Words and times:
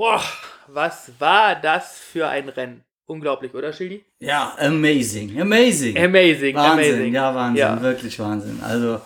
Boah, 0.00 0.22
was 0.68 1.12
war 1.18 1.54
das 1.56 1.98
für 1.98 2.26
ein 2.26 2.48
Rennen? 2.48 2.82
Unglaublich, 3.04 3.52
oder 3.52 3.70
Schildi? 3.70 4.02
Ja, 4.18 4.56
amazing, 4.58 5.38
amazing. 5.38 5.94
Amazing, 5.98 6.54
Wahnsinn, 6.56 6.94
amazing. 6.94 7.12
ja, 7.14 7.34
Wahnsinn, 7.34 7.56
Ja. 7.58 7.82
wirklich 7.82 8.18
Wahnsinn. 8.18 8.62
Also, 8.62 9.02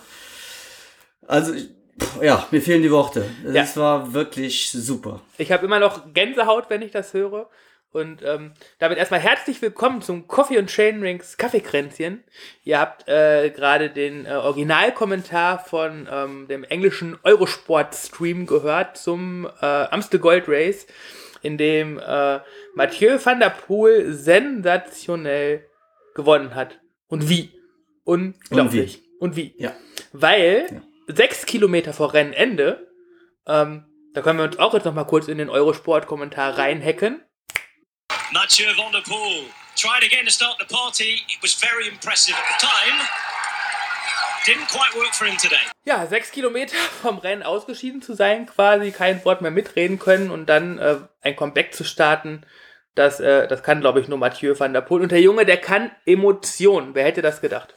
also, 1.27 1.53
ja, 2.23 2.47
mir 2.53 2.63
fehlen 2.63 2.85
die 2.85 2.93
Worte. 2.93 3.29
Es 3.45 3.77
war 3.77 4.13
wirklich 4.15 4.71
super. 4.71 5.21
Ich 5.37 5.51
habe 5.51 5.67
immer 5.67 5.81
noch 5.81 6.15
Gänsehaut, 6.15 6.71
wenn 6.71 6.83
ich 6.83 6.93
das 6.93 7.13
höre. 7.13 7.51
Und 7.95 8.25
ähm, 8.25 8.55
damit 8.81 8.99
erstmal 8.99 9.21
herzlich 9.21 9.63
willkommen 9.63 10.03
zum 10.03 10.27
Coffee 10.27 10.59
und 10.59 10.69
Chainrings 10.69 11.37
Kaffeekränzchen. 11.37 12.25
Ihr 12.65 12.81
habt 12.81 13.07
äh, 13.07 13.51
gerade 13.51 13.89
den 13.89 14.27
äh, 14.27 14.31
Originalkommentar 14.31 15.61
von 15.61 16.09
ähm, 16.11 16.49
dem 16.49 16.65
englischen 16.65 17.17
Eurosport-Stream 17.23 18.47
gehört 18.47 18.97
zum 18.97 19.49
äh, 19.61 19.65
Amstel 19.65 20.19
Gold 20.19 20.49
Race, 20.49 20.89
in 21.43 21.57
dem 21.57 22.01
äh, 22.01 22.41
Mathieu 22.75 23.17
van 23.23 23.39
der 23.39 23.51
Poel 23.51 24.13
sensationell 24.13 25.65
gewonnen 26.17 26.57
hat. 26.57 26.81
Und 27.07 27.29
wie? 27.29 27.53
Unglaublich. 28.03 29.05
Und 29.21 29.37
wie? 29.37 29.55
Ja. 29.57 29.73
Weil 30.13 30.83
sechs 31.07 31.47
Kilometer 31.47 31.93
vor 31.93 32.13
Rennende, 32.13 32.89
ähm, 33.47 33.85
da 34.15 34.21
können 34.21 34.41
wir 34.41 34.47
uns 34.47 34.59
auch 34.59 34.75
jetzt 34.75 34.85
noch 34.85 34.95
mal 34.95 35.05
kurz 35.05 35.29
in 35.29 35.39
den 35.39 35.49
Eurosport-Kommentar 35.49 36.59
reinhacken. 36.59 37.21
Mathieu 38.33 38.67
van 38.77 38.93
der 38.93 39.03
Poel 39.03 39.45
tried 39.77 40.05
again 40.05 40.25
to 40.25 40.31
start 40.31 40.57
the 40.59 40.67
party. 40.67 41.21
It 41.29 41.43
was 41.43 41.55
very 41.55 41.89
impressive 41.89 42.35
at 42.35 42.45
the 42.49 42.67
time. 42.67 43.01
Didn't 44.47 44.69
quite 44.69 44.95
work 44.97 45.15
for 45.15 45.27
him 45.27 45.37
today. 45.37 45.61
Ja, 45.85 46.07
sechs 46.07 46.31
Kilometer 46.31 46.77
vom 47.03 47.19
Rennen 47.19 47.43
ausgeschieden 47.43 48.03
zu 48.03 48.15
sein, 48.15 48.47
quasi 48.47 48.93
kein 48.93 49.25
Wort 49.25 49.43
mehr 49.43 49.51
mitreden 49.51 49.99
können 49.99 50.31
und 50.31 50.47
dann 50.47 50.79
äh, 50.79 50.97
ein 51.23 51.37
Comeback 51.37 51.75
zu 51.75 51.85
starten, 51.85 52.45
das, 52.95 53.21
äh, 53.21 53.49
das 53.49 53.63
kann, 53.63 53.81
glaube 53.81 54.01
ich, 54.01 54.09
nur 54.09 54.19
Mathieu 54.19 54.59
van 54.59 54.73
der 54.73 54.81
Poel. 54.81 55.03
Und 55.03 55.13
der 55.13 55.21
Junge, 55.21 55.45
der 55.45 55.59
kann 55.59 55.91
Emotionen. 56.07 56.95
Wer 56.95 57.05
hätte 57.05 57.23
das 57.23 57.41
gedacht? 57.41 57.75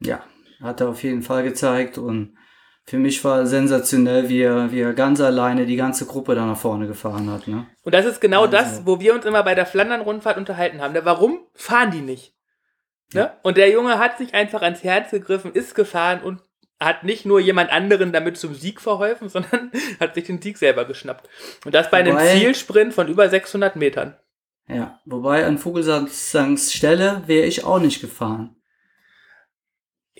Ja, 0.00 0.24
hat 0.62 0.80
er 0.80 0.88
auf 0.88 1.02
jeden 1.02 1.22
Fall 1.22 1.42
gezeigt 1.42 1.98
und 1.98 2.36
für 2.84 2.98
mich 2.98 3.22
war 3.24 3.46
sensationell, 3.46 4.28
wie 4.28 4.42
er, 4.42 4.72
wie 4.72 4.80
er 4.80 4.92
ganz 4.92 5.20
alleine 5.20 5.66
die 5.66 5.76
ganze 5.76 6.04
Gruppe 6.06 6.34
da 6.34 6.44
nach 6.46 6.56
vorne 6.58 6.86
gefahren 6.86 7.30
hat. 7.30 7.46
Ne? 7.46 7.66
Und 7.82 7.94
das 7.94 8.04
ist 8.06 8.20
genau 8.20 8.42
Wahnsinn. 8.42 8.58
das, 8.58 8.86
wo 8.86 9.00
wir 9.00 9.14
uns 9.14 9.24
immer 9.24 9.42
bei 9.42 9.54
der 9.54 9.66
Flandern-Rundfahrt 9.66 10.36
unterhalten 10.36 10.80
haben. 10.80 10.92
Ne? 10.92 11.04
Warum 11.04 11.40
fahren 11.54 11.90
die 11.92 12.00
nicht? 12.00 12.34
Ne? 13.14 13.32
Und 13.42 13.56
der 13.56 13.70
Junge 13.70 13.98
hat 13.98 14.18
sich 14.18 14.34
einfach 14.34 14.62
ans 14.62 14.82
Herz 14.82 15.10
gegriffen, 15.10 15.52
ist 15.52 15.74
gefahren 15.74 16.22
und 16.22 16.40
hat 16.80 17.04
nicht 17.04 17.24
nur 17.24 17.38
jemand 17.38 17.70
anderen 17.70 18.12
damit 18.12 18.36
zum 18.36 18.54
Sieg 18.54 18.80
verholfen, 18.80 19.28
sondern 19.30 19.70
hat 20.00 20.14
sich 20.14 20.24
den 20.24 20.42
Sieg 20.42 20.58
selber 20.58 20.84
geschnappt. 20.84 21.28
Und 21.64 21.74
das 21.74 21.90
bei 21.90 21.98
einem 21.98 22.14
Wobei- 22.14 22.38
Zielsprint 22.38 22.94
von 22.94 23.06
über 23.08 23.28
600 23.28 23.76
Metern. 23.76 24.16
Ja, 24.68 25.00
wobei 25.04 25.44
an 25.44 25.58
Vogelsangs 25.58 26.72
Stelle 26.72 27.22
wäre 27.26 27.46
ich 27.46 27.64
auch 27.64 27.80
nicht 27.80 28.00
gefahren. 28.00 28.56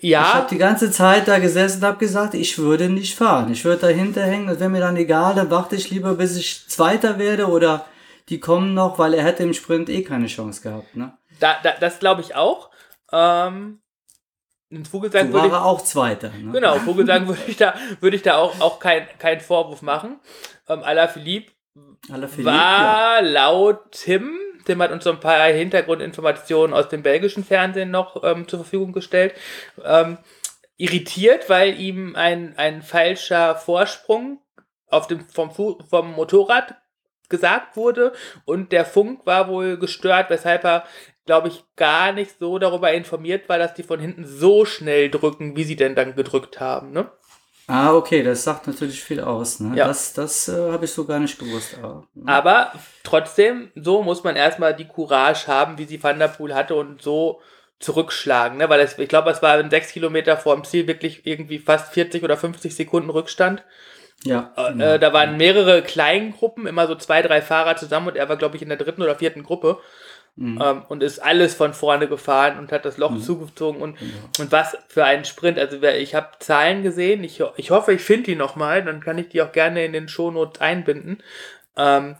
Ich 0.03 0.09
Ja, 0.09 0.33
habe 0.33 0.49
die 0.49 0.57
ganze 0.57 0.91
Zeit 0.91 1.29
da 1.29 1.39
gesessen 1.39 1.77
und 1.77 1.87
habe 1.87 1.97
gesagt, 1.97 2.33
ich 2.33 2.57
würde 2.57 2.89
nicht 2.89 3.15
fahren. 3.15 3.49
Ich 3.51 3.63
würde 3.63 3.87
dahinter 3.87 4.21
hängen, 4.21 4.47
das 4.47 4.59
wäre 4.59 4.69
mir 4.69 4.81
dann 4.81 4.97
egal. 4.97 5.33
Dann 5.33 5.49
warte 5.49 5.77
ich 5.77 5.89
lieber, 5.89 6.15
bis 6.15 6.35
ich 6.35 6.67
Zweiter 6.67 7.19
werde 7.19 7.47
oder 7.47 7.85
die 8.27 8.41
kommen 8.41 8.73
noch, 8.73 8.99
weil 8.99 9.13
er 9.13 9.23
hätte 9.23 9.43
im 9.43 9.53
Sprint 9.53 9.87
eh 9.87 10.03
keine 10.03 10.27
Chance 10.27 10.61
gehabt. 10.61 10.95
Ne? 10.95 11.17
da, 11.39 11.55
da, 11.63 11.73
das 11.79 11.99
glaube 11.99 12.21
ich 12.21 12.35
auch. 12.35 12.69
Ähm, 13.11 13.79
Vogelsang 14.89 15.27
würde 15.27 15.39
war 15.39 15.45
ich, 15.45 15.53
er 15.53 15.65
auch 15.65 15.81
Zweiter. 15.83 16.31
Ne? 16.31 16.51
genau, 16.51 16.75
Vogelsang 16.79 17.27
würde 17.27 17.41
ich 17.47 17.57
da, 17.57 17.73
würde 17.99 18.15
ich 18.17 18.23
da 18.23 18.35
auch, 18.37 18.59
auch 18.59 18.79
keinen 18.79 19.07
kein 19.19 19.39
Vorwurf 19.39 19.81
machen. 19.83 20.19
Ähm, 20.67 20.83
Alaphilippe 20.83 21.51
Alaphilippe, 22.11 22.51
ja. 22.51 22.57
war 22.57 23.21
laut 23.21 23.91
Tim, 23.91 24.37
Tim 24.65 24.81
hat 24.81 24.91
uns 24.91 25.03
so 25.03 25.11
ein 25.11 25.19
paar 25.19 25.47
Hintergrundinformationen 25.47 26.75
aus 26.75 26.89
dem 26.89 27.03
belgischen 27.03 27.43
Fernsehen 27.43 27.91
noch 27.91 28.23
ähm, 28.23 28.47
zur 28.47 28.59
Verfügung 28.59 28.93
gestellt, 28.93 29.33
ähm, 29.83 30.17
irritiert, 30.77 31.49
weil 31.49 31.79
ihm 31.79 32.15
ein, 32.15 32.57
ein 32.57 32.81
falscher 32.81 33.55
Vorsprung 33.55 34.39
auf 34.87 35.07
dem, 35.07 35.21
vom, 35.27 35.51
vom 35.51 36.13
Motorrad 36.13 36.75
gesagt 37.29 37.77
wurde 37.77 38.13
und 38.45 38.71
der 38.71 38.85
Funk 38.85 39.25
war 39.25 39.47
wohl 39.47 39.77
gestört, 39.77 40.29
weshalb 40.29 40.63
er, 40.65 40.83
glaube 41.25 41.47
ich, 41.47 41.63
gar 41.75 42.11
nicht 42.11 42.37
so 42.37 42.59
darüber 42.59 42.91
informiert 42.91 43.49
war, 43.49 43.57
dass 43.57 43.73
die 43.73 43.83
von 43.83 43.99
hinten 43.99 44.25
so 44.25 44.65
schnell 44.65 45.09
drücken, 45.09 45.55
wie 45.55 45.63
sie 45.63 45.75
denn 45.75 45.95
dann 45.95 46.15
gedrückt 46.15 46.59
haben. 46.59 46.91
Ne? 46.91 47.09
Ah, 47.67 47.93
okay, 47.93 48.23
das 48.23 48.43
sagt 48.43 48.67
natürlich 48.67 49.01
viel 49.01 49.21
aus. 49.21 49.59
Ne? 49.59 49.77
Ja. 49.77 49.87
Das, 49.87 50.13
das 50.13 50.49
äh, 50.49 50.71
habe 50.71 50.85
ich 50.85 50.91
so 50.91 51.05
gar 51.05 51.19
nicht 51.19 51.39
gewusst. 51.39 51.77
Aber, 51.81 52.07
Aber 52.25 52.73
trotzdem, 53.03 53.71
so 53.75 54.03
muss 54.03 54.23
man 54.23 54.35
erstmal 54.35 54.75
die 54.75 54.87
Courage 54.87 55.47
haben, 55.47 55.77
wie 55.77 55.85
sie 55.85 56.01
Van 56.03 56.19
der 56.19 56.27
Poel 56.27 56.53
hatte 56.53 56.75
und 56.75 57.01
so 57.01 57.39
zurückschlagen. 57.79 58.57
Ne? 58.57 58.69
Weil 58.69 58.81
es, 58.81 58.97
ich 58.97 59.07
glaube, 59.07 59.29
es 59.31 59.41
war 59.41 59.59
in 59.59 59.69
sechs 59.69 59.91
Kilometer 59.91 60.35
vor 60.35 60.55
dem 60.55 60.65
Ziel 60.65 60.87
wirklich 60.87 61.25
irgendwie 61.25 61.59
fast 61.59 61.93
40 61.93 62.23
oder 62.23 62.35
50 62.35 62.75
Sekunden 62.75 63.09
Rückstand. 63.09 63.63
ja, 64.25 64.51
Äh, 64.57 64.99
da 64.99 65.13
waren 65.13 65.37
mehrere 65.37 65.81
Kleingruppen, 65.83 66.67
immer 66.67 66.87
so 66.87 66.95
zwei, 66.95 67.21
drei 67.21 67.41
Fahrer 67.41 67.77
zusammen 67.77 68.09
und 68.09 68.17
er 68.17 68.27
war, 68.27 68.37
glaube 68.37 68.57
ich, 68.57 68.61
in 68.61 68.69
der 68.69 68.77
dritten 68.77 69.01
oder 69.01 69.15
vierten 69.15 69.43
Gruppe. 69.43 69.79
Ähm, 70.35 70.83
und 70.87 71.03
ist 71.03 71.19
alles 71.19 71.53
von 71.53 71.73
vorne 71.73 72.07
gefahren 72.07 72.57
und 72.57 72.71
hat 72.71 72.85
das 72.85 72.97
Loch 72.97 73.19
zugezogen 73.19 73.81
und, 73.81 73.97
und 74.39 74.51
was 74.51 74.75
für 74.87 75.05
einen 75.05 75.25
Sprint. 75.25 75.59
Also 75.59 75.81
ich 75.83 76.15
habe 76.15 76.29
Zahlen 76.39 76.81
gesehen, 76.81 77.23
ich, 77.23 77.43
ich 77.57 77.69
hoffe, 77.69 77.93
ich 77.93 78.01
finde 78.01 78.23
die 78.23 78.35
nochmal, 78.35 78.83
dann 78.83 78.99
kann 78.99 79.19
ich 79.19 79.29
die 79.29 79.43
auch 79.43 79.51
gerne 79.51 79.85
in 79.85 79.93
den 79.93 80.07
Shownotes 80.07 80.59
einbinden. 80.59 81.21
Ähm, 81.77 82.15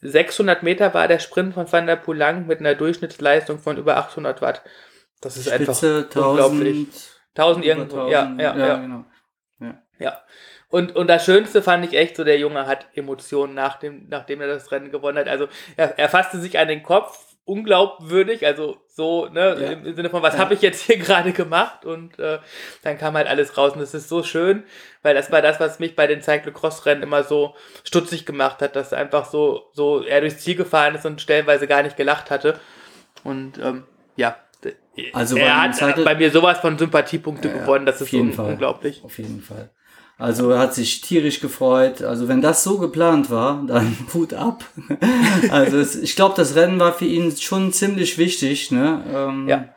600 0.00 0.62
Meter 0.62 0.94
war 0.94 1.08
der 1.08 1.18
Sprint 1.18 1.54
von 1.54 1.70
Van 1.70 1.88
der 1.88 1.96
Poel 1.96 2.16
lang 2.16 2.46
mit 2.46 2.60
einer 2.60 2.76
Durchschnittsleistung 2.76 3.58
von 3.58 3.76
über 3.76 3.96
800 3.96 4.40
Watt. 4.42 4.62
Das 5.20 5.36
ist 5.36 5.48
einfach 5.48 5.74
Spitze 5.74 6.06
unglaublich. 6.20 6.86
1000, 7.34 7.64
1000 7.64 7.64
über 7.64 7.74
irgendwo, 7.74 7.96
1000, 8.06 8.12
ja, 8.12 8.34
ja, 8.38 8.56
ja. 8.56 8.76
genau. 8.76 9.04
Ja. 9.98 10.22
Und, 10.68 10.96
und 10.96 11.06
das 11.06 11.24
Schönste 11.24 11.62
fand 11.62 11.84
ich 11.84 11.94
echt 11.94 12.16
so, 12.16 12.24
der 12.24 12.38
Junge 12.38 12.66
hat 12.66 12.86
Emotionen 12.94 13.54
nach 13.54 13.78
dem, 13.78 14.08
nachdem 14.08 14.40
er 14.40 14.48
das 14.48 14.72
Rennen 14.72 14.90
gewonnen 14.90 15.18
hat. 15.18 15.28
Also 15.28 15.48
er, 15.76 15.98
er 15.98 16.08
fasste 16.08 16.38
sich 16.38 16.58
an 16.58 16.68
den 16.68 16.82
Kopf, 16.82 17.25
unglaubwürdig, 17.46 18.44
also 18.44 18.76
so, 18.88 19.26
ne, 19.28 19.56
Ja. 19.60 19.70
im 19.72 19.94
Sinne 19.96 20.10
von, 20.10 20.20
was 20.22 20.34
Ja. 20.34 20.40
habe 20.40 20.52
ich 20.54 20.60
jetzt 20.62 20.82
hier 20.82 20.96
gerade 20.98 21.32
gemacht? 21.32 21.84
Und 21.86 22.18
äh, 22.18 22.38
dann 22.82 22.98
kam 22.98 23.14
halt 23.14 23.26
alles 23.28 23.56
raus. 23.56 23.72
Und 23.72 23.80
das 23.80 23.94
ist 23.94 24.08
so 24.08 24.22
schön, 24.22 24.64
weil 25.02 25.14
das 25.14 25.32
war 25.32 25.40
das, 25.40 25.58
was 25.60 25.78
mich 25.78 25.96
bei 25.96 26.06
den 26.06 26.20
Cyclocross-Rennen 26.22 27.02
immer 27.02 27.22
so 27.24 27.54
stutzig 27.84 28.26
gemacht 28.26 28.60
hat, 28.60 28.76
dass 28.76 28.92
einfach 28.92 29.24
so, 29.24 29.70
so 29.72 30.02
er 30.02 30.20
durchs 30.20 30.38
Ziel 30.38 30.56
gefahren 30.56 30.94
ist 30.94 31.06
und 31.06 31.20
stellenweise 31.20 31.66
gar 31.66 31.82
nicht 31.82 31.96
gelacht 31.96 32.30
hatte. 32.30 32.60
Und 33.24 33.58
ähm, 33.58 33.84
ja. 34.16 34.36
Also 35.12 35.36
er 35.36 35.62
hat 35.62 35.74
Cycle- 35.76 36.04
bei 36.04 36.14
mir 36.14 36.30
sowas 36.30 36.58
von 36.58 36.76
Sympathiepunkte 36.78 37.50
gewonnen, 37.52 37.84
das 37.86 37.96
auf 37.96 38.02
ist 38.08 38.12
jeden 38.12 38.28
un 38.30 38.32
Fall. 38.34 38.52
unglaublich. 38.52 39.02
Auf 39.04 39.18
jeden 39.18 39.40
Fall. 39.42 39.70
Also 40.18 40.50
er 40.50 40.58
hat 40.60 40.74
sich 40.74 41.02
tierisch 41.02 41.40
gefreut. 41.40 42.02
Also 42.02 42.26
wenn 42.28 42.40
das 42.40 42.62
so 42.64 42.78
geplant 42.78 43.30
war, 43.30 43.62
dann 43.66 43.96
Hut 44.14 44.32
ab. 44.34 44.64
Also 45.50 45.78
es, 45.78 45.94
ich 45.96 46.16
glaube, 46.16 46.34
das 46.36 46.54
Rennen 46.56 46.80
war 46.80 46.92
für 46.94 47.04
ihn 47.04 47.36
schon 47.36 47.72
ziemlich 47.72 48.16
wichtig. 48.18 48.70
Ne? 48.70 49.02
Ähm, 49.14 49.48
Ja. 49.48 49.68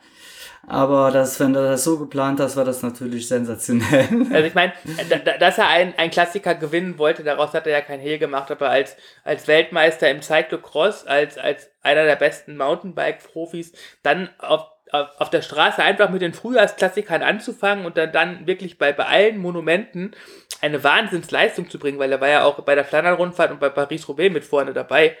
Aber 0.66 1.10
das, 1.10 1.40
wenn 1.40 1.52
er 1.56 1.62
das 1.64 1.82
so 1.82 1.98
geplant 1.98 2.38
hat, 2.38 2.54
war 2.54 2.64
das 2.64 2.82
natürlich 2.82 3.26
sensationell. 3.26 4.06
Also 4.32 4.46
ich 4.46 4.54
meine, 4.54 4.72
da- 5.08 5.16
da- 5.18 5.36
dass 5.36 5.58
er 5.58 5.66
einen, 5.68 5.94
einen 5.96 6.12
Klassiker 6.12 6.54
gewinnen 6.54 6.96
wollte, 6.96 7.24
daraus 7.24 7.52
hat 7.54 7.66
er 7.66 7.72
ja 7.72 7.80
kein 7.80 7.98
Hehl 7.98 8.18
gemacht, 8.18 8.52
aber 8.52 8.70
als, 8.70 8.94
als 9.24 9.48
Weltmeister 9.48 10.08
im 10.10 10.22
Cyclocross, 10.22 11.06
als, 11.06 11.38
als 11.38 11.70
einer 11.82 12.04
der 12.04 12.14
besten 12.14 12.56
Mountainbike-Profis, 12.56 13.72
dann 14.04 14.28
auf, 14.38 14.62
auf, 14.92 15.30
der 15.30 15.42
Straße 15.42 15.82
einfach 15.82 16.10
mit 16.10 16.22
den 16.22 16.34
Frühjahrsklassikern 16.34 17.22
anzufangen 17.22 17.84
und 17.86 17.96
dann, 17.96 18.12
dann 18.12 18.46
wirklich 18.46 18.78
bei, 18.78 18.92
bei 18.92 19.06
allen 19.06 19.38
Monumenten 19.38 20.12
eine 20.60 20.82
Wahnsinnsleistung 20.84 21.70
zu 21.70 21.78
bringen, 21.78 21.98
weil 21.98 22.12
er 22.12 22.20
war 22.20 22.28
ja 22.28 22.44
auch 22.44 22.60
bei 22.64 22.74
der 22.74 22.84
Flandern-Rundfahrt 22.84 23.50
und 23.50 23.60
bei 23.60 23.68
Paris-Roubaix 23.70 24.32
mit 24.32 24.44
vorne 24.44 24.72
dabei. 24.72 25.16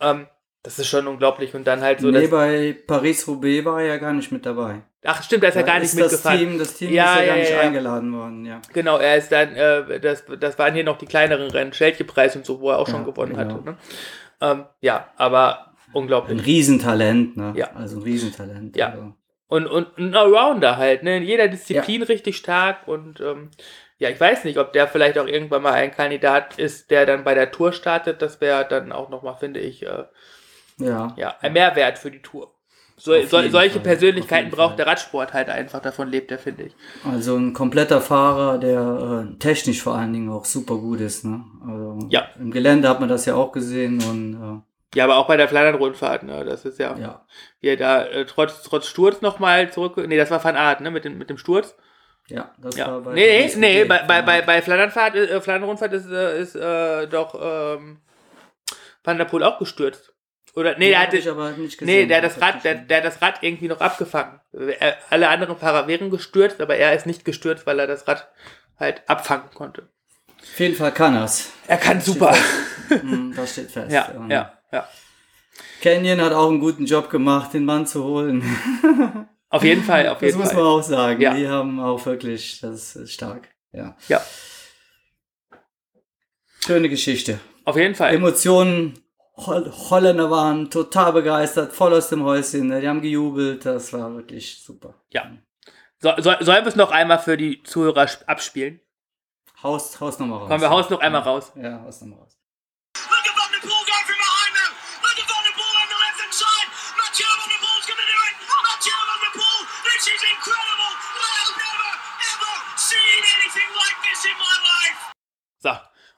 Ähm, 0.00 0.26
Das 0.64 0.78
ist 0.78 0.86
schon 0.88 1.06
unglaublich. 1.08 1.54
Und 1.54 1.64
dann 1.66 1.80
halt 1.82 2.00
so, 2.00 2.10
nee, 2.10 2.26
bei 2.28 2.76
Paris-Roubaix 2.86 3.64
war 3.64 3.80
er 3.80 3.86
ja 3.88 3.96
gar 3.98 4.12
nicht 4.12 4.30
mit 4.32 4.46
dabei. 4.46 4.82
ach 5.04 5.22
stimmt, 5.22 5.42
da 5.42 5.48
ist 5.48 5.56
er 5.56 5.64
gar 5.64 5.80
nicht 5.80 5.86
ist 5.92 5.98
das 5.98 6.12
mitgefahren. 6.12 6.38
Team, 6.38 6.58
das 6.58 6.74
Team 6.74 6.92
Ja, 6.92 7.14
ist 7.14 7.18
ja, 7.18 7.22
ja, 7.24 7.26
gar 7.32 7.36
nicht 7.40 7.50
ja, 7.50 7.60
eingeladen 7.60 8.12
worden, 8.16 8.44
ja. 8.46 8.60
Genau, 8.72 8.98
er 8.98 9.16
ist 9.16 9.30
dann, 9.32 9.56
äh, 9.56 9.98
das, 10.00 10.24
das 10.38 10.58
waren 10.58 10.74
hier 10.74 10.84
noch 10.84 10.98
die 10.98 11.06
kleineren 11.06 11.50
Rennen, 11.50 11.72
Scheltje-Preis 11.72 12.36
und 12.36 12.46
so, 12.46 12.60
wo 12.60 12.70
er 12.70 12.78
auch 12.78 12.88
schon 12.88 13.04
gewonnen 13.04 13.36
genau. 13.36 13.54
hatte. 13.54 13.64
Ne? 13.64 13.76
Ähm, 14.40 14.64
ja, 14.80 15.08
aber 15.16 15.71
Ein 15.92 15.96
unglaublich. 16.02 16.46
Riesentalent, 16.46 17.36
ne? 17.36 17.52
Ja. 17.56 17.70
Also 17.74 17.96
ein 17.98 18.02
Riesentalent. 18.02 18.76
Ja. 18.76 18.90
Also. 18.90 19.12
Und, 19.48 19.66
und 19.66 19.98
ein 19.98 20.14
Allrounder 20.14 20.76
halt, 20.78 21.02
ne? 21.02 21.18
In 21.18 21.22
jeder 21.24 21.48
Disziplin 21.48 22.02
richtig 22.02 22.36
stark 22.38 22.88
und 22.88 23.20
ähm, 23.20 23.50
ja, 23.98 24.08
ich 24.08 24.18
weiß 24.18 24.44
nicht, 24.44 24.58
ob 24.58 24.72
der 24.72 24.88
vielleicht 24.88 25.18
auch 25.18 25.26
irgendwann 25.26 25.62
mal 25.62 25.74
ein 25.74 25.92
Kandidat 25.92 26.58
ist, 26.58 26.90
der 26.90 27.06
dann 27.06 27.22
bei 27.22 27.34
der 27.34 27.52
Tour 27.52 27.72
startet. 27.72 28.20
Das 28.22 28.40
wäre 28.40 28.66
dann 28.68 28.90
auch 28.92 29.10
nochmal, 29.10 29.36
finde 29.38 29.60
ich, 29.60 29.86
äh, 29.86 30.04
Ja. 30.78 31.12
ja, 31.16 31.34
ein 31.40 31.52
Mehrwert 31.52 31.98
für 31.98 32.10
die 32.10 32.20
Tour. 32.22 32.50
So, 32.96 33.12
so, 33.22 33.42
solche 33.48 33.50
Fall, 33.50 33.80
Persönlichkeiten 33.80 34.50
braucht 34.50 34.70
Fall. 34.70 34.76
der 34.76 34.86
Radsport 34.86 35.32
halt 35.32 35.48
einfach, 35.48 35.80
davon 35.80 36.08
lebt 36.08 36.30
er, 36.30 36.38
finde 36.38 36.64
ich. 36.64 36.72
Also 37.04 37.36
ein 37.36 37.52
kompletter 37.52 38.00
Fahrer, 38.00 38.58
der 38.58 39.26
äh, 39.32 39.38
technisch 39.38 39.82
vor 39.82 39.94
allen 39.96 40.12
Dingen 40.12 40.30
auch 40.30 40.44
super 40.44 40.76
gut 40.76 41.00
ist, 41.00 41.24
ne? 41.24 41.44
Also 41.66 42.06
Ja. 42.10 42.28
im 42.38 42.50
Gelände 42.52 42.88
hat 42.88 43.00
man 43.00 43.08
das 43.08 43.24
ja 43.26 43.34
auch 43.34 43.50
gesehen 43.52 44.02
und 44.04 44.62
Ja, 44.94 45.04
aber 45.04 45.16
auch 45.16 45.26
bei 45.26 45.36
der 45.36 45.48
Flandern-Rundfahrt, 45.48 46.22
ne? 46.24 46.44
Das 46.44 46.64
ist 46.64 46.78
ja, 46.78 46.94
äh, 46.96 47.00
ja. 47.00 47.26
wie 47.60 47.68
er 47.68 47.76
da 47.76 48.04
äh, 48.04 48.26
trotz, 48.26 48.62
trotz 48.62 48.86
Sturz 48.88 49.20
nochmal 49.22 49.72
zurück. 49.72 49.96
Nee, 49.96 50.16
das 50.16 50.30
war 50.30 50.42
Van 50.44 50.56
Aert, 50.56 50.80
ne? 50.80 50.90
Mit 50.90 51.04
dem, 51.04 51.16
mit 51.18 51.30
dem 51.30 51.38
Sturz. 51.38 51.74
Ja, 52.28 52.52
das 52.58 52.76
Ja. 52.76 52.88
war 52.92 53.00
bei 53.00 53.14
Nee, 53.14 53.50
nee, 53.56 53.56
nee, 53.56 53.84
bei, 53.84 54.02
bei, 54.02 54.22
bei, 54.22 54.42
bei 54.42 54.62
Flandernfahrt, 54.62 55.14
äh, 55.16 55.40
Flandern-Rundfahrt 55.40 55.92
ist, 55.94 56.10
äh, 56.10 56.40
ist 56.40 56.54
äh, 56.54 57.06
doch 57.08 57.34
ähm, 57.40 58.00
Van 59.02 59.18
der 59.18 59.24
Poel 59.24 59.42
auch 59.44 59.58
gestürzt. 59.58 60.12
Oder, 60.54 60.76
nee, 60.78 60.90
der 60.90 61.00
hatte, 61.00 61.16
ich 61.16 61.28
aber 61.30 61.50
nicht 61.52 61.78
gesehen. 61.78 61.94
nee, 62.02 62.06
der 62.06 62.18
hat 62.18 62.24
das 62.24 62.40
Rad, 62.40 62.62
der, 62.62 62.74
der 62.74 62.98
hat 62.98 63.04
das 63.06 63.22
Rad 63.22 63.36
irgendwie 63.40 63.68
noch 63.68 63.80
abgefangen. 63.80 64.38
Er, 64.52 64.98
alle 65.08 65.28
anderen 65.30 65.56
Fahrer 65.56 65.88
wären 65.88 66.10
gestürzt, 66.10 66.60
aber 66.60 66.76
er 66.76 66.92
ist 66.94 67.06
nicht 67.06 67.24
gestürzt, 67.24 67.66
weil 67.66 67.78
er 67.78 67.86
das 67.86 68.06
Rad 68.06 68.28
halt 68.78 69.02
abfangen 69.08 69.48
konnte. 69.54 69.88
Auf 70.42 70.60
jeden 70.60 70.74
Fall 70.74 70.92
kann 70.92 71.16
er's. 71.16 71.50
Er 71.66 71.78
kann 71.78 72.00
super. 72.02 72.34
Hm, 72.88 73.32
Das 73.34 73.52
steht 73.52 73.70
fest. 73.70 73.90
Ja, 73.90 74.10
Ähm, 74.14 74.30
ja, 74.30 74.52
ja. 74.72 74.88
Canyon 75.82 76.20
hat 76.20 76.32
auch 76.32 76.48
einen 76.48 76.60
guten 76.60 76.86
Job 76.86 77.10
gemacht, 77.10 77.52
den 77.54 77.64
Mann 77.64 77.86
zu 77.86 78.02
holen. 78.04 78.42
Auf 79.50 79.62
jeden 79.64 79.82
Fall, 79.84 80.08
auf 80.08 80.18
Das 80.18 80.28
jeden 80.28 80.38
muss 80.38 80.48
Fall. 80.48 80.56
man 80.62 80.66
auch 80.66 80.82
sagen. 80.82 81.20
Ja. 81.20 81.34
Die 81.34 81.46
haben 81.46 81.78
auch 81.78 82.06
wirklich, 82.06 82.58
das 82.60 82.96
ist 82.96 83.12
stark. 83.12 83.48
Ja. 83.72 83.94
Ja. 84.08 84.22
Schöne 86.64 86.88
Geschichte. 86.88 87.38
Auf 87.64 87.76
jeden 87.76 87.94
Fall. 87.94 88.14
Emotionen. 88.14 88.98
Hol 89.36 89.70
Holländer 89.90 90.30
waren 90.30 90.70
total 90.70 91.12
begeistert, 91.12 91.72
voll 91.72 91.92
aus 91.94 92.08
dem 92.08 92.22
Häuschen. 92.22 92.70
Die 92.80 92.88
haben 92.88 93.00
gejubelt. 93.02 93.64
Das 93.66 93.92
war 93.92 94.14
wirklich 94.14 94.62
super. 94.62 94.94
Ja. 95.10 95.30
So, 95.98 96.12
soll, 96.18 96.36
sollen 96.40 96.64
wir 96.64 96.68
es 96.68 96.76
noch 96.76 96.90
einmal 96.90 97.18
für 97.18 97.36
die 97.36 97.62
Zuhörer 97.62 98.04
sp- 98.08 98.24
abspielen? 98.26 98.80
Haus, 99.62 100.00
Haus 100.00 100.18
nochmal 100.18 100.38
raus. 100.40 100.48
Kommen 100.48 100.60
wir 100.62 100.70
Haus 100.70 100.90
noch 100.90 101.00
einmal 101.00 101.22
raus. 101.22 101.52
Ja, 101.56 101.80
Haus 101.82 102.00
nochmal 102.00 102.20
raus. 102.20 102.38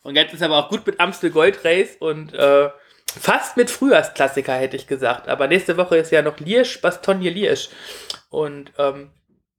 Und 0.05 0.17
jetzt 0.17 0.35
ist 0.35 0.43
aber 0.43 0.59
auch 0.59 0.69
gut 0.69 0.87
mit 0.87 1.01
Amstel 1.01 1.31
Gold 1.31 1.65
Race 1.65 1.97
und 1.99 2.35
äh, 2.35 2.69
fast 3.19 3.57
mit 3.57 3.71
Frühjahrsklassiker, 3.71 4.53
hätte 4.55 4.77
ich 4.77 4.87
gesagt. 4.87 5.29
Aber 5.29 5.49
nächste 5.49 5.77
Woche 5.77 5.97
ist 5.97 6.13
ja 6.13 6.21
noch 6.23 6.39
Liesch, 6.39 6.81
Bastogne 6.81 7.31
Liesch. 7.31 7.71
Und 8.29 8.73
ähm, 8.79 9.11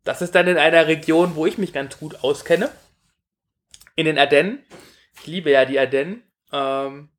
das 0.03 0.21
ist 0.21 0.35
dann 0.35 0.47
in 0.47 0.57
einer 0.57 0.85
Region, 0.87 1.35
wo 1.35 1.47
ich 1.47 1.57
mich 1.57 1.73
ganz 1.73 1.97
gut 1.97 2.23
auskenne. 2.23 2.69
In 3.95 4.05
den 4.05 4.19
Ardennen. 4.19 4.63
Ich 5.19 5.25
liebe 5.25 5.49
ja 5.49 5.65
die 5.65 5.79
Ardennen. 5.79 6.23
Ähm, 6.53 7.09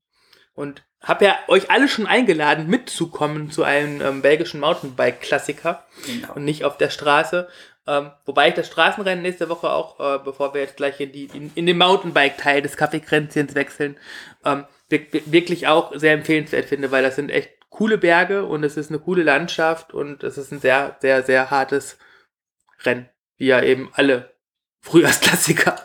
und 0.55 0.85
habe 1.03 1.25
ja 1.25 1.37
euch 1.49 1.71
alle 1.71 1.89
schon 1.89 2.07
eingeladen, 2.07 2.69
mitzukommen 2.69 3.51
zu 3.51 3.65
einem 3.65 4.01
ähm, 4.01 4.23
belgischen 4.23 4.61
Mountainbike-Klassiker 4.61 5.85
Genau. 6.07 6.33
und 6.35 6.45
nicht 6.45 6.65
auf 6.65 6.79
der 6.79 6.91
Straße. 6.91 7.49
Ähm, 7.87 8.11
wobei 8.25 8.49
ich 8.49 8.55
das 8.55 8.67
Straßenrennen 8.67 9.23
nächste 9.23 9.49
Woche 9.49 9.71
auch, 9.71 10.01
äh, 10.01 10.19
bevor 10.25 10.55
wir 10.55 10.61
jetzt 10.63 10.77
gleich 10.77 10.99
in, 11.01 11.13
die, 11.13 11.27
in, 11.33 11.51
in 11.55 11.67
den 11.67 11.79
Mountainbike-Teil 11.79 12.63
des 12.63 12.77
Kaffeekränzchens 12.77 13.55
wechseln, 13.55 13.97
ähm, 14.45 14.65
wir- 14.89 15.13
wir- 15.13 15.23
wirklich 15.33 15.67
auch 15.69 15.93
sehr 15.95 16.13
empfehlenswert 16.15 16.65
finde, 16.67 16.91
weil 16.91 17.03
das 17.03 17.17
sind 17.17 17.31
echt 17.31 17.51
coole 17.71 17.99
Berge 17.99 18.45
und 18.45 18.65
es 18.65 18.77
ist 18.77 18.91
eine 18.91 18.99
coole 18.99 19.23
Landschaft 19.23 19.93
und 19.95 20.23
es 20.25 20.37
ist 20.39 20.51
ein 20.53 20.61
sehr, 20.61 20.97
sehr, 21.01 21.23
sehr 21.23 21.51
hartes 21.51 21.99
Rennen, 22.85 23.09
wie 23.37 23.47
ja 23.47 23.63
eben 23.63 23.91
alle 23.95 24.35
Frühjahrsklassiker. 24.81 25.77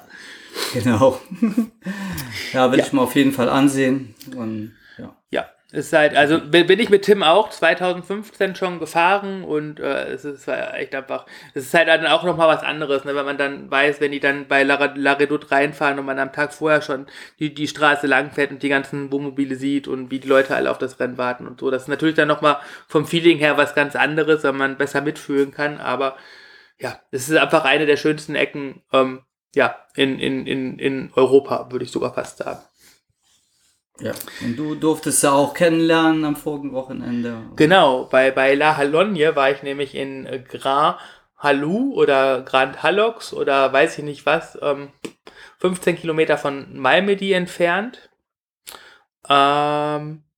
Genau. 0.73 1.19
ja, 2.53 2.71
will 2.71 2.79
Ja. 2.79 2.85
ich 2.85 2.93
mal 2.93 3.01
auf 3.03 3.15
jeden 3.15 3.31
Fall 3.31 3.49
ansehen. 3.49 4.15
Und 4.35 4.75
ja. 4.97 5.15
Ja, 5.31 5.49
ist 5.71 5.93
halt, 5.93 6.15
also 6.15 6.39
bin 6.39 6.79
ich 6.79 6.89
mit 6.89 7.03
Tim 7.03 7.23
auch 7.23 7.49
2015 7.49 8.55
schon 8.55 8.79
gefahren 8.79 9.43
und 9.43 9.79
äh, 9.79 10.09
es 10.09 10.25
ist 10.25 10.47
halt 10.47 10.73
echt 10.75 10.95
einfach, 10.95 11.25
es 11.53 11.65
ist 11.65 11.73
halt 11.73 11.87
dann 11.87 12.05
auch 12.05 12.23
nochmal 12.23 12.47
was 12.47 12.63
anderes, 12.63 13.05
ne, 13.05 13.15
wenn 13.15 13.25
man 13.25 13.37
dann 13.37 13.71
weiß, 13.71 14.01
wenn 14.01 14.11
die 14.11 14.19
dann 14.19 14.47
bei 14.47 14.63
La, 14.63 14.93
La 14.95 15.13
Redoute 15.13 15.49
reinfahren 15.51 15.97
und 15.99 16.05
man 16.05 16.19
am 16.19 16.33
Tag 16.33 16.53
vorher 16.53 16.81
schon 16.81 17.07
die, 17.39 17.53
die 17.53 17.67
Straße 17.67 18.07
langfährt 18.07 18.51
und 18.51 18.63
die 18.63 18.69
ganzen 18.69 19.11
Wohnmobile 19.11 19.55
sieht 19.55 19.87
und 19.87 20.11
wie 20.11 20.19
die 20.19 20.27
Leute 20.27 20.55
alle 20.55 20.69
auf 20.69 20.77
das 20.77 20.99
Rennen 20.99 21.17
warten 21.17 21.47
und 21.47 21.59
so. 21.59 21.71
Das 21.71 21.83
ist 21.83 21.87
natürlich 21.87 22.15
dann 22.15 22.27
nochmal 22.27 22.57
vom 22.87 23.05
Feeling 23.05 23.37
her 23.37 23.57
was 23.57 23.73
ganz 23.73 23.95
anderes, 23.95 24.43
wenn 24.43 24.57
man 24.57 24.77
besser 24.77 25.01
mitfühlen 25.01 25.51
kann, 25.51 25.79
aber 25.79 26.17
ja, 26.79 26.99
es 27.11 27.29
ist 27.29 27.37
einfach 27.37 27.63
eine 27.63 27.85
der 27.85 27.97
schönsten 27.97 28.35
Ecken, 28.35 28.81
ähm, 28.91 29.21
ja, 29.55 29.75
in, 29.95 30.19
in, 30.19 30.47
in, 30.47 30.79
in 30.79 31.11
Europa, 31.15 31.71
würde 31.71 31.85
ich 31.85 31.91
sogar 31.91 32.13
fast 32.13 32.37
sagen. 32.39 32.59
Ja. 34.01 34.13
Und 34.41 34.57
du 34.57 34.75
durftest 34.75 35.23
ja 35.23 35.31
auch 35.31 35.53
kennenlernen 35.53 36.25
am 36.25 36.35
vorigen 36.35 36.73
Wochenende. 36.73 37.43
Genau, 37.55 38.05
bei, 38.05 38.31
bei 38.31 38.55
La 38.55 38.77
Halogne 38.77 39.35
war 39.35 39.51
ich 39.51 39.63
nämlich 39.63 39.95
in 39.95 40.25
äh, 40.25 40.39
Grand 40.39 40.97
Halou 41.37 41.93
oder 41.93 42.41
Grand 42.41 42.83
Halox 42.83 43.33
oder 43.33 43.71
weiß 43.73 43.97
ich 43.97 44.03
nicht 44.03 44.25
was, 44.25 44.57
ähm, 44.61 44.89
15 45.59 45.97
Kilometer 45.97 46.37
von 46.37 46.77
Malmedy 46.77 47.33
entfernt. 47.33 48.09
Ähm, 49.29 50.23
äh, 50.23 50.30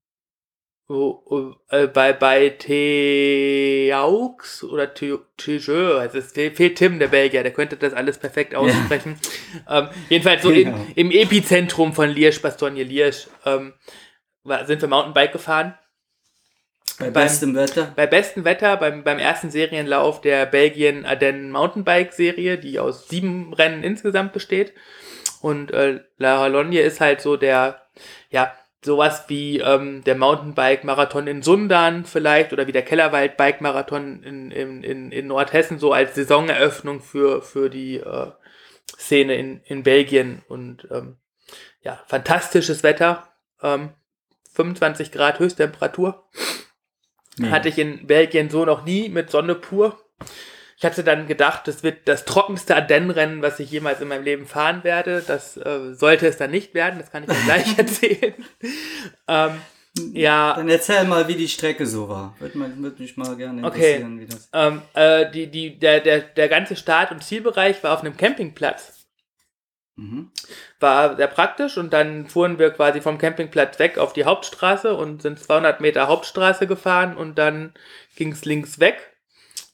bei, 0.87 2.13
bei 2.13 2.49
Teux 2.49 3.91
oder 4.63 4.93
Teux, 4.93 5.19
also 5.99 6.17
es 6.17 6.31
fe- 6.33 6.51
fehlt 6.51 6.77
Tim, 6.77 6.99
der 6.99 7.07
Belgier, 7.07 7.43
der 7.43 7.53
könnte 7.53 7.77
das 7.77 7.93
alles 7.93 8.17
perfekt 8.17 8.53
aussprechen. 8.53 9.17
Ähm, 9.69 9.87
jedenfalls 10.09 10.43
so 10.43 10.49
Genau. 10.53 10.75
in, 10.95 11.09
im 11.09 11.11
Epizentrum 11.11 11.93
von 11.93 12.09
Liège, 12.09 12.41
Bastogne 12.41 12.83
Liège, 12.83 13.27
ähm, 13.45 13.73
sind 14.65 14.81
wir 14.81 14.89
Mountainbike 14.89 15.31
gefahren 15.31 15.73
Bei 16.99 17.09
beim- 17.11 17.23
bestem 17.23 17.55
Wetter. 17.55 17.93
bei 17.95 18.05
bestem 18.07 18.43
Wetter 18.43 18.75
beim, 18.77 19.03
beim 19.03 19.19
ersten 19.19 19.49
Serienlauf 19.51 20.19
der 20.21 20.45
Belgien 20.45 21.05
Ardennen 21.05 21.49
Mountainbike 21.49 22.11
Serie, 22.13 22.57
die 22.57 22.77
aus 22.79 23.07
sieben 23.07 23.53
Rennen 23.53 23.83
insgesamt 23.83 24.33
besteht. 24.33 24.73
Und 25.41 25.71
äh, 25.71 26.01
La 26.17 26.39
Halogne 26.39 26.81
ist 26.81 26.99
halt 27.01 27.21
so 27.21 27.35
der, 27.37 27.81
ja, 28.29 28.53
sowas 28.85 29.25
wie 29.27 29.59
ähm, 29.59 30.03
der 30.03 30.15
Mountainbike-Marathon 30.15 31.27
in 31.27 31.41
Sundern 31.41 32.05
vielleicht 32.05 32.53
oder 32.53 32.67
wie 32.67 32.71
der 32.71 32.83
Kellerwald-Bike-Marathon 32.83 34.23
in, 34.23 34.51
in, 34.51 34.83
in, 34.83 35.11
in 35.11 35.27
Nordhessen, 35.27 35.79
so 35.79 35.93
als 35.93 36.15
Saisoneröffnung 36.15 37.01
für, 37.01 37.41
für 37.41 37.69
die 37.69 37.97
äh, 37.97 38.31
Szene 38.97 39.35
in, 39.35 39.61
in 39.65 39.83
Belgien. 39.83 40.43
Und 40.47 40.87
ähm, 40.91 41.17
ja, 41.81 42.01
fantastisches 42.07 42.83
Wetter. 42.83 43.27
Ähm, 43.61 43.91
25 44.53 45.11
Grad 45.11 45.39
Höchsttemperatur. 45.39 46.29
Nee. 47.37 47.49
Hatte 47.49 47.69
ich 47.69 47.77
in 47.77 48.05
Belgien 48.05 48.49
so 48.49 48.65
noch 48.65 48.85
nie 48.85 49.09
mit 49.09 49.31
Sonne 49.31 49.55
pur. 49.55 49.99
Ich 50.83 50.85
hatte 50.85 51.05
dann 51.05 51.27
gedacht, 51.27 51.65
das 51.69 51.81
wird 51.81 52.09
das 52.09 52.25
trockenste 52.25 52.75
Ardennenrennen, 52.75 53.41
was 53.41 53.57
ich 53.61 53.71
jemals 53.71 54.01
in 54.01 54.09
meinem 54.09 54.25
Leben 54.25 54.45
fahren 54.45 54.83
werde. 54.83 55.23
Das 55.25 55.55
äh, 55.55 55.93
sollte 55.93 56.27
es 56.27 56.35
dann 56.35 56.51
nicht 56.51 56.73
werden, 56.73 56.99
das 56.99 57.09
kann 57.09 57.23
ich 57.23 57.29
dir 57.29 57.41
gleich 57.45 57.77
erzählen. 57.77 58.33
ähm, 59.29 59.61
ja, 60.11 60.55
Dann 60.57 60.67
erzähl 60.67 61.05
mal, 61.05 61.25
wie 61.29 61.35
die 61.35 61.47
Strecke 61.47 61.85
so 61.85 62.09
war. 62.09 62.35
Würde, 62.39 62.57
mal, 62.57 62.69
würde 62.75 63.01
mich 63.01 63.15
mal 63.15 63.33
gerne 63.37 63.65
Okay. 63.65 63.93
interessieren, 63.93 64.19
wie 64.19 64.25
das. 64.25 64.49
ähm, 64.51 64.81
äh, 64.93 65.31
die, 65.31 65.47
die, 65.47 65.79
der, 65.79 66.01
der, 66.01 66.19
der 66.19 66.49
ganze 66.49 66.75
Start- 66.75 67.11
und 67.13 67.23
Zielbereich 67.23 67.81
war 67.81 67.93
auf 67.93 68.01
einem 68.01 68.17
Campingplatz. 68.17 69.05
Mhm. 69.95 70.31
War 70.81 71.15
sehr 71.15 71.27
praktisch 71.27 71.77
und 71.77 71.93
dann 71.93 72.27
fuhren 72.27 72.59
wir 72.59 72.71
quasi 72.71 72.99
vom 72.99 73.17
Campingplatz 73.19 73.79
weg 73.79 73.97
auf 73.97 74.11
die 74.11 74.25
Hauptstraße 74.25 74.93
und 74.93 75.21
sind 75.21 75.39
200 75.39 75.79
Meter 75.79 76.09
Hauptstraße 76.09 76.67
gefahren 76.67 77.15
und 77.15 77.37
dann 77.37 77.73
ging 78.17 78.33
es 78.33 78.43
links 78.43 78.81
weg. 78.81 79.11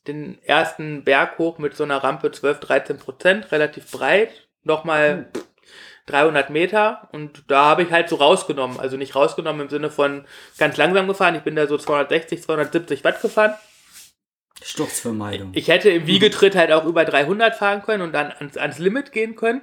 Den 0.08 0.42
ersten 0.44 1.04
Berg 1.04 1.38
hoch 1.38 1.58
mit 1.58 1.76
so 1.76 1.84
einer 1.84 1.98
Rampe 1.98 2.32
12, 2.32 2.60
13 2.60 2.98
Prozent, 2.98 3.52
relativ 3.52 3.92
breit. 3.92 4.48
Nochmal 4.64 5.32
300 6.10 6.50
Meter 6.50 7.08
und 7.12 7.44
da 7.48 7.66
habe 7.66 7.84
ich 7.84 7.92
halt 7.92 8.10
so 8.10 8.16
rausgenommen. 8.16 8.80
Also 8.80 8.98
nicht 8.98 9.16
rausgenommen 9.16 9.62
im 9.62 9.70
Sinne 9.70 9.90
von 9.90 10.26
ganz 10.58 10.78
langsam 10.78 11.08
gefahren. 11.08 11.36
Ich 11.36 11.44
bin 11.44 11.56
da 11.56 11.68
so 11.68 11.78
260, 11.78 12.42
270 12.42 13.04
Watt 13.04 13.22
gefahren. 13.22 13.54
Sturzvermeidung. 14.62 15.52
Ich 15.54 15.70
hätte 15.70 15.90
im 15.90 16.08
Wiegetritt 16.08 16.56
halt 16.56 16.72
auch 16.72 16.86
über 16.86 17.06
300 17.06 17.56
fahren 17.56 17.82
können 17.82 18.02
und 18.02 18.14
dann 18.14 18.32
ans, 18.32 18.58
ans 18.58 18.80
Limit 18.80 19.12
gehen 19.12 19.36
können. 19.36 19.62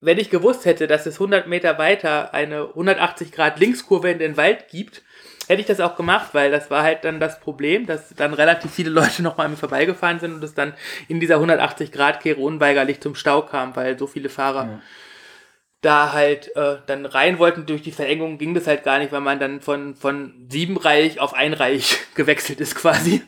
Wenn 0.00 0.18
ich 0.18 0.30
gewusst 0.30 0.64
hätte, 0.64 0.86
dass 0.86 1.06
es 1.06 1.14
100 1.14 1.46
Meter 1.46 1.78
weiter 1.78 2.32
eine 2.34 2.68
180 2.68 3.32
Grad 3.32 3.60
Linkskurve 3.60 4.10
in 4.10 4.18
den 4.18 4.36
Wald 4.36 4.68
gibt, 4.68 5.02
hätte 5.48 5.60
ich 5.60 5.66
das 5.66 5.80
auch 5.80 5.96
gemacht, 5.96 6.28
weil 6.32 6.50
das 6.50 6.70
war 6.70 6.82
halt 6.82 7.04
dann 7.04 7.20
das 7.20 7.40
Problem, 7.40 7.86
dass 7.86 8.14
dann 8.14 8.34
relativ 8.34 8.72
viele 8.72 8.90
Leute 8.90 9.22
noch 9.22 9.36
mal 9.36 9.44
an 9.44 9.52
mir 9.52 9.56
vorbeigefahren 9.56 10.20
sind 10.20 10.34
und 10.34 10.44
es 10.44 10.54
dann 10.54 10.74
in 11.08 11.20
dieser 11.20 11.36
180 11.36 11.92
Grad 11.92 12.20
Kehre 12.20 12.40
unweigerlich 12.40 13.00
zum 13.00 13.14
Stau 13.14 13.42
kam, 13.42 13.74
weil 13.76 13.98
so 13.98 14.06
viele 14.06 14.28
Fahrer 14.28 14.64
Ja. 14.64 14.80
da 15.80 16.12
halt 16.12 16.54
äh, 16.56 16.76
dann 16.86 17.06
rein 17.06 17.38
wollten. 17.38 17.64
Durch 17.66 17.82
die 17.82 17.92
Verengung 17.92 18.38
ging 18.38 18.54
das 18.54 18.66
halt 18.66 18.82
gar 18.84 18.98
nicht, 18.98 19.12
weil 19.12 19.20
man 19.20 19.38
dann 19.38 19.60
von, 19.60 19.94
von 19.94 20.34
siebenreich 20.48 21.20
auf 21.20 21.34
einreich 21.34 21.98
gewechselt 22.14 22.60
ist 22.60 22.74
quasi. 22.74 23.22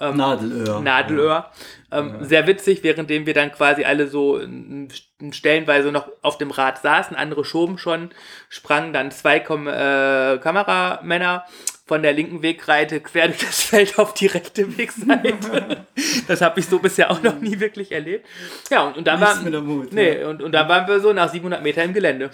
Nadelöhr. 0.00 0.80
Nadelöhr. 0.80 1.50
Ähm, 1.92 2.24
Sehr 2.24 2.46
witzig, 2.46 2.82
währenddem 2.82 3.26
wir 3.26 3.34
dann 3.34 3.52
quasi 3.52 3.84
alle 3.84 4.08
so 4.08 4.38
in, 4.38 4.88
in 5.20 5.32
stellenweise 5.32 5.92
noch 5.92 6.08
auf 6.22 6.38
dem 6.38 6.50
Rad 6.50 6.80
saßen, 6.80 7.16
andere 7.16 7.44
schoben 7.44 7.78
schon, 7.78 8.10
sprangen 8.48 8.92
dann 8.92 9.10
zwei 9.10 9.40
Kom 9.40 9.66
äh, 9.66 10.38
Kameramänner 10.38 11.44
von 11.86 12.02
der 12.02 12.12
linken 12.12 12.42
Wegreite 12.42 13.00
quer 13.00 13.26
durch 13.26 13.40
das 13.40 13.62
Feld 13.62 13.98
auf 13.98 14.14
die 14.14 14.26
rechte 14.26 14.78
Wegseite. 14.78 15.84
das 16.28 16.40
habe 16.40 16.60
ich 16.60 16.66
so 16.66 16.78
bisher 16.78 17.10
auch 17.10 17.20
noch 17.22 17.40
nie 17.40 17.58
wirklich 17.58 17.90
erlebt. 17.90 18.26
Ja, 18.70 18.84
und, 18.84 18.96
und 18.96 19.06
dann 19.06 19.18
Nichts 19.18 19.44
waren, 19.44 19.66
Mut, 19.66 19.92
nee, 19.92 20.20
ja. 20.20 20.28
und, 20.28 20.40
und 20.40 20.52
dann 20.52 20.68
waren 20.68 20.86
wir 20.86 21.00
so 21.00 21.12
nach 21.12 21.30
700 21.30 21.62
Meter 21.62 21.82
im 21.82 21.92
Gelände. 21.92 22.30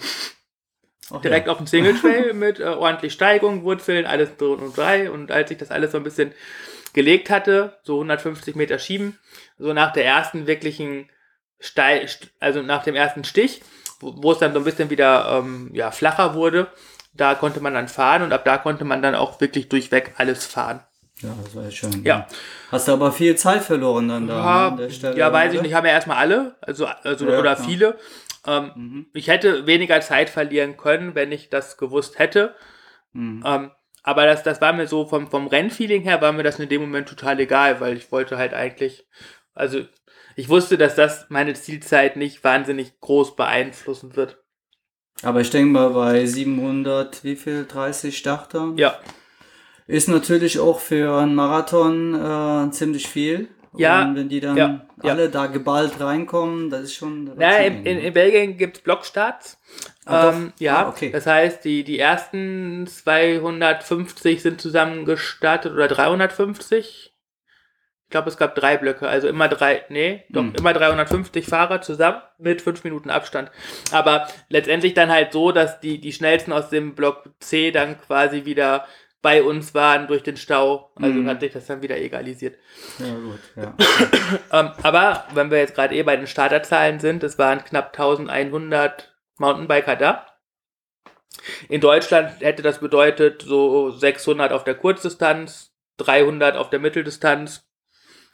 Ach 1.11 1.21
Direkt 1.21 1.47
ja. 1.47 1.53
auf 1.53 1.57
dem 1.57 1.67
Single 1.67 1.95
Trail 1.95 2.33
mit 2.33 2.59
äh, 2.59 2.65
ordentlich 2.65 3.13
Steigung, 3.13 3.63
Wurzeln, 3.63 4.05
alles 4.05 4.35
drin 4.37 4.59
und 4.59 4.77
drei. 4.77 5.09
Und 5.09 5.31
als 5.31 5.49
ich 5.51 5.57
das 5.57 5.71
alles 5.71 5.91
so 5.91 5.97
ein 5.97 6.03
bisschen 6.03 6.33
gelegt 6.93 7.29
hatte, 7.29 7.77
so 7.83 7.95
150 7.95 8.55
Meter 8.55 8.79
schieben, 8.79 9.17
so 9.57 9.73
nach 9.73 9.93
der 9.93 10.05
ersten 10.05 10.47
wirklichen 10.47 11.09
Steil, 11.59 12.05
st- 12.05 12.29
also 12.39 12.61
nach 12.61 12.83
dem 12.83 12.95
ersten 12.95 13.23
Stich, 13.23 13.61
wo, 13.99 14.13
wo 14.21 14.31
es 14.31 14.39
dann 14.39 14.53
so 14.53 14.59
ein 14.59 14.65
bisschen 14.65 14.89
wieder 14.89 15.39
ähm, 15.39 15.69
ja, 15.73 15.91
flacher 15.91 16.33
wurde, 16.35 16.67
da 17.13 17.33
konnte 17.35 17.59
man 17.61 17.73
dann 17.73 17.87
fahren 17.87 18.21
und 18.21 18.31
ab 18.33 18.45
da 18.45 18.57
konnte 18.57 18.85
man 18.85 19.01
dann 19.01 19.15
auch 19.15 19.41
wirklich 19.41 19.69
durchweg 19.69 20.13
alles 20.17 20.45
fahren. 20.45 20.81
Ja, 21.21 21.29
das 21.43 21.55
war 21.55 21.63
ja 21.63 21.71
schön. 21.71 22.03
Ja. 22.03 22.27
Hast 22.71 22.87
du 22.87 22.91
aber 22.93 23.11
viel 23.11 23.35
Zeit 23.35 23.63
verloren 23.63 24.07
dann 24.07 24.27
da 24.27 24.35
Ja, 24.35 24.43
ne, 24.65 24.71
an 24.71 24.77
der 24.77 24.89
Stelle. 24.91 25.17
ja, 25.17 25.33
weiß 25.33 25.51
ich 25.53 25.59
oder? 25.59 25.67
nicht, 25.67 25.73
haben 25.75 25.85
ja 25.87 25.93
erstmal 25.93 26.17
alle, 26.17 26.55
also, 26.61 26.85
also 26.85 27.25
Ja, 27.27 27.39
oder 27.39 27.55
klar. 27.55 27.67
viele. 27.67 27.97
Ähm, 28.45 29.07
Ich 29.13 29.27
hätte 29.27 29.65
weniger 29.65 29.99
Zeit 30.01 30.29
verlieren 30.29 30.77
können, 30.77 31.15
wenn 31.15 31.31
ich 31.31 31.49
das 31.49 31.77
gewusst 31.77 32.19
hätte. 32.19 32.53
Mhm. 33.13 33.43
Ähm, 33.45 33.71
aber 34.07 34.25
das, 34.25 34.41
das 34.41 34.61
war 34.61 34.71
mir 34.71 34.87
so 34.87 35.05
vom, 35.05 35.27
vom 35.27 35.47
Rennfeeling 35.47 36.03
her, 36.03 36.21
war 36.21 36.31
mir 36.31 36.43
das 36.43 36.59
in 36.59 36.69
dem 36.69 36.79
Moment 36.79 37.09
total 37.09 37.41
egal, 37.41 37.81
weil 37.81 37.97
ich 37.97 38.09
wollte 38.09 38.37
halt 38.37 38.53
eigentlich, 38.53 39.05
also 39.53 39.81
ich 40.37 40.47
wusste, 40.47 40.77
dass 40.77 40.95
das 40.95 41.25
meine 41.27 41.55
Zielzeit 41.55 42.15
nicht 42.15 42.41
wahnsinnig 42.41 43.01
groß 43.01 43.35
beeinflussen 43.35 44.15
wird. 44.15 44.41
Aber 45.23 45.41
ich 45.41 45.49
denke 45.49 45.73
mal, 45.73 45.89
bei 45.89 46.25
700, 46.25 47.25
wie 47.25 47.35
viel? 47.35 47.65
30 47.65 48.17
Starter? 48.17 48.71
Ja, 48.77 48.97
Ist 49.87 50.07
natürlich 50.07 50.57
auch 50.57 50.79
für 50.79 51.17
einen 51.17 51.35
Marathon 51.35 52.15
äh, 52.15 52.71
ziemlich 52.71 53.09
viel. 53.09 53.49
Ja, 53.79 54.03
Und 54.03 54.15
wenn 54.15 54.29
die 54.29 54.39
dann 54.39 54.57
ja, 54.57 54.85
ja. 55.03 55.11
alle 55.11 55.29
da 55.29 55.47
geballt 55.47 55.99
reinkommen, 55.99 56.69
das 56.69 56.81
ist 56.83 56.95
schon. 56.95 57.27
Schon 57.27 57.41
in, 57.41 57.85
in, 57.85 57.97
in 57.99 58.13
Belgien 58.13 58.57
gibt 58.57 58.77
es 58.77 58.83
Blockstarts. 58.83 59.59
Ah, 60.05 60.29
ähm, 60.33 60.53
ja, 60.59 60.85
Ah, 60.85 60.89
okay. 60.89 61.11
das 61.11 61.25
heißt, 61.25 61.63
die, 61.65 61.83
die 61.83 61.99
ersten 61.99 62.87
250 62.87 64.41
sind 64.41 64.61
zusammen 64.61 65.05
gestartet 65.05 65.73
oder 65.73 65.87
350. 65.87 67.13
Ich 68.05 68.09
glaube, 68.11 68.29
es 68.29 68.37
gab 68.37 68.55
drei 68.55 68.77
Blöcke, 68.77 69.05
also 69.07 69.27
immer 69.27 69.49
drei, 69.49 69.83
nee, 69.89 70.23
doch, 70.29 70.41
Hm. 70.43 70.53
immer 70.57 70.71
350 70.71 71.45
Fahrer 71.45 71.81
zusammen 71.81 72.21
mit 72.37 72.61
fünf 72.61 72.85
Minuten 72.85 73.09
Abstand. 73.09 73.51
Aber 73.91 74.27
letztendlich 74.47 74.93
dann 74.93 75.11
halt 75.11 75.33
so, 75.33 75.51
dass 75.51 75.81
die, 75.81 75.99
die 75.99 76.13
schnellsten 76.13 76.53
aus 76.53 76.69
dem 76.69 76.95
Block 76.95 77.29
C 77.41 77.71
dann 77.71 77.99
quasi 77.99 78.45
wieder 78.45 78.85
bei 79.21 79.41
uns 79.43 79.73
waren 79.73 80.07
durch 80.07 80.23
den 80.23 80.37
Stau. 80.37 80.91
Also 80.95 81.19
Mhm. 81.19 81.27
hat 81.27 81.39
sich 81.41 81.51
das 81.53 81.65
dann 81.65 81.81
wieder 81.81 81.97
egalisiert. 81.97 82.57
Ja, 82.99 83.13
gut, 83.15 83.39
ja. 83.55 83.73
Ähm, 84.51 84.71
aber 84.83 85.25
wenn 85.33 85.49
wir 85.51 85.57
jetzt 85.59 85.75
gerade 85.75 85.95
eh 85.95 86.03
bei 86.03 86.15
den 86.15 86.27
Starterzahlen 86.27 86.99
sind, 86.99 87.23
es 87.23 87.37
waren 87.37 87.63
knapp 87.63 87.87
1100 87.97 89.15
Mountainbiker 89.37 89.95
da. 89.95 90.25
In 91.69 91.81
Deutschland 91.81 92.41
hätte 92.41 92.61
das 92.61 92.79
bedeutet 92.79 93.41
so 93.43 93.91
600 93.91 94.51
auf 94.51 94.63
der 94.63 94.75
Kurzdistanz, 94.75 95.71
300 95.97 96.55
auf 96.55 96.69
der 96.69 96.79
Mitteldistanz 96.79 97.63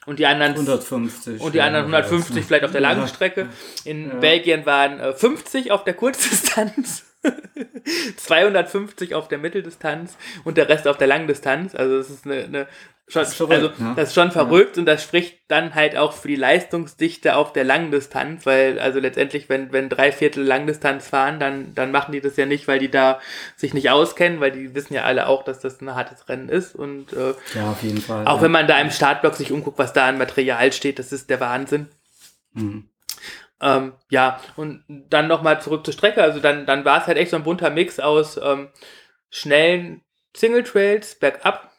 und 0.06 0.20
die 0.20 0.26
anderen 0.26 0.54
150. 0.54 1.42
und 1.42 1.54
die 1.56 1.62
anderen 1.62 1.86
oder 1.88 2.00
was, 2.00 2.06
150 2.06 2.36
ne? 2.36 2.44
vielleicht 2.44 2.66
auf 2.66 2.72
der 2.72 2.82
langen. 2.82 3.08
Strecke. 3.08 3.48
In 3.86 4.10
Ja. 4.10 4.16
Belgien 4.16 4.66
waren 4.66 5.00
äh, 5.00 5.14
50 5.14 5.72
auf 5.72 5.84
der 5.84 5.94
Kurzdistanz, 5.94 7.13
250 8.18 9.16
auf 9.16 9.28
der 9.28 9.38
Mitteldistanz 9.38 10.18
und 10.44 10.58
der 10.58 10.70
Rest 10.70 10.88
auf 10.88 10.98
der 10.98 11.08
Langdistanz. 11.08 11.76
Also 11.76 11.98
das 11.98 12.10
ist 12.10 12.26
eine, 12.26 12.44
eine 12.44 12.68
schon, 13.08 13.22
Das 13.22 13.30
ist 13.32 13.38
verrückt, 13.38 13.54
also 13.54 13.84
ne? 13.84 13.94
das 13.96 14.10
ist 14.10 14.16
schon 14.16 14.32
verrückt 14.32 14.78
und 14.78 14.86
das 14.86 15.04
spricht 15.04 15.40
dann 15.48 15.76
halt 15.76 15.98
auch 15.98 16.14
für 16.14 16.28
die 16.28 16.36
Leistungsdichte 16.36 17.36
auf 17.36 17.54
der 17.54 17.64
Langdistanz, 17.64 18.46
weil 18.46 18.80
also 18.80 19.00
letztendlich, 19.00 19.50
wenn, 19.50 19.72
wenn 19.72 19.90
drei 19.90 20.12
Viertel 20.12 20.44
Langdistanz 20.44 21.08
fahren, 21.10 21.40
dann, 21.40 21.76
dann 21.76 21.92
machen 21.92 22.14
die 22.14 22.22
das 22.22 22.38
ja 22.38 22.46
nicht, 22.46 22.68
weil 22.68 22.80
die 22.80 22.90
da 22.90 23.20
sich 23.56 23.74
nicht 23.74 23.90
auskennen, 23.90 24.40
weil 24.40 24.52
die 24.52 24.74
wissen 24.74 24.94
ja 24.94 25.04
alle 25.04 25.28
auch, 25.28 25.44
dass 25.44 25.60
das 25.60 25.82
ein 25.82 25.94
hartes 25.94 26.30
Rennen 26.30 26.50
ist 26.50 26.76
und 26.76 27.14
äh, 27.14 27.34
Ja, 27.56 27.72
auf 27.72 27.84
jeden 27.84 28.02
Fall. 28.02 28.26
auch 28.26 28.38
ja. 28.38 28.42
wenn 28.44 28.52
man 28.52 28.68
da 28.68 28.80
im 28.80 28.92
Startblock 28.92 29.36
sich 29.36 29.52
umguckt, 29.52 29.78
was 29.78 29.94
da 29.94 30.08
an 30.08 30.18
Material 30.18 30.72
steht, 30.72 31.00
das 31.00 31.12
ist 31.12 31.30
der 31.30 31.40
Wahnsinn. 31.40 31.88
Mhm. 32.54 32.90
Ähm, 33.64 33.94
ja, 34.10 34.42
und 34.58 34.84
dann 34.88 35.30
nochmal 35.30 35.62
zurück 35.62 35.86
zur 35.86 35.94
Strecke. 35.94 36.22
Also 36.22 36.42
dann, 36.42 36.66
dann 36.66 36.84
war 36.84 37.00
es 37.02 37.08
halt 37.08 37.18
echt 37.18 37.32
so 37.32 37.38
ein 37.38 37.44
bunter 37.44 37.70
Mix 37.70 37.98
aus 38.00 38.38
ähm, 38.38 38.68
schnellen 39.30 40.02
Single 40.36 40.64
Trails 40.64 41.16
bergab, 41.16 41.72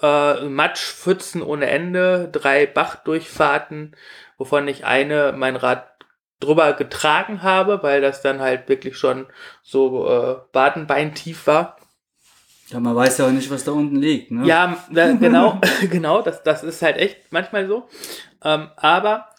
äh, 0.00 0.44
Matschpfützen 0.44 1.42
ohne 1.42 1.66
Ende, 1.66 2.28
drei 2.30 2.66
Bachdurchfahrten, 2.66 3.96
wovon 4.38 4.68
ich 4.68 4.84
eine 4.84 5.34
mein 5.36 5.56
Rad 5.56 5.88
drüber 6.38 6.74
getragen 6.74 7.42
habe, 7.42 7.82
weil 7.82 8.00
das 8.00 8.22
dann 8.22 8.40
halt 8.40 8.68
wirklich 8.68 8.96
schon 8.96 9.26
so 9.62 10.08
äh, 10.08 10.36
Badenbeintief 10.52 11.46
war. 11.48 11.76
ja, 12.68 12.78
man 12.78 12.94
weiß 12.94 13.18
ja 13.18 13.26
auch 13.26 13.30
nicht, 13.30 13.50
was 13.50 13.64
da 13.64 13.72
unten 13.72 13.96
liegt. 13.96 14.30
Ne? 14.30 14.46
Ja, 14.46 14.76
da, 14.92 15.12
genau, 15.12 15.60
genau, 15.90 16.22
das, 16.22 16.44
das 16.44 16.62
ist 16.62 16.82
halt 16.82 16.98
echt 16.98 17.18
manchmal 17.30 17.66
so. 17.66 17.88
Ähm, 18.44 18.68
aber 18.76 19.30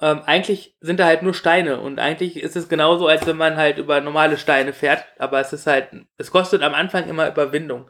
ähm, 0.00 0.20
eigentlich 0.26 0.76
sind 0.80 1.00
da 1.00 1.06
halt 1.06 1.22
nur 1.22 1.34
Steine 1.34 1.80
und 1.80 1.98
eigentlich 1.98 2.36
ist 2.36 2.56
es 2.56 2.68
genauso, 2.68 3.06
als 3.06 3.26
wenn 3.26 3.36
man 3.36 3.56
halt 3.56 3.78
über 3.78 4.00
normale 4.00 4.36
Steine 4.36 4.72
fährt, 4.72 5.04
aber 5.18 5.40
es 5.40 5.52
ist 5.52 5.66
halt, 5.66 5.88
es 6.18 6.30
kostet 6.30 6.62
am 6.62 6.74
Anfang 6.74 7.08
immer 7.08 7.28
Überwindung. 7.28 7.88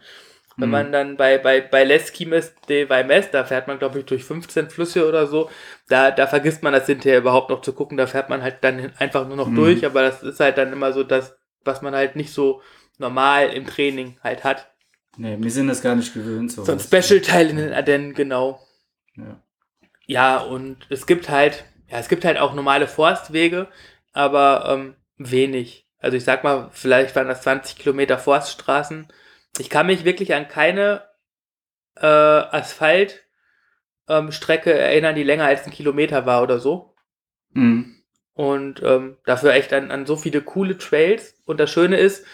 Wenn 0.58 0.68
Mhm. 0.68 0.72
man 0.72 0.92
dann 0.92 1.16
bei, 1.18 1.36
bei, 1.36 1.60
bei 1.60 1.84
Les 1.84 2.12
Quimes 2.14 2.54
de 2.68 2.88
Vaimes, 2.88 3.30
da 3.30 3.44
fährt 3.44 3.66
man, 3.68 3.78
glaube 3.78 3.98
ich, 3.98 4.06
durch 4.06 4.24
15 4.24 4.70
Flüsse 4.70 5.06
oder 5.06 5.26
so, 5.26 5.50
da, 5.88 6.10
da 6.10 6.26
vergisst 6.26 6.62
man 6.62 6.72
das 6.72 6.86
hinterher 6.86 7.18
überhaupt 7.18 7.50
noch 7.50 7.60
zu 7.60 7.74
gucken, 7.74 7.98
da 7.98 8.06
fährt 8.06 8.30
man 8.30 8.42
halt 8.42 8.58
dann 8.62 8.92
einfach 8.98 9.26
nur 9.26 9.36
noch 9.36 9.48
Mhm. 9.48 9.56
durch, 9.56 9.84
aber 9.84 10.02
das 10.02 10.22
ist 10.22 10.40
halt 10.40 10.56
dann 10.56 10.72
immer 10.72 10.92
so 10.94 11.02
das, 11.02 11.36
was 11.64 11.82
man 11.82 11.94
halt 11.94 12.16
nicht 12.16 12.32
so 12.32 12.62
normal 12.98 13.48
im 13.50 13.66
Training 13.66 14.16
halt 14.24 14.44
hat. 14.44 14.70
Nee, 15.18 15.36
wir 15.38 15.50
sind 15.50 15.66
das 15.68 15.82
gar 15.82 15.94
nicht 15.94 16.14
gewöhnt. 16.14 16.52
So 16.52 16.62
ein 16.62 16.78
sowas. 16.78 16.84
Special-Teil 17.06 17.50
in 17.50 17.56
den 17.56 17.72
Ardennen, 17.74 18.14
genau. 18.14 18.60
Ja. 19.16 19.40
Ja, 20.06 20.38
und 20.38 20.78
es 20.88 21.06
gibt 21.06 21.28
halt, 21.28 21.64
ja, 21.88 21.98
es 21.98 22.08
gibt 22.08 22.24
halt 22.24 22.38
auch 22.38 22.54
normale 22.54 22.88
Forstwege, 22.88 23.68
aber 24.12 24.66
ähm, 24.68 24.96
wenig. 25.18 25.86
Also 25.98 26.16
ich 26.16 26.24
sag 26.24 26.44
mal, 26.44 26.68
vielleicht 26.72 27.14
waren 27.16 27.28
das 27.28 27.42
20 27.42 27.76
Kilometer 27.76 28.18
Forststraßen. 28.18 29.08
Ich 29.58 29.70
kann 29.70 29.86
mich 29.86 30.04
wirklich 30.04 30.34
an 30.34 30.48
keine 30.48 31.02
äh, 31.96 32.06
Asphaltstrecke 32.06 33.22
ähm, 34.08 34.32
Strecke 34.32 34.72
erinnern, 34.72 35.14
die 35.14 35.22
länger 35.22 35.46
als 35.46 35.64
ein 35.64 35.72
Kilometer 35.72 36.26
war 36.26 36.42
oder 36.42 36.58
so. 36.58 36.94
Mhm. 37.50 38.02
Und 38.34 38.82
ähm, 38.82 39.16
dafür 39.24 39.54
echt 39.54 39.72
an, 39.72 39.90
an 39.90 40.04
so 40.04 40.16
viele 40.16 40.42
coole 40.42 40.76
Trails. 40.76 41.40
Und 41.46 41.58
das 41.58 41.70
Schöne 41.70 41.96
ist, 41.96 42.26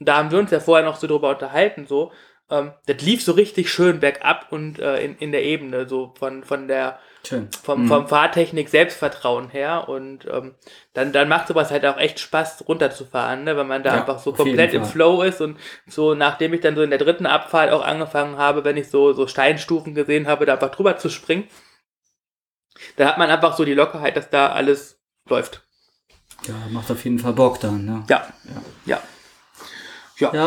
da 0.00 0.16
haben 0.16 0.30
wir 0.30 0.38
uns 0.38 0.50
ja 0.50 0.60
vorher 0.60 0.84
noch 0.84 0.96
so 0.96 1.06
drüber 1.06 1.30
unterhalten, 1.30 1.86
so, 1.86 2.12
ähm, 2.50 2.72
das 2.86 3.00
lief 3.02 3.22
so 3.24 3.32
richtig 3.32 3.70
schön 3.70 4.00
bergab 4.00 4.48
und 4.50 4.78
äh, 4.78 5.02
in, 5.04 5.16
in 5.18 5.32
der 5.32 5.42
Ebene, 5.44 5.88
so 5.88 6.12
von, 6.18 6.44
von 6.44 6.68
der, 6.68 6.98
Schön. 7.26 7.48
vom, 7.62 7.84
Mhm. 7.84 7.88
vom 7.88 8.06
Fahrtechnik 8.08 8.68
Selbstvertrauen 8.68 9.48
her. 9.48 9.88
Und 9.88 10.26
ähm, 10.30 10.54
dann, 10.92 11.12
dann 11.12 11.28
macht 11.28 11.48
sowas 11.48 11.70
halt 11.70 11.86
auch 11.86 11.96
echt 11.96 12.20
Spaß, 12.20 12.68
runterzufahren, 12.68 13.44
ne? 13.44 13.56
wenn 13.56 13.66
man 13.66 13.82
da 13.82 13.94
Ja, 13.94 14.00
einfach 14.00 14.18
so 14.18 14.32
komplett 14.32 14.74
im. 14.74 14.84
Flow 14.84 15.22
ist. 15.22 15.40
Und 15.40 15.58
so, 15.86 16.14
nachdem 16.14 16.52
ich 16.52 16.60
dann 16.60 16.76
so 16.76 16.82
in 16.82 16.90
der 16.90 16.98
dritten 16.98 17.26
Abfahrt 17.26 17.72
auch 17.72 17.82
angefangen 17.84 18.36
habe, 18.36 18.64
wenn 18.64 18.76
ich 18.76 18.90
so, 18.90 19.12
so 19.14 19.26
Steinstufen 19.26 19.94
gesehen 19.94 20.26
habe, 20.26 20.44
da 20.44 20.54
einfach 20.54 20.70
drüber 20.70 20.98
zu 20.98 21.08
springen, 21.08 21.48
da 22.96 23.06
hat 23.06 23.18
man 23.18 23.30
einfach 23.30 23.56
so 23.56 23.64
die 23.64 23.74
Lockerheit, 23.74 24.16
dass 24.16 24.28
da 24.30 24.48
alles 24.52 25.00
läuft. 25.28 25.62
Ja, 26.46 26.54
macht 26.70 26.90
auf 26.90 27.02
jeden 27.04 27.18
Fall 27.18 27.32
Bock 27.32 27.60
dann. 27.60 27.84
Ne? 27.86 28.04
Ja. 28.10 28.26
Ja. 28.44 28.62
Ja, 28.84 29.02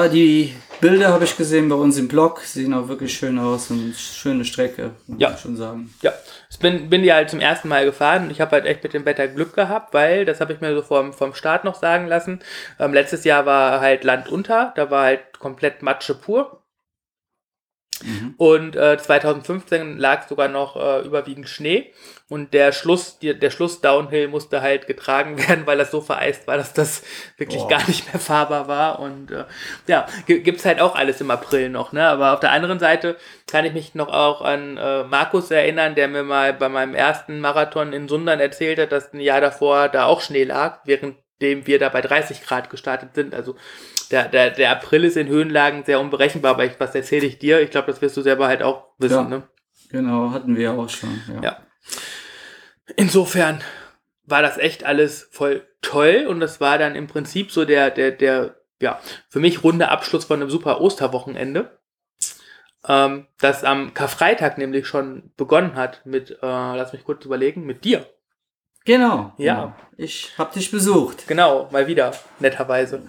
die 0.08 0.54
Bilder 0.80 1.10
habe 1.10 1.24
ich 1.24 1.36
gesehen 1.36 1.70
bei 1.70 1.76
uns 1.76 1.98
im 1.98 2.08
Blog. 2.08 2.42
Sehen 2.42 2.74
auch 2.74 2.88
wirklich 2.88 3.18
schön 3.18 3.40
aus 3.40 3.72
und 3.72 3.96
schöne 3.96 4.46
Strecke, 4.46 4.92
muss 5.08 5.20
Ja. 5.20 5.32
ich 5.34 5.40
schon 5.40 5.56
sagen. 5.56 5.94
Ja, 6.02 6.14
ich 6.50 6.60
bin, 6.60 6.90
bin 6.90 7.04
die 7.04 7.12
halt 7.14 7.30
zum 7.30 7.40
ersten 7.40 7.68
Mal 7.68 7.86
gefahren. 7.86 8.30
Ich 8.32 8.40
habe 8.42 8.52
halt 8.52 8.66
echt 8.66 8.84
mit 8.84 8.94
dem 8.94 9.06
Wetter 9.06 9.28
Glück 9.28 9.54
gehabt, 9.56 9.94
weil, 9.94 10.26
das 10.26 10.40
habe 10.42 10.54
ich 10.54 10.62
mir 10.62 10.74
so 10.76 10.82
vom, 10.82 11.14
vom 11.14 11.34
Start 11.34 11.64
noch 11.64 11.76
sagen 11.76 12.08
lassen, 12.08 12.40
ähm, 12.80 12.94
letztes 12.94 13.24
Jahr 13.24 13.46
war 13.46 13.80
halt 13.82 14.04
Land 14.04 14.30
unter, 14.30 14.74
da 14.76 14.90
war 14.92 15.06
halt 15.06 15.40
komplett 15.40 15.82
Matsche 15.82 16.16
pur. 16.16 16.62
Und 18.38 18.75
äh, 18.75 18.98
2015 18.98 19.98
lag 19.98 20.27
sogar 20.27 20.48
noch 20.48 20.75
äh, 20.75 21.01
überwiegend 21.06 21.50
Schnee 21.50 21.92
und 22.30 22.54
der 22.54 22.72
Schluss, 22.72 23.18
die, 23.20 23.38
der 23.38 23.50
Schluss 23.50 23.82
Downhill 23.82 24.27
musste 24.27 24.62
halt 24.62 24.86
getragen 24.86 25.38
werden, 25.48 25.66
weil 25.66 25.77
das 25.80 25.89
so 25.92 26.01
vereist 26.01 26.46
war, 26.46 26.58
dass 26.58 26.74
das 26.74 27.01
wirklich 27.38 27.62
Boah. 27.62 27.70
gar 27.70 27.88
nicht 27.88 28.12
mehr 28.13 28.20
fahrbar 28.22 28.68
war. 28.68 29.00
Und 29.00 29.32
äh, 29.32 29.46
ja, 29.88 30.06
gi- 30.27 30.42
gibt's 30.42 30.66
halt 30.66 30.80
auch 30.80 30.94
alles 30.96 31.22
im 31.22 31.32
April 31.32 31.70
noch, 31.70 31.92
ne? 31.92 32.08
Aber 32.08 32.34
auf 32.34 32.39
der 32.39 32.51
anderen 32.51 32.80
Seite 32.80 33.18
kann 33.48 33.66
ich 33.66 33.74
mich 33.74 33.96
noch 33.96 34.10
auch 34.10 34.42
an 34.42 34.77
äh, 34.77 35.04
Markus 35.06 35.50
erinnern, 35.50 35.96
der 35.96 36.08
mir 36.08 36.24
mal 36.24 36.54
bei 36.54 36.70
meinem 36.70 36.94
ersten 36.94 37.39
Marathon 37.39 37.94
in 37.94 38.08
Sundern 38.08 38.39
erzählt 38.39 38.77
hat, 38.80 38.92
dass 38.92 39.12
ein 39.13 39.22
Jahr 39.22 39.42
davor 39.42 39.89
da 39.89 40.06
auch 40.06 40.22
Schnee 40.22 40.44
lag, 40.44 40.86
währenddem 41.39 41.67
wir 41.67 41.79
da 41.79 41.89
bei 41.89 42.01
30 42.01 42.41
Grad 42.41 42.70
gestartet 42.70 43.15
sind. 43.15 43.34
Also 43.34 43.56
der, 44.12 44.27
der, 44.27 44.51
der 44.51 44.72
April 44.72 45.03
ist 45.03 45.17
in 45.17 45.27
Höhenlagen 45.27 45.84
sehr 45.86 46.00
unberechenbar, 46.00 46.51
aber 46.51 46.65
ich, 46.65 46.79
was 46.79 46.96
erzähle 46.96 47.27
ich 47.27 47.39
dir? 47.39 47.62
Ich 47.62 47.72
glaube, 47.72 47.88
das 47.88 48.01
wirst 48.01 48.17
du 48.17 48.22
selber 48.22 48.48
halt 48.48 48.63
auch 48.63 48.86
wissen. 48.98 49.15
Ja. 49.15 49.24
Ne? 49.24 49.44
Genau, 49.89 50.32
hatten 50.32 50.56
wir 50.56 50.74
auch 50.74 50.89
schon. 50.89 51.22
Ja. 51.36 51.41
Ja. 51.41 51.58
Insofern 52.96 53.62
war 54.25 54.41
das 54.41 54.58
echt 54.58 54.84
alles 54.84 55.29
voll 55.32 55.65
toll 55.82 56.25
und 56.27 56.39
das 56.39 56.60
war 56.60 56.77
dann 56.77 56.96
im 56.96 57.08
Prinzip 57.08 57.51
so 57.51 57.63
der, 57.63 57.91
der, 57.91 58.12
der, 58.12 58.56
ja, 58.82 59.00
für 59.29 59.39
mich 59.39 59.63
runde 59.63 59.89
Abschluss 59.89 60.25
von 60.25 60.41
einem 60.41 60.50
super 60.50 60.82
Osterwochenende. 60.82 61.77
Ähm, 62.88 63.27
das 63.39 63.63
am 63.63 63.94
Karfreitag 63.94 64.58
nämlich 64.58 64.88
schon 64.88 65.32
begonnen 65.38 65.75
hat 65.75 66.06
mit, 66.06 66.32
äh, 66.32 66.36
lass 66.41 66.94
mich 66.94 67.03
kurz 67.03 67.25
überlegen, 67.25 67.65
mit 67.65 67.86
dir. 67.86 68.06
Genau. 68.88 69.34
Ja. 69.38 69.56
genau. 69.56 69.74
Ich 69.98 70.32
habe 70.38 70.53
dich 70.53 70.72
besucht. 70.72 71.27
Genau, 71.27 71.67
mal 71.72 71.88
wieder, 71.88 72.13
netterweise. 72.39 73.01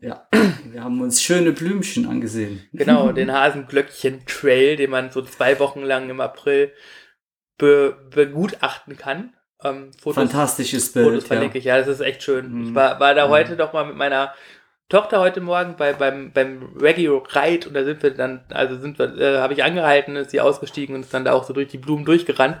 Ja. 0.00 0.26
Wir 0.64 0.82
haben 0.82 1.00
uns 1.02 1.22
schöne 1.22 1.52
Blümchen 1.52 2.08
angesehen. 2.08 2.66
Genau, 2.72 3.12
den 3.12 3.30
Hasenglöckchen-Trail, 3.30 4.76
den 4.76 4.90
man 4.90 5.10
so 5.10 5.20
zwei 5.22 5.58
Wochen 5.60 5.82
lang 5.82 6.08
im 6.08 6.20
April 6.20 6.72
be 7.58 7.94
begutachten 8.10 8.96
kann. 8.96 9.34
Ähm, 9.62 9.90
Fotos, 10.00 10.14
Fantastisches 10.22 10.88
Fotos 10.88 11.10
Bild. 11.10 11.22
Ja. 11.22 11.26
verlinke 11.28 11.58
ich, 11.58 11.64
ja, 11.64 11.78
das 11.78 11.88
ist 11.88 12.00
echt 12.00 12.22
schön. 12.22 12.50
Mhm. 12.50 12.68
Ich 12.68 12.74
war, 12.74 12.98
war 12.98 13.14
da 13.14 13.26
Mhm. 13.26 13.30
heute 13.30 13.56
doch 13.56 13.74
mal 13.74 13.84
mit 13.84 13.96
meiner 13.96 14.32
Tochter 14.88 15.20
heute 15.20 15.40
Morgen 15.42 15.76
bei, 15.76 15.92
beim, 15.92 16.32
beim 16.32 16.74
Reggae 16.80 17.08
Ride 17.08 17.68
und 17.68 17.74
da 17.74 17.84
sind 17.84 18.02
wir 18.02 18.10
dann, 18.12 18.44
also 18.48 18.78
sind 18.78 18.98
wir, 18.98 19.16
äh, 19.18 19.38
habe 19.38 19.52
ich 19.52 19.62
angehalten, 19.62 20.16
ist 20.16 20.30
sie 20.30 20.40
ausgestiegen 20.40 20.94
und 20.96 21.02
ist 21.02 21.12
dann 21.14 21.24
da 21.26 21.32
auch 21.32 21.44
so 21.44 21.52
durch 21.52 21.68
die 21.68 21.78
Blumen 21.78 22.04
durchgerannt. 22.06 22.56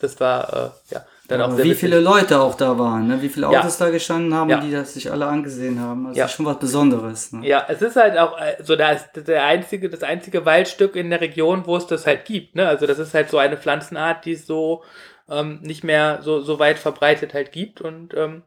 Das 0.00 0.18
war, 0.20 0.52
äh, 0.90 0.94
ja, 0.94 1.06
dann 1.28 1.42
auch 1.42 1.52
sehr 1.52 1.64
wie 1.64 1.74
viele 1.74 2.00
Leute 2.00 2.40
auch 2.40 2.54
da 2.54 2.78
waren, 2.78 3.06
ne? 3.08 3.20
wie 3.22 3.28
viele 3.28 3.50
Ja. 3.50 3.60
Autos 3.60 3.78
da 3.78 3.90
gestanden 3.90 4.32
haben, 4.34 4.48
Ja. 4.50 4.60
die 4.60 4.70
das 4.70 4.94
sich 4.94 5.10
alle 5.10 5.26
angesehen 5.26 5.80
haben. 5.80 6.08
Das 6.08 6.16
Ja. 6.16 6.24
ist 6.26 6.32
schon 6.32 6.46
was 6.46 6.58
Besonderes. 6.58 7.32
Ne? 7.32 7.46
Ja, 7.46 7.64
es 7.68 7.82
ist 7.82 7.96
halt 7.96 8.16
auch 8.18 8.38
äh, 8.40 8.56
so 8.62 8.76
das, 8.76 9.10
der 9.12 9.44
einzige, 9.44 9.88
das 9.90 10.02
einzige 10.02 10.44
Waldstück 10.44 10.94
in 10.96 11.10
der 11.10 11.20
Region, 11.20 11.62
wo 11.66 11.76
es 11.76 11.86
das 11.86 12.06
halt 12.06 12.24
gibt. 12.24 12.54
Ne? 12.54 12.68
Also 12.68 12.86
das 12.86 12.98
ist 12.98 13.14
halt 13.14 13.28
so 13.30 13.38
eine 13.38 13.56
Pflanzenart, 13.56 14.24
die 14.24 14.32
es 14.32 14.46
so 14.46 14.82
ähm, 15.28 15.58
nicht 15.62 15.82
mehr 15.84 16.20
so, 16.22 16.40
so 16.40 16.58
weit 16.58 16.78
verbreitet 16.78 17.34
halt 17.34 17.50
gibt. 17.52 17.80
Und 17.80 18.14
ähm, 18.14 18.42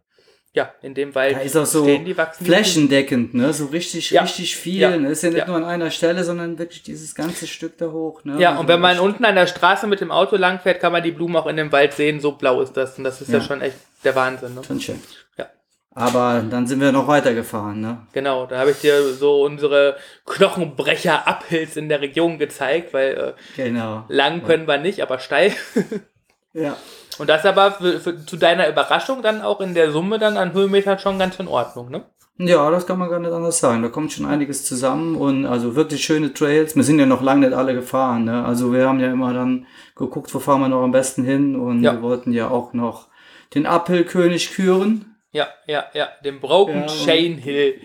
ja, 0.54 0.74
in 0.82 0.96
dem 0.96 1.14
Wald 1.14 1.36
Da 1.36 1.40
ist 1.42 1.56
auch 1.56 1.66
so 1.66 1.84
stehen 1.84 2.06
die, 2.06 2.18
wachsen 2.18 2.46
flächendeckend, 2.46 3.34
ne? 3.36 3.54
so 3.54 3.68
richtig, 3.68 4.10
Ja. 4.12 4.24
richtig 4.24 4.56
viel. 4.56 4.80
Ja. 4.82 4.98
Ne? 4.98 5.10
Ist 5.10 5.22
ja 5.22 5.30
nicht 5.30 5.40
Ja. 5.40 5.48
nur 5.48 5.58
an 5.58 5.64
einer 5.64 5.92
Stelle, 5.92 6.24
sondern 6.24 6.58
wirklich 6.58 6.82
dieses 6.82 7.14
ganze 7.14 7.46
Stück 7.46 7.78
da 7.78 7.88
hoch. 7.92 8.24
Ne? 8.24 8.40
Ja, 8.40 8.50
Also 8.50 8.62
und 8.62 8.68
wenn 8.68 8.82
man 8.82 8.94
echt- 8.94 9.02
unten 9.02 9.26
an 9.26 9.36
der 9.36 9.46
Straße 9.48 9.86
mit 9.86 10.02
dem 10.02 10.12
Auto 10.12 10.36
langfährt, 10.38 10.80
kann 10.80 10.92
man 10.92 11.04
die 11.04 11.12
Blumen 11.12 11.36
auch 11.36 11.46
in 11.48 11.56
dem 11.58 11.72
Wald 11.72 11.94
sehen. 11.94 12.20
So 12.20 12.32
blau 12.32 12.62
ist 12.62 12.74
das. 12.74 12.98
Und 12.98 13.04
das 13.04 13.22
ist 13.22 13.30
ja, 13.30 13.38
Ja. 13.38 13.44
schon 13.44 13.62
echt 13.62 13.78
der 14.04 14.16
Wahnsinn. 14.16 14.56
Ne? 14.56 14.64
Schon 14.66 14.82
schön. 14.82 15.00
Ja. 15.38 15.48
Aber 15.94 16.44
dann 16.50 16.66
sind 16.66 16.82
wir 16.82 16.92
noch 16.92 17.08
weitergefahren. 17.08 17.82
Ne? 17.82 18.08
Genau, 18.14 18.46
da 18.48 18.58
habe 18.60 18.72
ich 18.72 18.78
dir 18.80 19.04
so 19.14 19.44
unsere 19.44 19.98
Knochenbrecher-Uphills 20.26 21.78
in 21.78 21.90
der 21.90 22.02
Region 22.02 22.38
gezeigt, 22.40 22.94
weil 22.94 23.12
äh, 23.16 23.34
Genau. 23.56 24.06
lang 24.08 24.44
können 24.46 24.68
wir 24.68 24.78
nicht, 24.78 25.02
aber 25.02 25.20
steil. 25.20 25.52
Ja. 26.54 26.78
Und 27.20 27.30
das 27.30 27.46
aber 27.46 27.74
für, 27.74 28.00
für, 28.00 28.26
zu 28.26 28.38
deiner 28.38 28.68
Überraschung 28.70 29.22
dann 29.22 29.42
auch 29.42 29.60
in 29.62 29.74
der 29.74 29.92
Summe 29.92 30.18
dann 30.20 30.38
an 30.38 30.54
Höhenmetern 30.54 30.98
schon 31.00 31.20
ganz 31.20 31.38
in 31.40 31.48
Ordnung, 31.48 31.90
ne? 31.92 32.04
Ja, 32.42 32.72
das 32.72 32.88
kann 32.88 32.98
man 32.98 33.10
gar 33.10 33.20
nicht 33.20 33.34
anders 33.34 33.60
sagen. 33.60 33.84
Da 33.84 33.90
kommt 33.90 34.14
schon 34.14 34.26
einiges 34.26 34.64
zusammen 34.64 35.18
und 35.18 35.46
also 35.46 35.76
wirklich 35.76 36.02
schöne 36.06 36.34
Trails. 36.34 36.74
Wir 36.78 36.84
sind 36.84 36.98
ja 36.98 37.06
noch 37.06 37.22
lange 37.22 37.46
nicht 37.48 37.58
alle 37.58 37.74
gefahren. 37.74 38.24
Ne? 38.24 38.46
Also 38.46 38.72
wir 38.72 38.88
haben 38.88 39.02
ja 39.02 39.12
immer 39.12 39.34
dann 39.34 39.68
geguckt, 39.98 40.34
wo 40.34 40.40
fahren 40.40 40.62
wir 40.62 40.70
noch 40.70 40.82
am 40.82 40.94
besten 40.94 41.26
hin 41.26 41.58
und 41.58 41.84
Ja. 41.84 41.92
wir 41.96 42.02
wollten 42.02 42.32
ja 42.32 42.48
auch 42.50 42.72
noch 42.72 43.08
den 43.54 43.66
Uphill-König 43.66 44.52
küren. 44.54 45.18
Ja, 45.34 45.50
ja, 45.68 45.84
ja. 45.94 46.08
Den 46.24 46.40
Broken 46.40 46.84
Ja, 46.84 46.88
Chain 46.88 47.38
Hill 47.40 47.82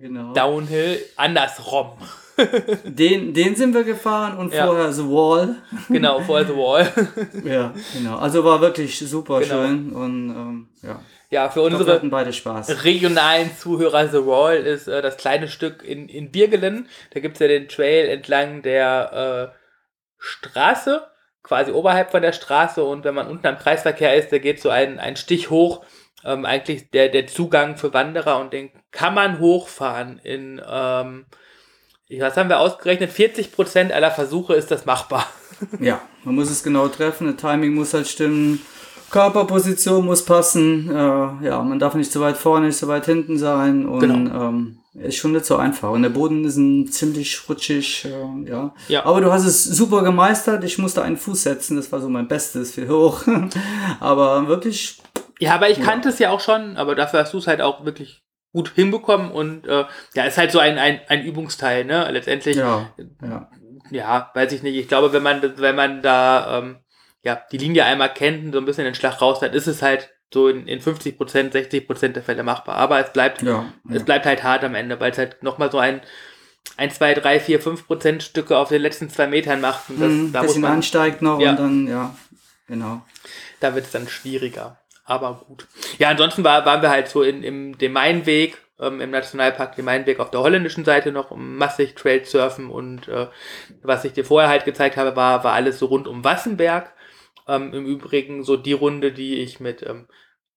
Genau. 0.00 0.34
Downhill 0.34 1.00
andersrum. 1.16 1.92
Den, 2.84 3.34
den 3.34 3.56
sind 3.56 3.74
wir 3.74 3.84
gefahren 3.84 4.38
und 4.38 4.52
Ja. 4.54 4.66
vorher 4.66 4.92
The 4.92 5.02
Wall. 5.04 5.56
genau, 5.88 6.20
vor 6.20 6.44
the 6.44 6.54
Wall. 6.54 6.86
Ja, 7.44 7.74
genau. 7.96 8.18
Also 8.18 8.44
war 8.44 8.60
wirklich 8.60 8.98
super 8.98 9.40
Genau. 9.40 9.54
schön 9.66 9.92
und 9.92 10.30
ähm, 10.30 10.68
ja. 10.82 11.00
ja, 11.30 11.48
für 11.50 11.62
unsere 11.62 12.00
regionalen 12.84 13.50
Zuhörer 13.56 14.08
The 14.08 14.24
Wall 14.26 14.56
ist 14.56 14.86
äh, 14.88 15.02
das 15.02 15.16
kleine 15.16 15.48
Stück 15.48 15.82
in, 15.82 16.08
in 16.08 16.30
Birgelen. 16.30 16.88
Da 17.12 17.20
gibt's 17.20 17.40
ja 17.40 17.48
den 17.48 17.68
Trail 17.68 18.08
entlang 18.08 18.62
der 18.62 19.52
äh, 19.52 19.58
Straße, 20.18 21.06
quasi 21.42 21.72
oberhalb 21.72 22.10
von 22.10 22.22
der 22.22 22.32
Straße. 22.32 22.82
Und 22.84 23.04
wenn 23.04 23.14
man 23.14 23.28
unten 23.28 23.46
am 23.46 23.58
Kreisverkehr 23.58 24.14
ist, 24.16 24.32
da 24.32 24.38
geht 24.38 24.60
so 24.60 24.70
ein, 24.70 24.98
ein 24.98 25.16
Stich 25.16 25.50
hoch. 25.50 25.84
Ähm, 26.24 26.44
eigentlich 26.44 26.90
der, 26.90 27.08
der 27.08 27.26
Zugang 27.28 27.76
für 27.76 27.94
Wanderer 27.94 28.40
und 28.40 28.52
den 28.52 28.70
kann 28.90 29.14
man 29.14 29.38
hochfahren 29.38 30.18
in, 30.18 30.60
ähm, 30.68 31.26
was 32.10 32.36
haben 32.36 32.48
wir 32.48 32.60
ausgerechnet? 32.60 33.10
40% 33.12 33.90
aller 33.92 34.10
Versuche 34.10 34.54
ist 34.54 34.70
das 34.70 34.86
machbar. 34.86 35.26
Ja, 35.80 36.00
man 36.22 36.36
muss 36.36 36.50
es 36.50 36.62
genau 36.62 36.86
treffen, 36.86 37.26
das 37.26 37.36
Timing 37.36 37.74
muss 37.74 37.92
halt 37.92 38.06
stimmen, 38.06 38.60
Körperposition 39.10 40.04
muss 40.04 40.24
passen, 40.24 40.88
äh, 40.88 41.46
ja, 41.46 41.60
man 41.62 41.80
darf 41.80 41.94
nicht 41.94 42.12
zu 42.12 42.20
weit 42.20 42.36
vorne, 42.36 42.66
nicht 42.66 42.78
zu 42.78 42.86
weit 42.86 43.06
hinten 43.06 43.38
sein 43.38 43.84
und 43.86 43.98
Genau. 43.98 44.48
ähm, 44.50 44.78
ist 44.94 45.16
schon 45.16 45.32
nicht 45.32 45.46
so 45.46 45.56
einfach. 45.56 45.90
Und 45.90 46.02
der 46.02 46.10
Boden 46.10 46.44
ist 46.44 46.56
ein 46.56 46.86
ziemlich 46.92 47.40
rutschig, 47.48 48.04
äh, 48.04 48.48
ja. 48.48 48.72
Ja. 48.86 49.04
Aber 49.04 49.20
du 49.20 49.32
hast 49.32 49.46
es 49.46 49.64
super 49.64 50.02
gemeistert, 50.04 50.62
ich 50.62 50.78
musste 50.78 51.02
einen 51.02 51.16
Fuß 51.16 51.42
setzen, 51.42 51.76
das 51.76 51.90
war 51.90 52.00
so 52.00 52.08
mein 52.08 52.28
Bestes 52.28 52.74
für 52.74 52.86
hoch. 52.88 53.22
Aber 54.00 54.46
wirklich, 54.46 55.00
Ja, 55.40 55.54
aber 55.56 55.70
ich 55.70 55.80
kannte 55.80 56.08
es 56.10 56.18
ja 56.20 56.30
auch 56.30 56.40
schon, 56.40 56.76
aber 56.76 56.94
dafür 56.94 57.20
hast 57.20 57.32
du 57.34 57.38
es 57.38 57.46
halt 57.48 57.60
auch 57.60 57.84
wirklich 57.84 58.22
gut 58.58 58.72
hinbekommen 58.74 59.30
und 59.30 59.66
äh, 59.68 59.84
ja, 60.14 60.24
ist 60.24 60.36
halt 60.36 60.50
so 60.50 60.58
ein, 60.58 60.78
ein, 60.78 61.00
ein 61.08 61.22
Übungsteil, 61.24 61.84
ne? 61.84 62.10
Letztendlich, 62.10 62.56
ja. 62.56 62.90
ja, 63.22 63.28
ja. 63.28 63.50
ja, 63.90 64.30
weiß 64.34 64.52
ich 64.52 64.62
nicht. 64.64 64.74
Ich 64.76 64.88
glaube, 64.88 65.12
wenn 65.12 65.22
man, 65.22 65.40
wenn 65.58 65.76
man 65.76 66.02
da 66.02 66.58
ähm, 66.58 66.78
ja, 67.22 67.40
die 67.52 67.58
Linie 67.58 67.84
einmal 67.84 68.12
kennt 68.12 68.46
und 68.46 68.52
so 68.52 68.58
ein 68.58 68.64
bisschen 68.64 68.84
den 68.84 68.96
Schlag 68.96 69.20
raus 69.22 69.42
hat, 69.42 69.54
ist 69.54 69.68
es 69.68 69.80
halt 69.80 70.10
so 70.34 70.48
in, 70.48 70.66
in 70.66 70.80
50 70.80 71.16
Prozent, 71.16 71.52
60 71.52 71.86
Prozent 71.86 72.16
der 72.16 72.24
Fälle 72.24 72.42
machbar. 72.42 72.74
Aber 72.76 72.98
es 72.98 73.12
bleibt, 73.12 73.42
Ja, 73.42 73.72
es 73.88 73.98
ja. 73.98 74.02
bleibt 74.02 74.26
halt 74.26 74.42
hart 74.42 74.64
am 74.64 74.74
Ende, 74.74 74.98
weil 74.98 75.12
es 75.12 75.18
halt 75.18 75.40
nochmal 75.44 75.70
so 75.70 75.78
ein, 75.78 76.00
ein, 76.76 76.90
zwei, 76.90 77.14
drei, 77.14 77.38
vier, 77.38 77.60
fünf 77.60 77.86
Prozent 77.86 78.24
Stücke 78.24 78.56
auf 78.58 78.70
den 78.70 78.82
letzten 78.82 79.08
zwei 79.08 79.28
Metern 79.28 79.60
macht. 79.60 79.88
Und 79.88 80.00
das, 80.00 80.10
Mhm, 80.10 80.32
da 80.32 80.40
muss 80.40 80.48
bisschen 80.48 80.62
man, 80.62 80.72
ansteigt 80.72 81.22
noch 81.22 81.38
Ja. 81.40 81.50
und 81.50 81.60
dann, 81.60 81.86
ja, 81.86 82.14
genau. 82.66 83.02
da 83.60 83.74
wird 83.76 83.86
es 83.86 83.92
dann 83.92 84.08
schwieriger. 84.08 84.80
Aber 85.08 85.42
gut. 85.46 85.66
Ja, 85.96 86.10
ansonsten 86.10 86.44
war, 86.44 86.66
waren 86.66 86.82
wir 86.82 86.90
halt 86.90 87.08
so 87.08 87.22
in, 87.22 87.42
im 87.42 87.78
dem 87.78 87.92
Mainweg, 87.92 88.58
ähm, 88.78 89.00
im 89.00 89.10
Nationalpark 89.10 89.74
dem 89.74 89.86
Mainweg 89.86 90.20
auf 90.20 90.30
der 90.30 90.40
holländischen 90.40 90.84
Seite 90.84 91.12
noch 91.12 91.34
massig 91.34 91.94
Trail 91.94 92.26
surfen 92.26 92.68
und 92.68 93.08
äh, 93.08 93.28
was 93.82 94.04
ich 94.04 94.12
dir 94.12 94.26
vorher 94.26 94.50
halt 94.50 94.66
gezeigt 94.66 94.98
habe, 94.98 95.16
war, 95.16 95.44
war 95.44 95.54
alles 95.54 95.78
so 95.78 95.86
rund 95.86 96.06
um 96.08 96.24
Wassenberg. 96.24 96.92
Ähm, 97.48 97.72
Im 97.72 97.86
Übrigen 97.86 98.44
so 98.44 98.58
die 98.58 98.74
Runde, 98.74 99.10
die 99.10 99.36
ich 99.36 99.60
mit 99.60 99.82
ähm, 99.82 100.08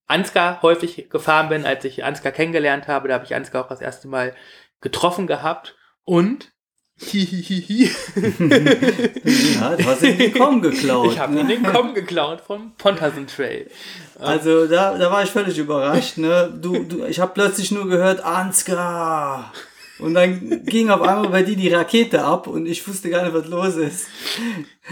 Ansgar 0.06 0.62
häufig 0.62 1.10
gefahren 1.10 1.48
bin, 1.48 1.66
als 1.66 1.86
ich 1.86 2.04
Ansgar 2.04 2.34
kennengelernt 2.34 2.90
habe. 2.90 3.08
Da 3.08 3.14
habe 3.14 3.24
ich 3.24 3.34
Ansgar 3.34 3.64
auch 3.64 3.70
das 3.70 3.80
erste 3.80 4.10
Mal 4.10 4.36
getroffen 4.82 5.28
gehabt 5.28 5.78
und 6.04 6.52
hihihihi. 7.02 7.90
Ja, 9.60 9.76
du 9.76 9.86
hast 9.86 10.04
ihn 10.04 10.18
den 10.18 10.34
Komm 10.34 10.62
geklaut. 10.62 11.12
Ich 11.12 11.20
habe 11.20 11.34
ne? 11.34 11.42
ihn 11.42 11.48
den 11.48 11.64
Komm 11.64 11.94
geklaut 11.94 12.42
vom 12.46 12.72
Pontasen 12.78 13.28
Trail. 13.28 13.70
Also 14.20 14.68
da, 14.68 15.00
da 15.00 15.12
war 15.12 15.24
ich 15.24 15.32
völlig 15.32 15.58
überrascht. 15.58 16.20
Ne? 16.20 16.54
Du, 16.62 16.84
du, 16.84 17.06
ich 17.06 17.20
habe 17.20 17.32
plötzlich 17.34 17.72
nur 17.72 17.88
gehört, 17.88 18.24
Ansgar. 18.24 19.52
Und 20.02 20.16
dann 20.16 20.64
ging 20.66 20.90
auf 20.90 21.02
einmal 21.02 21.30
bei 21.30 21.44
dir 21.44 21.56
die 21.56 21.74
Rakete 21.74 22.24
ab 22.24 22.48
und 22.48 22.66
ich 22.66 22.86
wusste 22.88 23.10
gar 23.10 23.24
nicht, 23.24 23.34
was 23.34 23.48
los 23.48 23.76
ist. 23.76 24.08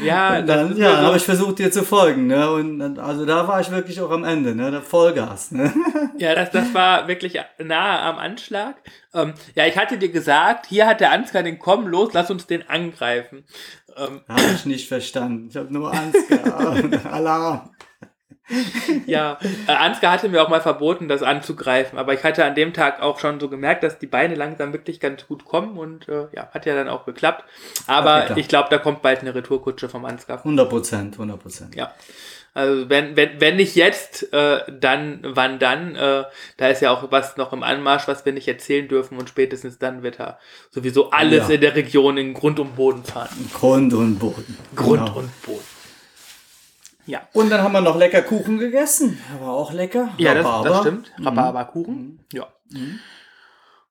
Ja, 0.04 0.40
Und 0.40 0.48
dann, 0.48 0.78
ja, 0.78 0.98
habe 0.98 1.18
ich 1.18 1.24
versucht, 1.24 1.60
dir 1.60 1.72
zu 1.72 1.84
folgen. 1.84 2.28
Ne? 2.28 2.50
Und 2.52 2.80
dann, 2.80 3.00
also 3.00 3.26
da 3.26 3.48
war 3.48 3.60
ich 3.60 3.72
wirklich 3.72 4.00
auch 4.02 4.12
am 4.12 4.24
Ende, 4.24 4.56
ne? 4.56 4.72
Da 4.72 4.82
Vollgas. 4.82 5.52
Ne? 5.52 5.74
Ja, 6.18 6.36
das, 6.36 6.52
das 6.52 6.74
war 6.74 7.08
wirklich 7.08 7.40
nahe 7.60 8.00
am 8.00 8.18
Anschlag. 8.18 8.76
Ähm, 9.14 9.34
ja, 9.56 9.66
ich 9.66 9.78
hatte 9.78 9.98
dir 9.98 10.10
gesagt, 10.10 10.66
hier 10.66 10.86
hat 10.86 11.00
der 11.00 11.12
Ansgar 11.12 11.44
den 11.44 11.60
Komm, 11.60 11.88
los, 11.88 12.10
lass 12.12 12.30
uns 12.30 12.46
den 12.46 12.68
angreifen. 12.70 13.46
Ähm, 13.96 14.22
Habe 14.28 14.42
ich 14.54 14.66
nicht 14.66 14.88
verstanden. 14.90 15.48
Ich 15.50 15.56
habe 15.56 15.74
nur 15.74 15.94
Angst 15.94 16.28
gehabt. 16.28 17.06
Alarm. 17.12 17.70
ja, 19.06 19.38
äh, 19.68 19.72
Ansgar 19.72 20.12
hatte 20.14 20.30
mir 20.30 20.42
auch 20.44 20.50
mal 20.50 20.62
verboten, 20.62 21.08
das 21.08 21.22
anzugreifen, 21.24 21.98
aber 22.00 22.14
ich 22.14 22.24
hatte 22.24 22.44
an 22.46 22.56
dem 22.56 22.74
Tag 22.74 23.02
auch 23.02 23.20
schon 23.20 23.40
so 23.40 23.50
gemerkt, 23.50 23.84
dass 23.84 24.00
die 24.00 24.08
Beine 24.08 24.36
langsam 24.36 24.74
wirklich 24.74 25.00
ganz 25.00 25.28
gut 25.28 25.46
kommen 25.46 25.78
und 25.78 26.08
äh, 26.10 26.28
ja, 26.34 26.50
hat 26.54 26.66
ja 26.66 26.76
dann 26.76 26.90
auch 26.90 27.06
geklappt. 27.06 27.44
Aber 27.88 28.20
geklappt. 28.22 28.40
ich 28.40 28.48
glaube, 28.48 28.68
da 28.72 28.78
kommt 28.78 29.02
bald 29.02 29.20
eine 29.22 29.36
Retourkutsche 29.36 29.90
vom 29.90 30.06
Ansgar. 30.06 30.40
100 30.40 30.70
Prozent, 30.70 31.14
100 31.16 31.40
Prozent. 31.42 31.76
Ja. 31.76 31.94
Also 32.56 32.90
wenn, 32.90 33.16
wenn, 33.16 33.40
wenn 33.40 33.58
nicht 33.58 33.76
jetzt, 33.76 34.34
äh, 34.34 34.62
dann 34.72 35.20
wann 35.24 35.60
dann? 35.60 35.96
Äh, 35.96 36.24
da 36.58 36.68
ist 36.68 36.82
ja 36.82 36.90
auch 36.92 37.12
was 37.12 37.38
noch 37.38 37.54
im 37.54 37.62
Anmarsch, 37.62 38.08
was 38.08 38.26
wir 38.26 38.34
nicht 38.34 38.48
erzählen 38.48 38.88
dürfen 38.88 39.20
und 39.20 39.30
spätestens 39.30 39.78
dann 39.78 40.02
wird 40.02 40.20
er 40.20 40.40
sowieso 40.72 41.12
alles 41.12 41.48
Ja. 41.48 41.54
in 41.56 41.62
der 41.62 41.76
Region 41.76 42.18
in 42.18 42.34
Grund 42.34 42.60
und 42.60 42.76
Boden 42.76 43.04
fahren. 43.04 43.30
Grund 43.54 43.94
und 43.94 44.18
Boden. 44.18 44.58
Grund 44.76 45.06
Genau. 45.06 45.20
und 45.20 45.42
Boden. 45.44 45.64
Ja. 47.10 47.22
Und 47.34 47.50
dann 47.50 47.64
haben 47.64 47.72
wir 47.72 47.82
noch 47.82 47.98
lecker 47.98 48.22
Kuchen 48.22 48.60
gegessen. 48.60 49.20
War 49.40 49.50
auch 49.54 49.74
lecker. 49.74 50.10
Ja, 50.18 50.36
das, 50.36 50.46
das 50.64 50.82
stimmt. 50.82 51.12
Rhabarberkuchen. 51.20 52.20
Ja. 52.32 52.48
Mhm. 52.70 53.00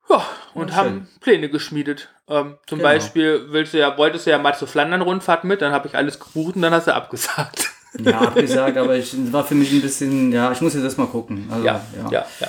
Ja, 0.08 0.24
und 0.54 0.70
Ja, 0.70 0.76
haben 0.76 1.08
Pläne 1.20 1.48
geschmiedet. 1.50 2.08
Ähm, 2.28 2.58
zum 2.66 2.78
Genau. 2.78 2.88
Beispiel 2.90 3.46
willst 3.48 3.74
du 3.74 3.78
ja, 3.78 3.98
wolltest 3.98 4.26
du 4.26 4.30
ja 4.30 4.38
mal 4.38 4.54
zur 4.54 4.68
Flandern-Rundfahrt 4.68 5.42
mit, 5.44 5.60
dann 5.62 5.72
habe 5.72 5.88
ich 5.88 5.96
alles 5.96 6.20
gebucht 6.20 6.54
und 6.56 6.62
dann 6.62 6.72
hast 6.72 6.86
du 6.86 6.94
abgesagt. 6.94 7.70
Ja, 7.98 8.20
abgesagt, 8.20 8.76
aber 8.76 8.96
ich 8.96 9.14
war 9.32 9.44
für 9.44 9.54
mich 9.54 9.72
ein 9.72 9.80
bisschen, 9.80 10.30
ja, 10.30 10.52
ich 10.52 10.60
muss 10.60 10.74
jetzt 10.74 10.84
erst 10.84 10.98
mal 10.98 11.06
gucken. 11.06 11.48
Also, 11.50 11.64
Ja, 11.64 11.80
ja, 12.10 12.26
ja. 12.38 12.48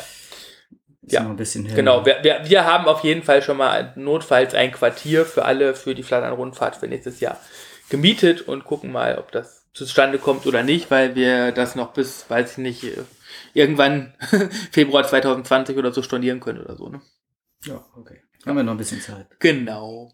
Ja. 1.03 1.23
noch 1.23 1.29
ein 1.32 1.38
bisschen. 1.38 1.65
Genau, 1.73 2.05
wir, 2.05 2.17
wir, 2.21 2.41
wir 2.43 2.65
haben 2.65 2.86
auf 2.88 3.03
jeden 3.05 3.23
Fall 3.23 3.41
schon 3.41 3.55
mal 3.58 3.93
notfalls 3.95 4.53
ein 4.53 4.71
Quartier 4.73 5.25
für 5.25 5.45
alle 5.45 5.75
für 5.75 5.95
die 5.95 6.03
Flandern-Rundfahrt 6.03 6.75
für 6.75 6.88
nächstes 6.88 7.21
Jahr 7.21 7.38
gemietet 7.89 8.41
und 8.41 8.65
gucken 8.65 8.91
mal, 8.91 9.17
ob 9.17 9.32
das 9.32 9.59
zustande 9.86 10.18
kommt 10.20 10.46
oder 10.46 10.63
nicht, 10.63 10.92
weil 10.92 11.15
wir 11.15 11.52
das 11.52 11.76
noch 11.76 11.94
bis, 11.94 12.26
weiß 12.30 12.52
ich 12.54 12.58
nicht, 12.60 12.84
äh, 12.84 13.04
irgendwann 13.54 14.13
Februar 14.72 15.04
2020 15.06 15.78
oder 15.78 15.92
so 15.92 16.02
stornieren 16.02 16.39
können 16.39 16.62
oder 16.62 16.76
so. 16.76 16.89
Ne? 16.89 17.02
Ja, 17.65 17.84
okay. 17.96 18.22
Haben 18.46 18.56
wir 18.58 18.63
noch 18.63 18.74
ein 18.74 18.78
bisschen 18.78 19.02
Zeit. 19.02 19.28
Genau. 19.39 20.12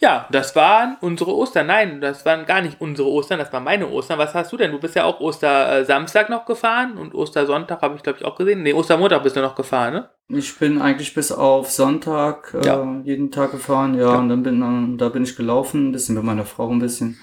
Ja, 0.00 0.26
das 0.32 0.56
waren 0.56 0.96
unsere 1.00 1.32
Ostern. 1.32 1.68
Nein, 1.68 2.00
das 2.00 2.24
waren 2.26 2.44
gar 2.44 2.60
nicht 2.60 2.80
unsere 2.80 3.08
Ostern, 3.08 3.38
das 3.38 3.52
waren 3.52 3.62
meine 3.62 3.88
Ostern. 3.88 4.18
Was 4.18 4.34
hast 4.34 4.52
du 4.52 4.56
denn? 4.56 4.72
Du 4.72 4.80
bist 4.80 4.96
ja 4.96 5.04
auch 5.04 5.20
Ostersamstag 5.20 6.28
noch 6.28 6.44
gefahren 6.44 6.96
und 6.98 7.14
Ostersonntag 7.14 7.80
habe 7.80 7.94
ich, 7.94 8.02
glaube 8.02 8.18
ich, 8.18 8.24
auch 8.24 8.34
gesehen. 8.36 8.62
Nee, 8.64 8.72
Ostermontag 8.72 9.22
bist 9.22 9.36
du 9.36 9.40
noch 9.40 9.54
gefahren, 9.54 9.92
ne? 9.94 10.10
Ich 10.28 10.58
bin 10.58 10.80
eigentlich 10.82 11.14
bis 11.14 11.30
auf 11.30 11.70
Sonntag 11.70 12.52
äh, 12.54 12.66
Ja. 12.66 13.00
jeden 13.04 13.30
Tag 13.30 13.52
gefahren, 13.52 13.94
ja, 13.94 14.12
Ja. 14.12 14.18
und 14.18 14.28
dann 14.28 14.42
bin 14.42 14.94
äh, 14.94 14.96
da 14.96 15.08
bin 15.10 15.22
ich 15.22 15.36
gelaufen, 15.36 15.90
ein 15.90 15.92
bisschen 15.92 16.16
mit 16.16 16.24
meiner 16.24 16.46
Frau 16.46 16.68
ein 16.70 16.80
bisschen 16.80 17.18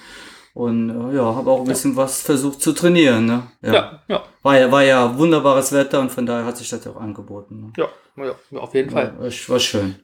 und 0.54 0.90
äh, 0.90 1.16
ja, 1.16 1.36
habe 1.36 1.50
auch 1.50 1.60
ein 1.62 1.68
bisschen 1.68 1.96
was 1.96 2.22
versucht 2.22 2.62
zu 2.62 2.74
trainieren, 2.74 3.26
ne? 3.26 3.44
Ja, 3.62 4.02
ja, 4.08 4.24
War 4.44 4.60
ja 4.60 4.72
war 4.72 4.84
ja 4.84 5.18
wunderbares 5.18 5.72
Wetter 5.72 6.00
und 6.00 6.12
von 6.12 6.26
daher 6.26 6.46
hat 6.46 6.58
sich 6.58 6.70
das 6.70 6.86
auch 6.88 6.98
angeboten. 6.98 7.62
Ne? 7.62 7.74
ja, 7.78 7.88
ja, 8.24 8.36
ja 8.52 8.60
auf 8.60 8.74
jeden 8.74 8.90
Fall. 8.90 9.14
War, 9.18 9.30
war 9.30 9.60
schön. 9.60 9.96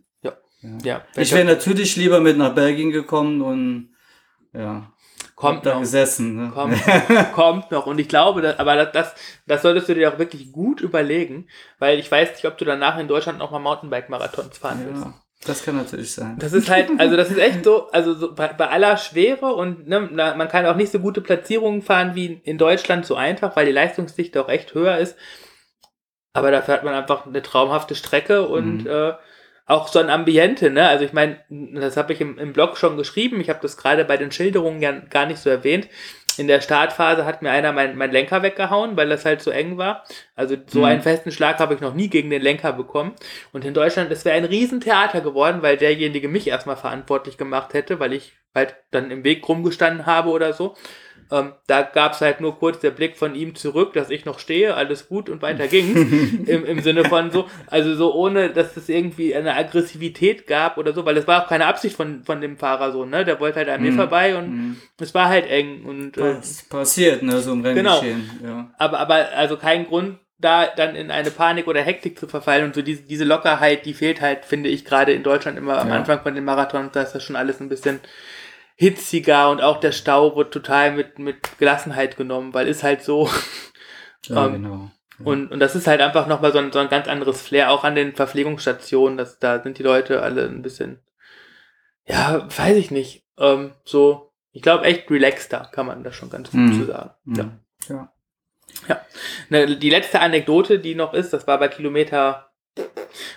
Ja, 0.84 1.04
Ich 1.16 1.32
wäre 1.34 1.46
natürlich 1.46 1.96
lieber 1.98 2.20
mit 2.20 2.38
nach 2.38 2.54
Belgien 2.54 2.92
gekommen 2.92 3.42
und 3.42 3.90
ja, 4.54 4.92
kommt 5.36 5.66
noch. 5.66 5.80
gesessen. 5.80 6.36
Ne? 6.36 6.52
Kommt, 6.52 6.78
kommt 7.34 7.72
noch. 7.72 7.86
Und 7.86 8.00
ich 8.00 8.10
glaube, 8.10 8.42
dass, 8.42 8.58
aber 8.58 8.76
das, 8.76 8.92
das, 8.92 9.16
das 9.46 9.62
solltest 9.62 9.88
du 9.88 9.94
dir 9.94 10.12
auch 10.12 10.18
wirklich 10.18 10.52
gut 10.52 10.82
überlegen, 10.82 11.48
weil 11.80 12.00
ich 12.00 12.12
weiß 12.12 12.32
nicht, 12.32 12.46
ob 12.46 12.58
du 12.58 12.66
danach 12.66 12.98
in 12.98 13.08
Deutschland 13.08 13.38
nochmal 13.38 13.62
Mountainbike-Marathons 13.62 14.58
fahren 14.58 14.82
willst. 14.86 15.06
Das 15.46 15.64
kann 15.64 15.78
natürlich 15.78 16.14
sein. 16.14 16.36
Das 16.40 16.54
ist 16.54 16.70
halt, 16.70 16.90
also 16.98 17.16
das 17.16 17.30
ist 17.30 17.38
echt 17.38 17.64
so, 17.64 17.90
also 17.92 18.14
so 18.14 18.34
bei, 18.34 18.48
bei 18.50 18.68
aller 18.68 18.98
Schwere 18.98 19.54
und 19.54 19.88
ne, 19.88 20.02
man 20.02 20.48
kann 20.48 20.66
auch 20.66 20.76
nicht 20.76 20.92
so 20.92 21.00
gute 21.00 21.22
Platzierungen 21.22 21.82
fahren 21.82 22.16
wie 22.16 22.42
in 22.44 22.58
Deutschland 22.58 23.06
so 23.06 23.16
einfach, 23.16 23.56
weil 23.56 23.66
die 23.66 23.72
Leistungsdichte 23.72 24.42
auch 24.44 24.50
echt 24.50 24.74
höher 24.74 24.98
ist. 24.98 25.16
Aber 26.34 26.52
dafür 26.52 26.76
hat 26.76 26.84
man 26.84 26.94
einfach 26.94 27.26
eine 27.26 27.42
traumhafte 27.42 27.96
Strecke 27.96 28.48
und 28.48 28.84
Mhm. 28.84 28.90
äh, 28.90 29.14
auch 29.66 29.88
so 29.90 30.00
ein 30.00 30.10
Ambiente, 30.10 30.70
ne? 30.70 30.88
Also 30.88 31.04
ich 31.04 31.12
meine, 31.12 31.40
das 31.50 31.98
habe 31.98 32.14
ich 32.14 32.22
im, 32.22 32.38
im 32.38 32.54
Blog 32.54 32.78
schon 32.78 32.96
geschrieben, 32.96 33.42
ich 33.42 33.50
habe 33.50 33.60
das 33.62 33.76
gerade 33.76 34.06
bei 34.06 34.16
den 34.16 34.32
Schilderungen 34.32 34.82
ja 34.82 34.92
gar 34.94 35.26
nicht 35.26 35.40
so 35.40 35.50
erwähnt. 35.50 35.90
In 36.38 36.48
der 36.48 36.62
Startphase 36.62 37.26
hat 37.26 37.42
mir 37.42 37.52
einer 37.52 37.72
mein, 37.72 37.98
mein 37.98 38.12
Lenker 38.12 38.44
weggehauen, 38.44 38.96
weil 38.96 39.10
das 39.10 39.26
halt 39.26 39.42
so 39.42 39.50
eng 39.52 39.78
war. 39.78 40.04
Also 40.36 40.56
so 40.68 40.80
Mhm. 40.80 40.86
einen 40.86 41.02
festen 41.02 41.32
Schlag 41.32 41.60
habe 41.60 41.74
ich 41.74 41.82
noch 41.82 41.94
nie 41.96 42.10
gegen 42.10 42.30
den 42.30 42.42
Lenker 42.42 42.74
bekommen. 42.74 43.16
Und 43.54 43.66
in 43.66 43.74
Deutschland, 43.74 44.12
es 44.12 44.24
wäre 44.26 44.38
ein 44.38 44.46
Riesentheater 44.46 45.22
geworden, 45.22 45.62
weil 45.64 45.78
derjenige 45.78 46.28
mich 46.28 46.48
erstmal 46.48 46.78
verantwortlich 46.78 47.38
gemacht 47.38 47.74
hätte, 47.74 48.00
weil 48.00 48.14
ich 48.14 48.34
halt 48.54 48.76
dann 48.92 49.12
im 49.12 49.24
Weg 49.24 49.48
rumgestanden 49.48 50.06
habe 50.06 50.30
oder 50.30 50.54
so. 50.54 50.76
Ähm, 51.32 51.52
da 51.68 51.82
gab 51.82 52.14
es 52.14 52.22
halt 52.22 52.40
nur 52.40 52.58
kurz 52.58 52.80
der 52.80 52.92
Blick 52.92 53.18
von 53.18 53.36
ihm 53.36 53.54
zurück, 53.56 53.94
dass 53.94 54.10
ich 54.10 54.24
noch 54.26 54.40
stehe, 54.40 54.76
alles 54.76 55.10
gut 55.10 55.30
und 55.30 55.42
weiter 55.42 55.68
ging. 55.68 56.46
Im, 56.48 56.64
Im 56.66 56.80
Sinne 56.82 57.04
von 57.06 57.32
so, 57.32 57.48
also 57.68 57.96
so 57.96 58.14
ohne, 58.16 58.50
dass 58.52 58.78
es 58.78 58.88
irgendwie 58.88 59.36
eine 59.36 59.54
Aggressivität 59.56 60.48
gab 60.48 60.78
oder 60.78 60.94
so, 60.94 61.06
weil 61.06 61.16
das 61.16 61.28
war 61.28 61.44
auch 61.44 61.50
keine 61.50 61.66
Absicht 61.66 61.96
von, 61.98 62.24
von 62.24 62.40
dem 62.42 62.58
Fahrer 62.58 62.92
so, 62.92 63.06
ne? 63.06 63.26
Der 63.26 63.40
wollte 63.40 63.58
halt 63.58 63.70
an 63.70 63.82
mir 63.82 63.92
Mhm. 63.92 63.96
vorbei 63.96 64.38
und 64.38 64.50
Mhm. 64.50 64.78
es 65.00 65.14
war 65.14 65.28
halt 65.30 65.50
eng 65.50 65.84
und 65.86 66.18
äh, 66.18 66.36
passiert, 66.70 67.24
ne, 67.24 67.40
so 67.42 67.52
im 67.54 67.62
Renngeschehen. 67.62 68.40
Ja. 68.44 68.72
aber, 68.78 69.00
aber 69.00 69.28
also 69.36 69.58
kein 69.58 69.86
Grund, 69.88 70.18
da 70.40 70.68
dann 70.68 70.96
in 70.96 71.10
eine 71.10 71.32
Panik 71.32 71.68
oder 71.68 71.82
Hektik 71.82 72.20
zu 72.20 72.28
verfallen 72.28 72.64
und 72.66 72.76
so 72.76 72.82
diese, 72.84 73.02
diese 73.02 73.24
Lockerheit, 73.24 73.86
die 73.88 73.96
fehlt 73.96 74.22
halt, 74.22 74.46
finde 74.46 74.70
ich, 74.70 74.86
gerade 74.86 75.12
in 75.12 75.24
Deutschland 75.24 75.58
immer 75.58 75.80
am 75.82 75.88
Ja. 75.90 75.96
Anfang 75.96 76.22
von 76.22 76.36
den 76.36 76.46
Marathons, 76.46 76.92
da 76.94 77.02
ist 77.02 77.14
das 77.14 77.24
schon 77.24 77.36
alles 77.36 77.60
ein 77.60 77.70
bisschen 77.70 78.00
hitziger 78.80 79.50
und 79.50 79.62
auch 79.62 79.80
der 79.80 79.92
Stau 79.92 80.36
wird 80.38 80.54
total 80.54 80.92
mit, 80.92 81.20
mit 81.20 81.58
Gelassenheit 81.58 82.16
genommen, 82.16 82.54
weil 82.54 82.68
ist 82.68 82.84
halt 82.84 83.04
so. 83.04 83.30
Ja, 84.28 84.48
Ähm, 84.48 84.54
genau. 84.64 84.92
Ja. 85.20 85.26
Und, 85.26 85.52
und 85.52 85.60
das 85.60 85.76
ist 85.76 85.88
halt 85.88 86.02
einfach 86.02 86.28
nochmal 86.28 86.52
so 86.52 86.58
ein, 86.60 86.72
so 86.72 86.80
ein 86.80 86.90
ganz 86.90 87.08
anderes 87.08 87.42
Flair, 87.42 87.72
auch 87.72 87.84
an 87.84 87.96
den 87.96 88.14
Verpflegungsstationen, 88.16 89.18
dass 89.18 89.40
da 89.40 89.62
sind 89.64 89.78
die 89.78 89.84
Leute 89.84 90.22
alle 90.22 90.46
ein 90.46 90.62
bisschen, 90.64 91.00
ja, 92.06 92.46
weiß 92.58 92.76
ich 92.78 92.92
nicht, 92.92 93.26
ähm, 93.40 93.72
so, 93.86 94.34
ich 94.52 94.62
glaube 94.62 94.84
echt 94.86 95.10
relaxter, 95.10 95.70
kann 95.72 95.86
man 95.86 96.04
das 96.04 96.16
schon 96.16 96.30
ganz 96.30 96.52
gut 96.52 96.60
Mhm. 96.60 96.74
zu 96.74 96.86
sagen. 96.86 97.12
Ja. 97.26 97.44
Mhm. 97.44 97.60
Ja. 98.90 99.02
Ne, 99.50 99.78
die 99.78 99.90
letzte 99.90 100.20
Anekdote, 100.20 100.80
die 100.80 100.94
noch 100.96 101.14
ist, 101.14 101.32
das 101.32 101.48
war 101.48 101.58
bei 101.58 101.68
Kilometer 101.70 102.47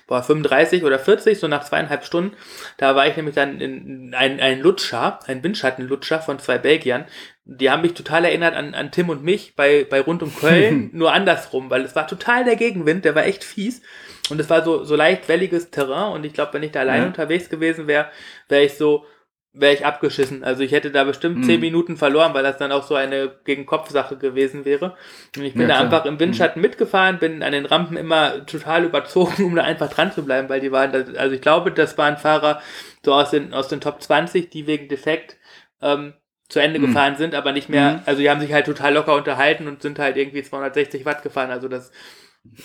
boah, 0.06 0.22
35 0.22 0.84
oder 0.84 0.98
40, 0.98 1.38
so 1.38 1.48
nach 1.48 1.64
zweieinhalb 1.64 2.04
Stunden. 2.04 2.36
Da 2.76 2.94
war 2.96 3.06
ich 3.06 3.16
nämlich 3.16 3.34
dann 3.34 3.60
in 3.60 4.14
ein, 4.14 4.40
ein 4.40 4.60
Lutscher, 4.60 5.20
ein 5.26 5.42
Windschattenlutscher 5.42 6.20
von 6.20 6.38
zwei 6.38 6.58
Belgiern. 6.58 7.04
Die 7.44 7.70
haben 7.70 7.82
mich 7.82 7.94
total 7.94 8.24
erinnert 8.24 8.54
an, 8.54 8.74
an 8.74 8.92
Tim 8.92 9.08
und 9.08 9.24
mich 9.24 9.56
bei, 9.56 9.86
bei 9.88 10.00
Rund 10.00 10.22
um 10.22 10.34
Köln, 10.34 10.90
nur 10.92 11.12
andersrum, 11.12 11.70
weil 11.70 11.82
es 11.82 11.96
war 11.96 12.06
total 12.06 12.44
der 12.44 12.56
Gegenwind, 12.56 13.04
der 13.04 13.14
war 13.14 13.24
echt 13.24 13.44
fies. 13.44 13.82
Und 14.28 14.40
es 14.40 14.48
war 14.48 14.62
so, 14.64 14.84
so 14.84 14.94
leicht 14.94 15.28
welliges 15.28 15.70
Terrain 15.70 16.12
und 16.12 16.24
ich 16.24 16.32
glaube, 16.32 16.52
wenn 16.54 16.62
ich 16.62 16.70
da 16.70 16.80
allein 16.80 17.00
Ja. 17.02 17.06
unterwegs 17.08 17.48
gewesen 17.48 17.86
wäre, 17.88 18.10
wäre 18.48 18.62
ich 18.64 18.74
so, 18.74 19.04
wäre 19.52 19.74
ich 19.74 19.84
abgeschissen. 19.84 20.44
Also 20.44 20.62
ich 20.62 20.70
hätte 20.72 20.90
da 20.92 21.02
bestimmt 21.04 21.38
Mhm. 21.38 21.42
zehn 21.42 21.60
Minuten 21.60 21.96
verloren, 21.96 22.34
weil 22.34 22.44
das 22.44 22.56
dann 22.58 22.70
auch 22.70 22.84
so 22.84 22.94
eine 22.94 23.32
Gegen-Kopf-Sache 23.44 24.16
gewesen 24.16 24.64
wäre. 24.64 24.96
Und 25.36 25.44
ich 25.44 25.54
bin 25.54 25.62
Ja, 25.62 25.68
da 25.68 25.74
klar. 25.74 25.84
einfach 25.86 26.04
im 26.04 26.20
Windschatten 26.20 26.62
mitgefahren, 26.62 27.18
bin 27.18 27.42
an 27.42 27.52
den 27.52 27.66
Rampen 27.66 27.96
immer 27.96 28.46
total 28.46 28.84
überzogen, 28.84 29.44
um 29.44 29.56
da 29.56 29.62
einfach 29.62 29.90
dran 29.90 30.12
zu 30.12 30.24
bleiben, 30.24 30.48
weil 30.48 30.60
die 30.60 30.70
waren, 30.70 30.92
da, 30.92 31.18
also 31.20 31.34
ich 31.34 31.40
glaube, 31.42 31.72
das 31.72 31.98
waren 31.98 32.16
Fahrer 32.16 32.62
so 33.04 33.12
aus 33.12 33.30
den, 33.30 33.52
aus 33.52 33.68
den 33.68 33.80
Top 33.80 34.00
20, 34.02 34.50
die 34.50 34.66
wegen 34.68 34.88
Defekt 34.88 35.36
ähm, 35.82 36.14
zu 36.48 36.60
Ende 36.60 36.78
Mhm. 36.78 36.86
gefahren 36.86 37.16
sind, 37.16 37.34
aber 37.34 37.52
nicht 37.52 37.68
mehr, 37.68 37.92
Mhm. 37.94 38.00
also 38.06 38.20
die 38.20 38.30
haben 38.30 38.40
sich 38.40 38.52
halt 38.52 38.66
total 38.66 38.94
locker 38.94 39.14
unterhalten 39.14 39.66
und 39.66 39.82
sind 39.82 39.98
halt 39.98 40.16
irgendwie 40.16 40.42
260 40.42 41.04
Watt 41.04 41.22
gefahren, 41.22 41.50
also 41.50 41.66
das 41.68 41.90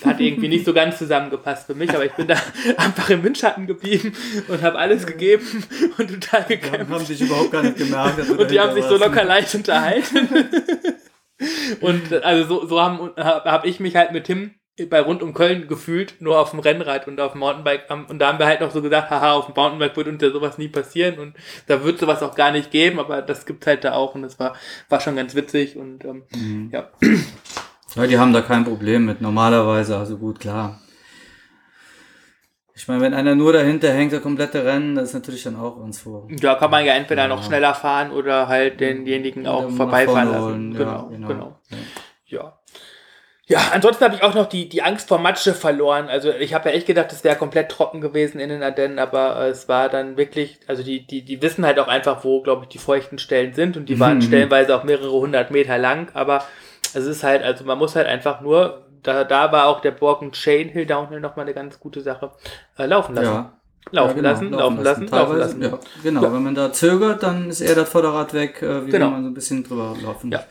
hat 0.04 0.20
irgendwie 0.20 0.48
nicht 0.48 0.64
so 0.64 0.72
ganz 0.72 0.98
zusammengepasst 0.98 1.66
für 1.66 1.74
mich, 1.74 1.90
aber 1.90 2.04
ich 2.04 2.12
bin 2.12 2.26
da 2.26 2.34
einfach 2.76 3.10
im 3.10 3.22
Windschatten 3.22 3.66
geblieben 3.66 4.12
und 4.48 4.62
habe 4.62 4.78
alles 4.78 5.06
gegeben 5.06 5.44
und 5.98 6.08
total 6.08 6.44
Die 6.48 6.56
gekämpft. 6.56 6.80
haben, 6.80 6.88
haben 6.94 7.04
sich 7.04 7.20
überhaupt 7.20 7.52
gar 7.52 7.62
nicht 7.62 7.76
gemerkt. 7.76 8.18
Und 8.30 8.50
die 8.50 8.58
haben 8.60 8.74
sich 8.74 8.84
so 8.84 8.96
locker 8.96 9.24
leicht 9.24 9.54
unterhalten. 9.54 10.28
und 11.80 12.12
äh, 12.12 12.20
also 12.22 12.60
so, 12.60 12.66
so 12.66 12.80
habe 12.82 13.12
hab 13.16 13.64
ich 13.64 13.80
mich 13.80 13.96
halt 13.96 14.12
mit 14.12 14.24
Tim 14.24 14.54
bei 14.90 15.00
rund 15.00 15.22
um 15.22 15.32
Köln 15.32 15.68
gefühlt, 15.68 16.20
nur 16.20 16.38
auf 16.38 16.50
dem 16.50 16.58
Rennrad 16.60 17.08
und 17.08 17.18
auf 17.18 17.32
dem 17.32 17.38
Mountainbike. 17.40 17.84
Und 18.10 18.18
da 18.18 18.28
haben 18.28 18.38
wir 18.38 18.44
halt 18.46 18.60
noch 18.60 18.70
so 18.70 18.82
gesagt, 18.82 19.08
haha, 19.10 19.32
auf 19.32 19.46
dem 19.46 19.54
Mountainbike 19.54 19.96
wird 19.96 20.08
uns 20.08 20.22
ja 20.22 20.30
sowas 20.30 20.58
nie 20.58 20.68
passieren 20.68 21.18
und 21.18 21.34
da 21.66 21.82
wird 21.82 21.98
sowas 21.98 22.22
auch 22.22 22.34
gar 22.34 22.52
nicht 22.52 22.70
geben, 22.70 22.98
aber 22.98 23.22
das 23.22 23.46
gibt's 23.46 23.66
halt 23.66 23.84
da 23.84 23.92
auch 23.92 24.14
und 24.14 24.20
das 24.22 24.38
war, 24.38 24.54
war 24.90 25.00
schon 25.00 25.16
ganz 25.16 25.34
witzig 25.34 25.76
und 25.76 26.04
ähm, 26.04 26.24
Mhm. 26.34 26.70
ja. 26.72 26.90
Ja, 27.96 28.06
die 28.06 28.18
haben 28.18 28.32
da 28.32 28.42
kein 28.42 28.64
Problem 28.64 29.06
mit, 29.06 29.20
normalerweise, 29.20 29.96
also 29.96 30.18
gut, 30.18 30.38
klar. 30.40 30.80
Ich 32.74 32.88
meine, 32.88 33.00
wenn 33.00 33.14
einer 33.14 33.34
nur 33.34 33.54
dahinter 33.54 33.90
hängt, 33.90 34.12
der 34.12 34.20
komplette 34.20 34.64
Rennen, 34.66 34.96
das 34.96 35.04
ist 35.08 35.14
natürlich 35.14 35.42
dann 35.44 35.56
auch 35.56 35.76
uns 35.76 36.00
vor. 36.02 36.28
Da 36.28 36.56
kann 36.56 36.70
man 36.70 36.84
ja 36.84 36.92
entweder 36.92 37.26
noch 37.26 37.42
schneller 37.42 37.74
fahren 37.74 38.10
oder 38.10 38.48
halt 38.48 38.80
denjenigen 38.80 39.46
auch 39.46 39.70
vorbeifahren 39.70 40.30
lassen. 40.30 40.44
holen, 40.44 40.72
ja, 40.72 40.78
Genau, 40.78 41.08
genau. 41.08 41.28
genau. 41.28 41.60
Ja. 41.70 41.76
Ja. 42.26 42.58
Ja, 43.48 43.60
ansonsten 43.72 44.04
habe 44.04 44.16
ich 44.16 44.24
auch 44.24 44.34
noch 44.34 44.46
die, 44.46 44.68
die 44.68 44.82
Angst 44.82 45.06
vor 45.08 45.18
Matsche 45.20 45.54
verloren. 45.54 46.08
Also 46.08 46.32
ich 46.32 46.52
habe 46.52 46.68
ja 46.68 46.74
echt 46.74 46.88
gedacht, 46.88 47.12
es 47.12 47.22
wäre 47.22 47.36
komplett 47.36 47.70
trocken 47.70 48.00
gewesen 48.00 48.40
in 48.40 48.48
den 48.48 48.62
Ardennen, 48.64 48.98
aber 48.98 49.36
es 49.46 49.68
war 49.68 49.88
dann 49.88 50.16
wirklich, 50.16 50.58
also 50.66 50.82
die, 50.82 51.06
die, 51.06 51.22
die 51.24 51.40
wissen 51.42 51.64
halt 51.64 51.78
auch 51.78 51.86
einfach, 51.86 52.24
wo, 52.24 52.42
glaube 52.42 52.64
ich, 52.64 52.70
die 52.70 52.78
feuchten 52.78 53.20
Stellen 53.20 53.54
sind 53.54 53.76
und 53.76 53.88
die 53.88 54.00
waren 54.00 54.16
Mhm. 54.18 54.22
stellenweise 54.22 54.74
auch 54.76 54.82
mehrere 54.82 55.12
hundert 55.12 55.52
Meter 55.52 55.78
lang, 55.78 56.10
aber 56.12 56.44
es 56.96 57.04
ist 57.06 57.22
halt, 57.22 57.42
also 57.42 57.64
man 57.64 57.78
muss 57.78 57.94
halt 57.96 58.06
einfach 58.06 58.40
nur, 58.40 58.82
da, 59.02 59.24
da 59.24 59.52
war 59.52 59.66
auch 59.68 59.80
der 59.80 59.92
Borken 59.92 60.32
Chain 60.32 60.68
Hill 60.68 60.86
Downhill 60.86 61.20
nochmal 61.20 61.44
eine 61.44 61.54
ganz 61.54 61.78
gute 61.78 62.00
Sache, 62.00 62.30
äh, 62.78 62.86
laufen 62.86 63.14
lassen. 63.14 63.26
Ja. 63.32 63.52
Laufen, 63.92 64.08
Ja, 64.08 64.14
genau, 64.16 64.28
lassen, 64.30 64.50
laufen 64.50 64.82
lassen, 64.82 65.00
laufen 65.02 65.06
Teilweise, 65.10 65.38
lassen. 65.38 65.62
Ja, 65.62 65.78
genau, 66.02 66.22
Ja. 66.24 66.32
wenn 66.32 66.42
man 66.42 66.54
da 66.56 66.72
zögert, 66.72 67.22
dann 67.22 67.50
ist 67.50 67.60
eher 67.60 67.76
das 67.76 67.88
Vorderrad 67.88 68.34
weg, 68.34 68.60
äh, 68.60 68.84
wie 68.84 68.90
Genau. 68.90 69.06
wenn 69.06 69.12
man 69.12 69.22
so 69.22 69.30
ein 69.30 69.34
bisschen 69.34 69.62
drüber 69.62 69.94
laufen. 70.02 70.32
Ja. 70.32 70.42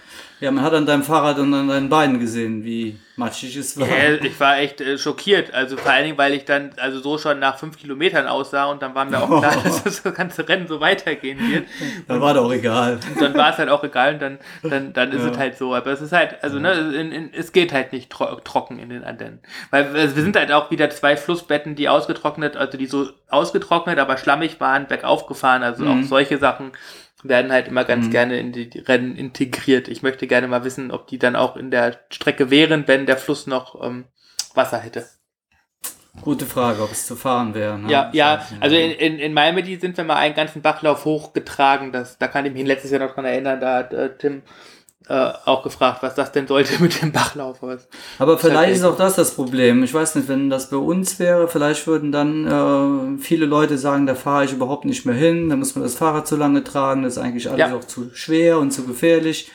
Ja, 0.42 0.52
man 0.52 0.64
hat 0.64 0.74
an 0.74 0.86
deinem 0.86 1.04
Fahrrad 1.04 1.38
und 1.40 1.54
an 1.54 1.68
deinen 1.68 1.90
Beinen 1.90 2.20
gesehen, 2.20 2.64
wie 2.64 3.00
matschig 3.16 3.56
es 3.56 3.80
war. 3.80 3.88
Ja, 3.88 4.16
ich 4.22 4.38
war 4.42 4.58
echt 4.58 4.82
äh, 4.82 4.98
schockiert. 4.98 5.54
Also 5.54 5.78
vor 5.78 5.90
allen 5.90 6.04
Dingen, 6.04 6.18
weil 6.18 6.34
ich 6.34 6.44
dann 6.44 6.72
also 6.78 7.00
so 7.00 7.18
schon 7.18 7.40
nach 7.40 7.58
fünf 7.58 7.78
Kilometern 7.78 8.28
aussah 8.28 8.66
und 8.66 8.82
dann 8.82 8.94
war 8.94 9.06
mir 9.06 9.22
auch 9.24 9.28
klar, 9.40 9.56
dass 9.64 9.84
das 9.84 10.04
ganze 10.04 10.48
Rennen 10.48 10.68
so 10.68 10.82
weitergehen 10.82 11.40
wird. 11.40 11.66
Da 12.10 12.20
war 12.20 12.34
doch 12.34 12.52
egal. 12.52 13.00
Und 13.14 13.22
dann 13.22 13.34
war 13.36 13.52
es 13.52 13.58
halt 13.58 13.70
auch 13.70 13.84
egal 13.86 14.16
und 14.16 14.22
dann, 14.22 14.40
dann, 14.64 14.92
dann 14.94 15.12
ist 15.14 15.24
Ja. 15.24 15.32
es 15.32 15.38
halt 15.38 15.58
so. 15.58 15.74
Aber 15.74 15.92
es 15.92 16.02
ist 16.02 16.12
halt, 16.12 16.44
also 16.44 16.60
ne, 16.60 16.74
in, 16.74 17.14
in, 17.14 17.34
es 17.34 17.54
geht 17.54 17.72
halt 17.72 17.94
nicht 17.94 18.10
tro 18.10 18.26
trocken 18.44 18.78
in 18.80 18.90
den 18.90 19.06
Ardennen. 19.06 19.40
Weil 19.72 19.86
also 19.96 20.18
wir 20.18 20.24
sind 20.24 20.36
halt 20.36 20.52
auch 20.52 20.70
wieder 20.70 20.90
zwei 20.90 21.16
Flussbetten, 21.16 21.76
die 21.76 21.88
ausgetrocknet, 21.88 22.58
also 22.58 22.78
die 22.78 22.88
so 22.88 23.08
ausgetrocknet, 23.30 23.98
aber 24.00 24.18
schlammig 24.18 24.60
waren, 24.60 24.88
bergauf 24.88 25.26
gefahren. 25.28 25.64
Also 25.64 25.86
Mhm. 25.86 26.04
auch 26.04 26.08
solche 26.08 26.38
Sachen 26.38 26.74
werden 27.28 27.52
halt 27.52 27.68
immer 27.68 27.84
ganz 27.84 28.10
gerne 28.10 28.40
in 28.40 28.52
die, 28.52 28.70
Rennen 28.80 29.16
integriert. 29.16 29.88
Ich 29.88 30.04
möchte 30.04 30.28
gerne 30.28 30.48
mal 30.48 30.64
wissen, 30.64 30.92
ob 30.92 31.08
die 31.08 31.20
dann 31.20 31.36
auch 31.36 31.56
in 31.56 31.72
der 31.72 32.00
Strecke 32.10 32.50
wären, 32.50 32.88
wenn 32.88 33.06
der 33.06 33.18
Fluss 33.18 33.48
noch 33.48 33.84
ähm, 33.84 34.06
Wasser 34.54 34.80
hätte. 34.80 35.06
Gute 36.22 36.46
Frage, 36.46 36.82
ob 36.82 36.92
es 36.92 37.06
zu 37.06 37.16
fahren 37.16 37.54
wäre. 37.54 37.78
Ne? 37.78 37.92
Ja, 37.92 38.10
ja, 38.14 38.46
also 38.62 38.76
in, 38.76 38.92
in, 38.92 39.20
in 39.20 39.34
Malmedy 39.34 39.76
sind 39.76 39.98
wir 39.98 40.06
mal 40.06 40.16
einen 40.16 40.34
ganzen 40.34 40.62
Bachlauf 40.62 41.06
hochgetragen. 41.06 41.92
Das, 41.92 42.18
da 42.18 42.28
kann 42.28 42.46
ich 42.46 42.54
mich 42.54 42.66
letztes 42.66 42.92
Jahr 42.92 43.02
noch 43.02 43.14
dran 43.14 43.26
erinnern, 43.26 43.60
da 43.60 43.78
hat 43.78 43.94
äh, 43.94 44.16
Tim 44.18 44.42
äh, 45.08 45.32
auch 45.46 45.64
gefragt, 45.64 46.02
was 46.02 46.16
das 46.16 46.32
denn 46.32 46.48
sollte 46.48 46.74
mit 46.82 47.02
dem 47.02 47.12
Bachlauf. 47.12 47.62
Aber 47.62 47.78
Aber 48.20 48.38
vielleicht 48.38 48.58
halt 48.58 48.76
ist 48.76 48.84
auch 48.84 48.98
das 48.98 49.16
das 49.16 49.32
Problem. 49.36 49.84
Ich 49.84 49.94
weiß 49.94 50.16
nicht, 50.16 50.28
wenn 50.28 50.50
das 50.50 50.70
bei 50.70 50.78
uns 50.78 51.20
wäre, 51.20 51.48
vielleicht 51.48 51.86
würden 51.88 52.12
dann 52.12 53.18
äh, 53.18 53.22
viele 53.22 53.46
Leute 53.46 53.78
sagen, 53.78 54.06
da 54.08 54.16
fahre 54.16 54.46
ich 54.46 54.54
überhaupt 54.54 54.86
nicht 54.86 55.06
mehr 55.06 55.16
hin, 55.16 55.50
da 55.50 55.56
muss 55.56 55.76
man 55.76 55.84
das 55.84 55.96
Fahrrad 55.96 56.28
zu 56.28 56.36
lange 56.36 56.64
tragen, 56.64 57.04
das 57.04 57.14
ist 57.14 57.20
eigentlich 57.20 57.48
alles 57.50 57.60
Ja. 57.60 57.76
auch 57.76 57.84
zu 57.84 58.10
schwer 58.14 58.60
und 58.60 58.72
zu 58.72 58.86
gefährlich. 58.86 59.52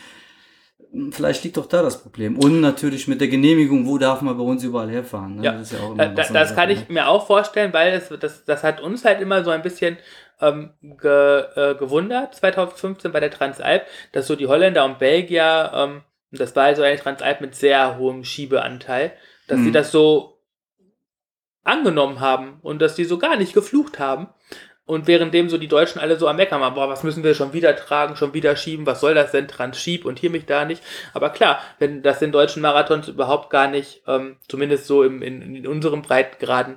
Vielleicht 1.12 1.44
liegt 1.44 1.56
doch 1.56 1.66
da 1.66 1.82
das 1.82 2.02
Problem. 2.02 2.36
Und 2.36 2.60
natürlich 2.60 3.06
mit 3.06 3.20
der 3.20 3.28
Genehmigung, 3.28 3.86
wo 3.86 3.96
darf 3.96 4.22
man 4.22 4.36
bei 4.36 4.42
uns 4.42 4.64
überall 4.64 4.90
herfahren. 4.90 5.36
Ne? 5.36 5.44
Ja, 5.44 5.52
Das, 5.52 5.70
ja 5.70 5.78
Da, 5.96 6.06
da, 6.08 6.22
das 6.32 6.54
kann 6.54 6.68
ich 6.70 6.88
mir 6.88 7.06
auch 7.06 7.26
vorstellen, 7.26 7.72
weil 7.72 7.92
es, 7.92 8.08
das, 8.18 8.44
das 8.44 8.64
hat 8.64 8.80
uns 8.80 9.04
halt 9.04 9.20
immer 9.20 9.44
so 9.44 9.50
ein 9.50 9.62
bisschen 9.62 9.98
ähm, 10.40 10.70
ge, 10.82 11.44
äh, 11.54 11.74
gewundert, 11.76 12.34
2015 12.34 13.12
bei 13.12 13.20
der 13.20 13.30
Transalp, 13.30 13.86
dass 14.12 14.26
so 14.26 14.34
die 14.34 14.48
Holländer 14.48 14.84
und 14.84 14.98
Belgier, 14.98 15.70
ähm, 15.74 16.00
das 16.32 16.56
war 16.56 16.64
also 16.64 16.82
eine 16.82 16.98
Transalp 16.98 17.40
mit 17.40 17.54
sehr 17.54 17.96
hohem 17.98 18.24
Schiebeanteil, 18.24 19.12
dass 19.46 19.60
sie 19.60 19.68
Mhm. 19.68 19.72
das 19.72 19.92
so 19.92 20.38
angenommen 21.62 22.20
haben 22.20 22.58
und 22.62 22.80
dass 22.80 22.94
die 22.94 23.04
so 23.04 23.18
gar 23.18 23.36
nicht 23.36 23.52
geflucht 23.52 23.98
haben. 23.98 24.28
Und 24.86 25.06
währenddem 25.06 25.48
so 25.48 25.56
die 25.56 25.68
Deutschen 25.68 26.00
alle 26.00 26.16
so 26.16 26.26
am 26.26 26.34
Meckern 26.36 26.60
waren, 26.60 26.74
boah, 26.74 26.88
was 26.88 27.04
müssen 27.04 27.22
wir 27.22 27.34
schon 27.34 27.52
wieder 27.52 27.76
tragen, 27.76 28.16
schon 28.16 28.34
wieder 28.34 28.56
schieben, 28.56 28.86
was 28.86 29.00
soll 29.00 29.14
das 29.14 29.30
denn, 29.30 29.46
Transschieb 29.46 30.04
und 30.04 30.18
hier 30.18 30.30
mich 30.30 30.46
da 30.46 30.64
nicht. 30.64 30.82
Aber 31.14 31.30
klar, 31.30 31.60
wenn 31.78 32.02
das 32.02 32.22
in 32.22 32.32
deutschen 32.32 32.60
Marathons 32.60 33.06
überhaupt 33.06 33.50
gar 33.50 33.68
nicht, 33.68 34.02
ähm, 34.08 34.36
zumindest 34.48 34.86
so 34.86 35.04
im, 35.04 35.22
in, 35.22 35.54
in 35.54 35.66
unserem 35.66 36.02
Breitengraden, 36.02 36.76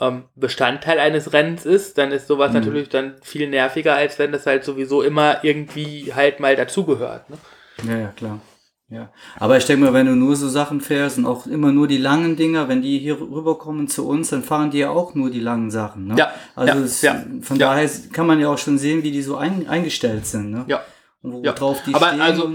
ähm, 0.00 0.24
Bestandteil 0.36 0.98
eines 1.00 1.32
Rennens 1.32 1.66
ist, 1.66 1.98
dann 1.98 2.12
ist 2.12 2.28
sowas 2.28 2.52
Mhm. 2.52 2.60
natürlich 2.60 2.88
dann 2.88 3.16
viel 3.22 3.48
nerviger, 3.48 3.94
als 3.94 4.18
wenn 4.18 4.32
das 4.32 4.46
halt 4.46 4.64
sowieso 4.64 5.02
immer 5.02 5.44
irgendwie 5.44 6.12
halt 6.14 6.40
mal 6.40 6.56
dazugehört. 6.56 7.28
Ne? 7.30 7.38
Ja, 7.86 7.98
ja, 7.98 8.08
klar. 8.16 8.40
Ja. 8.90 9.10
Aber 9.38 9.58
ich 9.58 9.66
denke 9.66 9.84
mal, 9.84 9.92
wenn 9.92 10.06
du 10.06 10.16
nur 10.16 10.34
so 10.34 10.48
Sachen 10.48 10.80
fährst 10.80 11.18
und 11.18 11.26
auch 11.26 11.46
immer 11.46 11.72
nur 11.72 11.86
die 11.88 11.98
langen 11.98 12.36
Dinger, 12.36 12.68
wenn 12.68 12.80
die 12.80 12.98
hier 12.98 13.20
rüberkommen 13.20 13.86
zu 13.88 14.08
uns, 14.08 14.30
dann 14.30 14.42
fahren 14.42 14.70
die 14.70 14.78
ja 14.78 14.90
auch 14.90 15.14
nur 15.14 15.30
die 15.30 15.40
langen 15.40 15.70
Sachen. 15.70 16.06
Ne? 16.06 16.14
Ja, 16.16 16.32
Also 16.56 16.78
ja, 16.78 16.84
es, 16.84 17.02
ja, 17.02 17.22
von 17.42 17.58
ja. 17.58 17.66
daher 17.74 17.90
kann 18.12 18.26
man 18.26 18.40
ja 18.40 18.48
auch 18.48 18.56
schon 18.56 18.78
sehen, 18.78 19.02
wie 19.02 19.10
die 19.10 19.20
so 19.22 19.36
ein, 19.36 19.68
eingestellt 19.68 20.24
sind. 20.26 20.50
Ne? 20.50 20.64
Ja. 20.68 20.80
Und 21.22 21.44
Ja. 21.44 21.54
worauf 21.60 21.82
die 21.84 21.94
Aber 21.94 22.08
stehen. 22.08 22.20
also- 22.22 22.50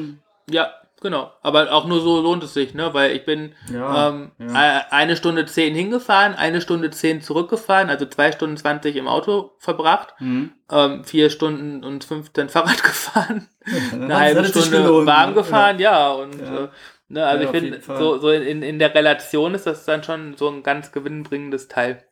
Ja, 0.49 0.69
genau. 1.03 1.31
Aber 1.43 1.71
auch 1.71 1.85
nur 1.85 2.01
so 2.01 2.19
lohnt 2.19 2.43
es 2.43 2.55
sich, 2.55 2.73
ne? 2.73 2.91
Weil 2.95 3.11
ich 3.11 3.23
bin 3.25 3.53
Ja, 3.71 4.09
ähm, 4.09 4.31
ja. 4.39 4.79
äh, 4.79 4.81
eine 4.89 5.15
Stunde 5.15 5.45
zehn 5.45 5.75
hingefahren, 5.75 6.33
eine 6.33 6.61
Stunde 6.61 6.89
zehn 6.89 7.21
zurückgefahren, 7.21 7.89
also 7.91 8.07
zwei 8.07 8.31
Stunden 8.31 8.57
zwanzig 8.57 8.95
im 8.95 9.07
Auto 9.07 9.51
verbracht, 9.59 10.15
Mhm. 10.19 10.53
ähm, 10.71 11.03
vier 11.03 11.29
Stunden 11.29 11.83
und 11.83 12.03
15 12.03 12.49
Fahrrad 12.49 12.81
gefahren, 12.81 13.47
eine 13.93 14.17
halbe 14.19 14.45
Stunde 14.45 15.05
warm 15.05 15.35
gefahren, 15.35 15.77
ja. 15.77 16.11
und 16.13 16.39
äh, 16.41 16.67
ne, 17.09 17.25
also 17.25 17.43
ich 17.43 17.49
finde, 17.51 17.79
so, 17.85 18.17
so 18.17 18.31
in, 18.31 18.63
in 18.63 18.79
der 18.79 18.95
Relation 18.95 19.53
ist 19.53 19.67
das 19.67 19.85
dann 19.85 20.03
schon 20.03 20.35
so 20.37 20.49
ein 20.49 20.63
ganz 20.63 20.91
gewinnbringendes 20.91 21.67
Teil. 21.67 22.03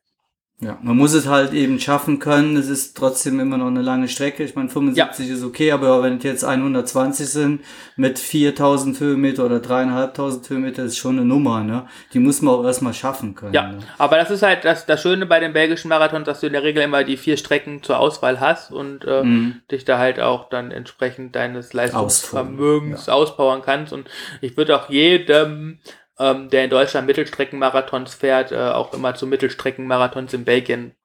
Ja, 0.64 0.78
man 0.84 0.96
muss 0.96 1.14
es 1.14 1.28
halt 1.28 1.54
eben 1.54 1.80
schaffen 1.80 2.20
können. 2.20 2.56
Es 2.56 2.68
ist 2.70 2.96
trotzdem 2.96 3.40
immer 3.40 3.58
noch 3.58 3.66
eine 3.68 3.82
lange 3.82 4.08
Strecke. 4.08 4.44
Ich 4.44 4.56
meine, 4.56 4.70
75 4.70 5.28
ist 5.30 5.44
okay, 5.44 5.72
aber 5.72 6.04
wenn 6.04 6.18
es 6.18 6.24
jetzt 6.24 6.44
120 6.46 7.28
sind 7.28 7.62
mit 7.96 8.20
4000 8.20 9.00
Höhenmeter 9.00 9.44
oder 9.46 9.60
3500 9.60 10.50
Höhenmeter, 10.50 10.84
ist 10.84 10.98
schon 10.98 11.18
eine 11.18 11.26
Nummer, 11.26 11.64
ne? 11.64 11.88
Die 12.14 12.20
muss 12.20 12.44
man 12.44 12.54
auch 12.54 12.64
erstmal 12.64 12.94
schaffen 12.94 13.34
können. 13.34 13.54
Ja, 13.56 13.72
Ne? 13.72 13.80
aber 13.98 14.18
das 14.18 14.30
ist 14.30 14.44
halt 14.44 14.64
das, 14.64 14.86
das 14.86 15.02
Schöne 15.02 15.26
bei 15.26 15.40
den 15.40 15.52
belgischen 15.54 15.90
Marathons, 15.90 16.26
dass 16.28 16.42
du 16.42 16.48
in 16.48 16.54
der 16.54 16.62
Regel 16.64 16.84
immer 16.84 17.04
die 17.04 17.18
vier 17.18 17.38
Strecken 17.38 17.82
zur 17.82 17.98
Auswahl 18.00 18.40
hast 18.40 18.72
und 18.72 19.04
äh, 19.06 19.24
Mhm. 19.24 19.62
dich 19.72 19.84
da 19.84 19.98
halt 19.98 20.20
auch 20.20 20.48
dann 20.50 20.70
entsprechend 20.70 21.36
deines 21.36 21.74
Leistungsvermögens 21.74 23.10
Austoben, 23.10 23.14
auspowern 23.22 23.62
kannst. 23.64 23.94
Und 23.94 24.08
ich 24.42 24.58
würde 24.58 24.76
auch 24.80 24.90
jedem, 24.90 25.80
ähm, 26.22 26.50
der 26.50 26.64
in 26.66 26.70
Deutschland 26.70 27.08
Mittelstreckenmarathons 27.08 28.14
fährt, 28.14 28.52
äh, 28.52 28.58
auch 28.58 28.94
immer 28.94 29.16
zu 29.16 29.26
Mittelstreckenmarathons 29.26 30.34
in 30.34 30.46
Belgien 30.46 30.96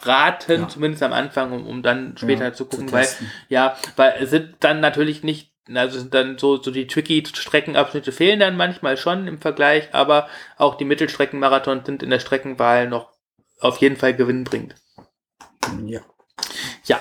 raten, 0.00 0.60
Ja. 0.62 0.68
zumindest 0.68 1.02
am 1.02 1.14
Anfang, 1.14 1.52
um, 1.52 1.66
um 1.66 1.82
dann 1.82 2.16
später 2.18 2.44
Ja, 2.44 2.52
zu 2.52 2.66
gucken, 2.66 2.88
zu 2.88 2.94
weil 2.94 3.08
ja, 3.48 3.76
weil 3.96 4.14
es 4.20 4.30
sind 4.30 4.56
dann 4.60 4.80
natürlich 4.80 5.22
nicht, 5.22 5.52
also 5.74 5.98
sind 5.98 6.12
dann 6.12 6.36
so, 6.36 6.62
so 6.62 6.70
die 6.70 6.86
tricky 6.86 7.24
Streckenabschnitte 7.26 8.12
fehlen 8.12 8.38
dann 8.38 8.56
manchmal 8.58 8.98
schon 8.98 9.26
im 9.26 9.38
Vergleich, 9.40 9.88
aber 9.94 10.28
auch 10.58 10.74
die 10.74 10.84
Mittelstreckenmarathons 10.84 11.86
sind 11.86 12.02
in 12.02 12.10
der 12.10 12.20
Streckenwahl 12.20 12.88
noch 12.88 13.10
auf 13.58 13.78
jeden 13.78 13.96
Fall 13.96 14.14
gewinnbringend. 14.14 14.74
Ja. 15.86 16.00
Ja. 16.84 17.00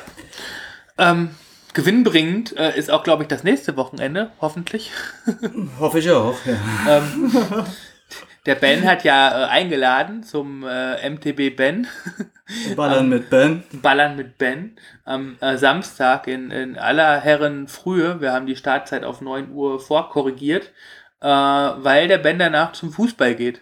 Ähm, 0.98 1.36
gewinnbringend 1.75 2.57
äh, 2.57 2.75
ist 2.75 2.89
auch, 2.89 3.03
glaube 3.03 3.23
ich, 3.23 3.27
das 3.29 3.43
nächste 3.43 3.77
Wochenende, 3.77 4.31
hoffentlich. 4.41 4.91
Hoffe 5.79 5.99
ich 5.99 6.09
auch, 6.09 6.35
ja. 6.45 6.97
ähm, 6.97 7.31
der 8.47 8.55
Ben 8.55 8.85
hat 8.85 9.03
ja 9.03 9.43
äh, 9.43 9.47
eingeladen 9.49 10.23
zum 10.23 10.63
äh, 10.63 11.07
MTB 11.07 11.55
Ben. 11.55 11.88
Ballern 12.75 13.09
mit 13.09 13.29
Ben. 13.29 13.63
Ballern 13.73 14.15
mit 14.15 14.38
Ben 14.38 14.77
am 15.03 15.38
äh, 15.41 15.57
Samstag 15.57 16.27
in, 16.27 16.49
in 16.49 16.77
aller 16.77 17.19
Herren 17.19 17.67
Frühe. 17.67 18.21
Wir 18.21 18.31
haben 18.33 18.47
die 18.47 18.55
Startzeit 18.55 19.03
auf 19.03 19.21
9 19.21 19.51
Uhr 19.51 19.79
vorkorrigiert, 19.79 20.71
äh, 21.21 21.27
weil 21.27 22.07
der 22.07 22.19
Ben 22.19 22.39
danach 22.39 22.71
zum 22.71 22.91
Fußball 22.91 23.35
geht. 23.35 23.61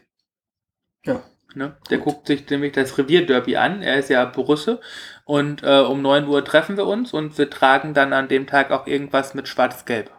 Ja. 1.06 1.24
Ne? 1.56 1.76
Der 1.90 1.98
guckt 2.00 2.28
sich 2.28 2.50
nämlich 2.50 2.72
das 2.74 2.98
Revierderby 2.98 3.58
an. 3.58 3.82
Er 3.82 3.98
ist 4.00 4.10
ja 4.10 4.26
Borusse. 4.26 4.80
Und 5.26 5.64
äh, 5.64 5.80
um 5.82 6.02
9 6.02 6.28
Uhr 6.28 6.44
treffen 6.44 6.78
wir 6.78 6.86
uns 6.88 7.14
und 7.14 7.38
wir 7.38 7.50
tragen 7.50 7.94
dann 7.94 8.12
an 8.14 8.28
dem 8.28 8.48
Tag 8.48 8.72
auch 8.72 8.88
irgendwas 8.88 9.34
mit 9.34 9.48
Schwarz-Gelb. 9.48 10.12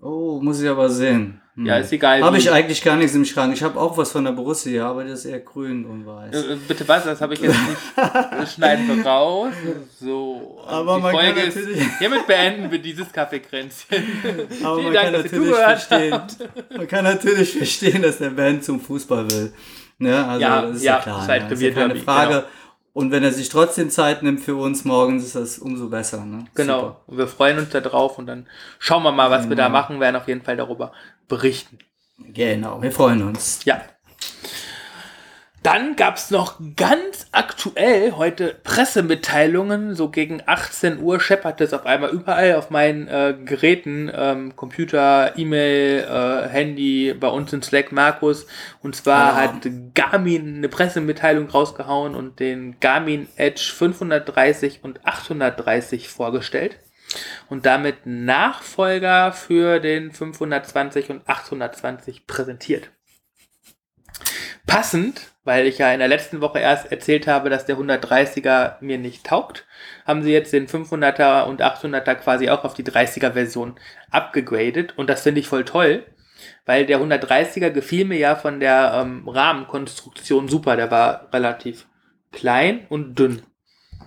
Oh, 0.00 0.40
muss 0.42 0.62
ich 0.62 0.68
aber 0.68 0.88
sehen. 0.88 1.42
Hm. 1.56 1.66
Ja, 1.66 1.76
ist 1.78 1.92
egal. 1.92 2.22
Habe 2.22 2.38
ich 2.38 2.50
eigentlich 2.50 2.82
gar 2.82 2.96
nichts 2.96 3.14
im 3.14 3.24
Schrank. 3.26 3.52
Ich 3.52 3.62
habe 3.62 3.78
auch 3.78 3.98
was 3.98 4.12
von 4.12 4.24
der 4.24 4.32
Borussia, 4.32 4.88
aber 4.88 5.04
das 5.04 5.20
ist 5.20 5.24
eher 5.26 5.40
grün 5.40 5.84
und 5.84 6.06
weiß. 6.06 6.34
Äh, 6.34 6.56
bitte 6.66 6.86
was? 6.88 7.04
Das 7.04 7.20
habe 7.20 7.34
ich 7.34 7.40
jetzt 7.40 7.56
nicht. 7.68 8.48
Schneiden 8.54 8.86
wir 8.88 9.04
raus. 9.04 9.52
So. 10.00 10.62
Aber 10.66 10.96
die 10.96 11.02
man 11.02 11.12
kann 11.16 11.24
Folge 11.24 11.40
ist. 11.42 11.56
natürlich- 11.56 11.98
Hiermit 11.98 12.26
beenden 12.26 12.70
wir 12.70 12.78
dieses 12.78 13.12
Kaffeekränzchen. 13.12 14.04
Aber 14.64 14.76
Vielen 14.76 14.84
man 14.84 14.94
Dank, 14.94 15.04
kann 15.06 15.12
dass 15.22 15.32
ihr 15.32 15.38
natürlich 15.38 15.56
verstehen. 15.56 16.12
habt. 16.14 16.36
Man 16.76 16.88
kann 16.88 17.04
natürlich 17.04 17.52
verstehen, 17.58 18.02
dass 18.02 18.18
der 18.18 18.30
Ben 18.30 18.62
zum 18.62 18.80
Fußball 18.80 19.30
will. 19.30 19.52
Ne? 20.00 20.26
Also 20.26 20.40
Ja, 20.40 20.62
das 20.62 20.76
ist 20.76 20.82
ja, 20.82 20.96
ja, 20.96 21.02
klar. 21.02 21.26
halt 21.26 21.46
ne? 21.48 21.52
Ist 21.54 21.62
ja 21.62 21.70
keine 21.70 21.96
Frage. 21.96 22.34
genau. 22.34 22.44
Und 22.92 23.12
wenn 23.12 23.22
er 23.22 23.32
sich 23.32 23.48
trotzdem 23.48 23.88
Zeit 23.88 24.22
nimmt 24.24 24.40
für 24.40 24.56
uns 24.56 24.84
morgens, 24.84 25.24
ist 25.24 25.36
das 25.36 25.58
umso 25.60 25.88
besser. 25.88 26.24
Ne? 26.24 26.46
Genau. 26.56 26.80
Super. 26.80 27.00
Und 27.06 27.18
wir 27.18 27.28
freuen 27.28 27.58
uns 27.58 27.70
da 27.70 27.80
drauf 27.80 28.18
und 28.18 28.26
dann 28.26 28.48
schauen 28.80 29.04
wir 29.04 29.12
mal, 29.12 29.30
was 29.30 29.48
wir 29.48 29.54
da 29.56 29.66
Genau. 29.68 29.78
machen, 29.78 30.00
werden 30.00 30.16
auf 30.16 30.26
jeden 30.26 30.42
Fall 30.42 30.56
darüber 30.56 30.90
berichten. 31.28 31.78
Genau, 32.18 32.82
wir 32.82 32.90
freuen 32.90 33.22
uns. 33.22 33.64
Ja. 33.64 33.80
Dann 35.62 35.94
gab 35.94 36.16
es 36.16 36.30
noch 36.30 36.58
ganz 36.74 37.26
aktuell 37.32 38.12
heute 38.12 38.56
Pressemitteilungen. 38.64 39.94
So 39.94 40.08
gegen 40.08 40.42
18 40.46 41.02
Uhr 41.02 41.20
scheppert 41.20 41.60
es 41.60 41.74
auf 41.74 41.84
einmal 41.84 42.10
überall 42.10 42.54
auf 42.54 42.70
meinen 42.70 43.08
äh, 43.08 43.36
Geräten, 43.44 44.10
ähm, 44.14 44.56
Computer, 44.56 45.36
E-Mail, 45.36 46.04
äh, 46.04 46.48
Handy, 46.48 47.12
bei 47.12 47.28
uns 47.28 47.52
in 47.52 47.62
Slack 47.62 47.92
Markus. 47.92 48.46
Und 48.82 48.96
zwar 48.96 49.34
Ja. 49.34 49.36
hat 49.36 49.68
Garmin 49.94 50.56
eine 50.56 50.68
Pressemitteilung 50.70 51.50
rausgehauen 51.50 52.14
und 52.14 52.40
den 52.40 52.80
Garmin 52.80 53.28
Edge 53.36 53.70
530 53.76 54.80
und 54.82 55.04
830 55.06 56.08
vorgestellt. 56.08 56.78
Und 57.50 57.66
damit 57.66 58.06
Nachfolger 58.06 59.32
für 59.32 59.78
den 59.78 60.10
520 60.10 61.10
und 61.10 61.28
820 61.28 62.26
präsentiert 62.26 62.90
passend, 64.70 65.32
weil 65.50 65.66
ich 65.66 65.78
ja 65.78 65.92
in 65.92 65.98
der 65.98 66.06
letzten 66.06 66.40
Woche 66.40 66.60
erst 66.60 66.92
erzählt 66.92 67.26
habe, 67.26 67.50
dass 67.50 67.66
der 67.66 67.76
130er 67.76 68.74
mir 68.80 68.98
nicht 68.98 69.26
taugt, 69.26 69.66
haben 70.06 70.22
sie 70.22 70.30
jetzt 70.30 70.52
den 70.52 70.68
500er 70.68 71.42
und 71.42 71.60
800er 71.60 72.14
quasi 72.14 72.48
auch 72.50 72.62
auf 72.62 72.74
die 72.74 72.84
30er 72.84 73.32
Version 73.32 73.74
abgegradet 74.12 74.96
und 74.96 75.10
das 75.10 75.22
finde 75.22 75.40
ich 75.40 75.48
voll 75.48 75.64
toll, 75.64 76.06
weil 76.66 76.86
der 76.86 77.00
130er 77.00 77.70
gefiel 77.70 78.04
mir 78.04 78.16
ja 78.16 78.36
von 78.36 78.60
der 78.60 78.92
ähm, 78.94 79.28
Rahmenkonstruktion 79.28 80.46
super, 80.46 80.76
der 80.76 80.92
war 80.92 81.28
relativ 81.32 81.88
klein 82.30 82.86
und 82.88 83.18
dünn. 83.18 83.42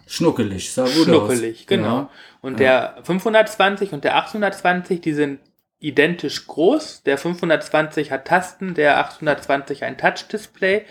Schnuckelig, 0.07 0.71
sah 0.71 0.85
gut 0.85 1.07
Schnuckelig, 1.07 1.59
aus. 1.59 1.67
genau. 1.67 1.97
Ja. 1.97 2.09
Und 2.39 2.61
der 2.61 2.99
520 3.03 3.91
und 3.91 4.05
der 4.05 4.15
820, 4.15 5.01
die 5.01 5.13
sind 5.13 5.41
identisch 5.81 6.47
groß. 6.47 7.03
Der 7.03 7.17
520 7.17 8.11
hat 8.11 8.25
Tasten, 8.25 8.75
der 8.75 8.97
820 8.99 9.83
ein 9.83 9.97
Touch-Display. 9.97 10.85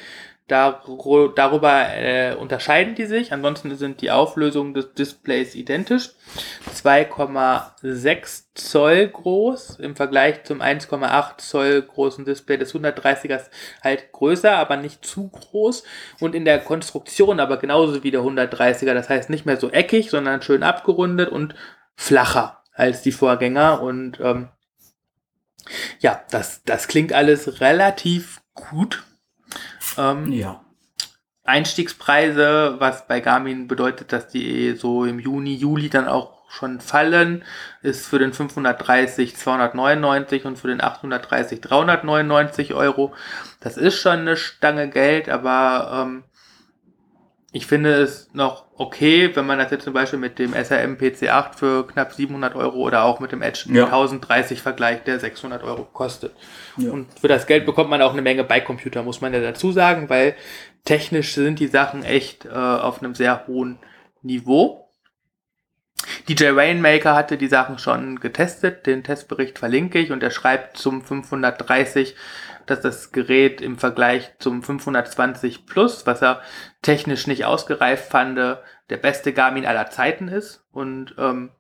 Daru- 0.49 1.33
Darüber 1.35 1.87
äh, 1.95 2.35
unterscheiden 2.35 2.95
die 2.95 3.07
sich. 3.07 3.33
Ansonsten 3.33 3.75
sind 3.77 4.01
die 4.01 4.11
Auflösungen 4.11 4.75
des 4.75 4.93
Displays 4.93 5.55
identisch. 5.55 6.11
2,6 6.75 8.45
Zoll 8.55 9.09
groß 9.09 9.79
im 9.79 9.97
Vergleich 9.97 10.45
zum 10.45 10.61
1,8 10.61 11.39
Zoll 11.39 11.83
großen 11.83 12.25
Display 12.25 12.59
des 12.59 12.75
130ers 12.75 13.51
halt 13.83 14.13
größer, 14.13 14.53
aber 14.57 14.77
nicht 14.77 15.05
zu 15.05 15.29
groß. 15.29 15.85
Und 16.21 16.35
in 16.35 16.45
der 16.45 16.59
Konstruktion 16.59 17.41
aber 17.41 17.57
genauso 17.57 18.03
wie 18.03 18.11
der 18.11 18.21
130er. 18.23 18.95
Das 18.95 19.09
heißt 19.09 19.31
nicht 19.31 19.47
mehr 19.47 19.57
so 19.57 19.71
eckig, 19.71 20.11
sondern 20.11 20.43
schön 20.43 20.63
abgerundet 20.63 21.31
und 21.31 21.55
flacher 21.95 22.63
als 22.75 23.03
die 23.03 23.13
Vorgänger. 23.13 23.81
Und 23.81 24.19
ähm, 24.21 24.49
ja, 26.01 26.23
das, 26.31 26.63
das 26.65 26.89
klingt 26.89 27.13
alles 27.13 27.61
relativ 27.61 28.43
gut. 28.55 29.05
Ähm, 29.99 30.33
ja. 30.33 30.61
Einstiegspreise, 31.45 32.77
was 32.79 33.07
bei 33.09 33.21
Garmin 33.21 33.67
bedeutet, 33.67 34.13
dass 34.13 34.29
die 34.29 34.77
so 34.77 35.05
im 35.05 35.19
Juni, 35.19 35.55
Juli 35.55 35.89
dann 35.89 36.07
auch 36.07 36.43
schon 36.49 36.81
fallen, 36.81 37.45
ist 37.83 38.07
für 38.07 38.19
den 38.19 38.33
530 38.33 39.37
299 39.37 40.45
und 40.45 40.57
für 40.57 40.69
den 40.69 40.83
830 40.83 41.61
399 41.61 42.75
Euro. 42.75 43.15
Das 43.61 43.77
ist 43.77 43.99
schon 43.99 44.21
eine 44.21 44.37
Stange 44.37 44.89
Geld, 44.91 45.29
aber 45.29 46.05
ähm, 46.07 46.25
ich 47.55 47.67
finde 47.67 47.93
es 47.95 48.31
noch 48.33 48.65
okay, 48.77 49.31
wenn 49.37 49.47
man 49.47 49.59
das 49.59 49.71
jetzt 49.71 49.85
zum 49.85 49.93
Beispiel 49.93 50.19
mit 50.19 50.39
dem 50.39 50.55
SRM 50.55 50.97
PC8 50.97 51.55
für 51.55 51.87
knapp 51.87 52.13
700 52.15 52.55
Euro 52.57 52.79
oder 52.79 53.05
auch 53.05 53.21
mit 53.21 53.31
dem 53.31 53.43
Edge 53.43 53.67
Ja. 53.69 53.85
1030 53.85 54.63
vergleicht, 54.63 55.07
der 55.07 55.21
600 55.21 55.63
Euro 55.63 55.85
kostet. 55.85 56.35
Ja. 56.79 56.91
Und 56.91 57.07
für 57.21 57.29
das 57.29 57.47
Geld 57.47 57.67
bekommt 57.67 57.91
man 57.91 58.01
auch 58.01 58.13
eine 58.13 58.23
Menge 58.23 58.43
Beicomputer, 58.43 59.03
muss 59.03 59.21
man 59.21 59.35
ja 59.35 59.41
dazu 59.41 59.71
sagen, 59.71 60.09
weil 60.09 60.35
technisch 60.85 61.35
sind 61.35 61.61
die 61.61 61.69
Sachen 61.69 62.05
echt 62.05 62.47
äh, 62.47 62.49
auf 62.49 63.03
einem 63.03 63.15
sehr 63.15 63.47
hohen 63.47 63.79
Niveau. 64.23 64.89
DJ 66.29 66.51
Rainmaker 66.51 67.15
hatte 67.15 67.37
die 67.37 67.49
Sachen 67.49 67.79
schon 67.79 68.21
getestet, 68.21 68.87
den 68.87 69.05
Testbericht 69.05 69.59
verlinke 69.59 69.99
ich 69.99 70.13
und 70.13 70.23
er 70.23 70.31
schreibt 70.31 70.77
zum 70.77 71.03
530, 71.03 72.15
dass 72.67 72.81
das 72.81 73.13
Gerät 73.13 73.61
im 73.61 73.79
Vergleich 73.79 74.33
zum 74.39 74.63
520 74.63 75.67
Plus, 75.67 76.07
was 76.07 76.23
er 76.23 76.41
technisch 76.81 77.27
nicht 77.27 77.45
ausgereift 77.45 78.11
fand, 78.11 78.37
der 78.37 78.97
beste 78.97 79.33
Garmin 79.33 79.67
aller 79.67 79.91
Zeiten 79.91 80.29
ist. 80.29 80.65
Und 80.73 81.15
ähm, 81.19 81.51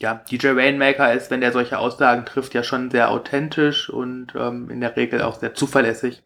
ja, 0.00 0.14
DJ 0.14 0.48
Rainmaker 0.48 1.12
ist, 1.12 1.30
wenn 1.30 1.42
der 1.42 1.52
solche 1.52 1.78
Aussagen 1.78 2.24
trifft, 2.24 2.54
ja 2.54 2.62
schon 2.62 2.90
sehr 2.90 3.10
authentisch 3.10 3.90
und 3.90 4.34
ähm, 4.34 4.70
in 4.70 4.80
der 4.80 4.96
Regel 4.96 5.20
auch 5.20 5.38
sehr 5.38 5.54
zuverlässig. 5.54 6.22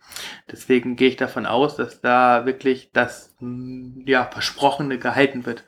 Deswegen 0.50 0.94
gehe 0.94 1.08
ich 1.08 1.16
davon 1.16 1.44
aus, 1.44 1.74
dass 1.76 2.00
da 2.00 2.46
wirklich 2.46 2.90
das 2.92 3.34
mh, 3.40 4.04
ja, 4.06 4.24
Versprochene 4.30 4.98
gehalten 4.98 5.44
wird. 5.44 5.64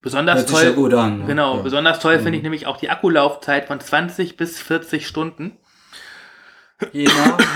Besonders 0.00 0.36
Hört 0.38 0.48
sich 0.48 0.56
toll. 0.58 0.66
ja 0.66 0.72
gut 0.72 0.94
an. 0.94 1.18
ne? 1.20 1.24
Genau, 1.26 1.56
ja. 1.56 1.62
besonders 1.62 1.98
toll 2.00 2.18
Mhm. 2.18 2.22
finde 2.22 2.36
ich 2.38 2.42
nämlich 2.44 2.66
auch 2.66 2.76
die 2.76 2.88
Akkulaufzeit 2.90 3.66
von 3.66 3.80
20 3.80 4.36
bis 4.36 4.60
40 4.60 5.06
Stunden. 5.06 5.56
Je 6.92 7.06
nach, 7.06 7.38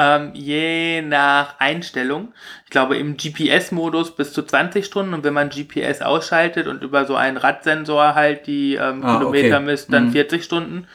Ähm, 0.00 0.30
je 0.34 1.02
nach 1.02 1.58
Einstellung. 1.58 2.32
Ich 2.64 2.70
glaube 2.70 2.96
im 2.96 3.16
GPS-Modus 3.16 4.14
bis 4.14 4.32
zu 4.32 4.44
20 4.44 4.86
Stunden 4.86 5.12
und 5.12 5.24
wenn 5.24 5.34
man 5.34 5.48
GPS 5.50 6.02
ausschaltet 6.02 6.68
und 6.68 6.84
über 6.84 7.04
so 7.04 7.16
einen 7.16 7.36
Radsensor 7.36 8.14
halt 8.14 8.46
die 8.46 8.76
ähm, 8.76 9.04
Ah, 9.04 9.16
Kilometer 9.18 9.56
okay. 9.56 9.64
misst, 9.66 9.92
dann 9.92 10.06
Mhm. 10.08 10.12
40 10.12 10.44
Stunden. 10.44 10.86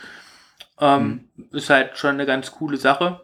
Ähm, 0.80 1.26
Ist 1.52 1.70
halt 1.70 1.98
schon 1.98 2.12
eine 2.12 2.26
ganz 2.26 2.52
coole 2.54 2.78
Sache. 2.78 3.23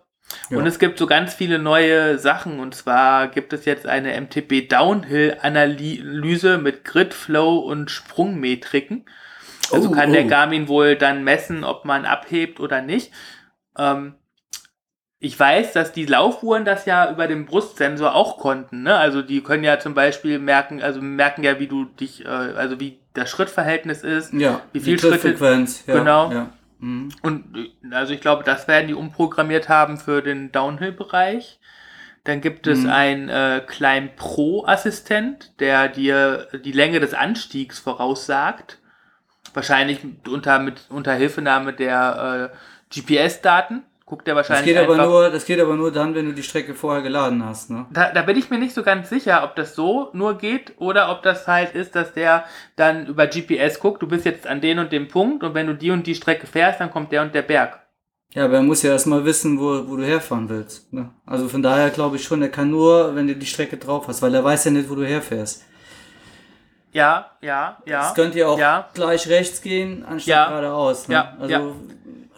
Ja. 0.50 0.58
Und 0.58 0.68
es 0.68 0.80
gibt 0.80 0.98
so 0.98 1.08
ganz 1.08 1.34
viele 1.34 1.60
neue 1.60 2.18
Sachen. 2.20 2.60
Und 2.60 2.76
zwar 2.76 3.28
gibt 3.28 3.54
es 3.54 3.66
jetzt 3.66 3.86
eine 3.88 4.20
MTB 4.20 4.68
Downhill-Analyse 4.70 6.58
mit 6.58 6.84
Grid, 6.84 7.14
Flow 7.14 7.58
und 7.58 7.92
Sprungmetriken. 7.92 9.06
Also 9.72 9.90
Oh, 9.90 9.92
kann 9.92 10.14
der 10.14 10.26
oh. 10.26 10.28
Garmin 10.28 10.68
wohl 10.68 10.96
dann 10.96 11.24
messen, 11.24 11.64
ob 11.64 11.86
man 11.86 12.06
abhebt 12.06 12.60
oder 12.60 12.82
nicht. 12.82 13.12
Ähm, 13.78 14.16
ich 15.20 15.38
weiß, 15.38 15.74
dass 15.74 15.92
die 15.92 16.06
Laufuhren 16.06 16.64
das 16.64 16.86
ja 16.86 17.12
über 17.12 17.28
den 17.28 17.46
Brustsensor 17.46 18.16
auch 18.16 18.38
konnten. 18.38 18.84
Ne? 18.84 18.96
Also 18.96 19.22
die 19.22 19.42
können 19.42 19.64
ja 19.66 19.78
zum 19.80 19.94
Beispiel 19.94 20.40
merken, 20.40 20.82
also 20.82 21.02
merken 21.02 21.44
ja, 21.44 21.60
wie 21.60 21.68
du 21.68 21.86
dich, 21.86 22.26
äh, 22.26 22.30
also 22.30 22.80
wie 22.80 23.00
das 23.14 23.30
Schrittverhältnis 23.30 24.04
ist. 24.04 24.34
ja, 24.34 24.62
Wie 24.72 24.80
viel 24.80 24.96
die 24.96 25.02
Trittfrequenz. 25.02 25.84
Ja, 25.88 25.96
Genau. 25.96 26.32
Ja. 26.32 26.50
Mhm. 26.80 27.10
Und 27.22 27.58
äh, 27.58 27.96
also 27.96 28.14
ich 28.14 28.22
glaube, 28.22 28.44
das 28.44 28.68
werden 28.68 28.88
die 28.88 28.94
umprogrammiert 28.94 29.70
haben 29.70 29.98
für 29.98 30.22
den 30.22 30.52
Downhill-Bereich. 30.52 31.60
Dann 32.24 32.42
gibt 32.42 32.68
es 32.68 32.84
Mhm. 32.84 32.90
einen 32.90 33.30
äh, 33.30 33.62
Climb 33.66 34.16
Pro-Assistent, 34.18 35.60
der 35.60 35.88
dir 35.88 36.48
die 36.66 36.72
Länge 36.72 37.00
des 37.00 37.14
Anstiegs 37.14 37.80
voraussagt. 37.80 38.80
Wahrscheinlich 39.54 40.00
unter, 40.28 40.60
mit, 40.60 40.86
unter 40.90 41.14
Hilfenahme 41.14 41.74
der 41.74 42.52
äh, 42.54 43.00
GPS-Daten. 43.00 43.84
Guckt 44.10 44.28
er 44.28 44.34
Das 44.34 44.50
wahrscheinlich 44.50 44.74
geht, 44.76 44.84
aber 44.84 44.94
einfach. 44.94 45.06
nur, 45.06 45.30
das 45.30 45.46
geht 45.46 45.60
aber 45.62 45.76
nur 45.76 45.92
dann, 45.92 46.16
wenn 46.16 46.26
du 46.26 46.34
die 46.34 46.42
Strecke 46.42 46.74
vorher 46.74 47.04
geladen 47.04 47.46
hast. 47.46 47.70
Ne? 47.70 47.86
Da, 47.92 48.12
da 48.12 48.24
bin 48.24 48.38
ich 48.38 48.50
mir 48.50 48.58
nicht 48.58 48.74
so 48.74 48.82
ganz 48.82 49.08
sicher, 49.08 49.44
ob 49.44 49.56
das 49.56 49.76
so 49.76 50.10
nur 50.14 50.40
geht 50.40 50.74
oder 50.78 51.12
ob 51.12 51.22
das 51.22 51.48
halt 51.48 51.76
ist, 51.76 51.94
dass 51.96 52.14
der 52.14 52.44
dann 52.76 53.06
über 53.06 53.28
GPS 53.28 53.80
guckt, 53.80 54.02
du 54.02 54.08
bist 54.08 54.26
jetzt 54.26 54.48
an 54.48 54.62
den 54.62 54.80
und 54.80 54.92
dem 54.92 55.08
Punkt 55.10 55.44
und 55.44 55.54
wenn 55.54 55.68
du 55.68 55.76
die 55.76 55.92
und 55.92 56.08
die 56.08 56.16
Strecke 56.16 56.48
fährst, 56.48 56.80
dann 56.80 56.90
kommt 56.90 57.12
der 57.12 57.22
und 57.22 57.36
der 57.36 57.44
Berg. 57.44 57.80
Ja, 58.34 58.46
aber 58.46 58.56
er 58.56 58.64
muss 58.64 58.82
ja 58.82 58.92
erstmal 58.92 59.26
wissen, 59.26 59.60
wo, 59.60 59.88
wo 59.88 59.96
du 59.96 60.04
herfahren 60.04 60.50
willst. 60.50 60.92
Ne? 60.92 61.12
Also 61.28 61.48
von 61.48 61.62
daher 61.62 61.92
glaube 61.92 62.16
ich 62.16 62.24
schon, 62.24 62.42
er 62.42 62.50
kann 62.50 62.72
nur, 62.72 63.16
wenn 63.16 63.28
du 63.28 63.36
die 63.36 63.46
Strecke 63.46 63.78
drauf 63.78 64.08
hast, 64.08 64.24
weil 64.24 64.34
er 64.34 64.44
weiß 64.44 64.66
ja 64.66 64.72
nicht, 64.72 64.90
wo 64.90 64.96
du 64.96 65.06
herfährst. 65.06 65.66
Ja, 66.92 67.38
ja, 67.42 67.78
ja. 67.86 68.08
Es 68.10 68.16
könnte 68.16 68.40
ja 68.40 68.48
auch 68.48 68.58
Ja. 68.58 68.90
gleich 68.96 69.28
rechts 69.30 69.62
gehen, 69.62 70.04
anstatt 70.04 70.28
Ja. 70.28 70.50
geradeaus. 70.50 71.08
Ne? 71.08 71.14
Ja, 71.14 71.34
also, 71.40 71.52
ja. 71.54 71.62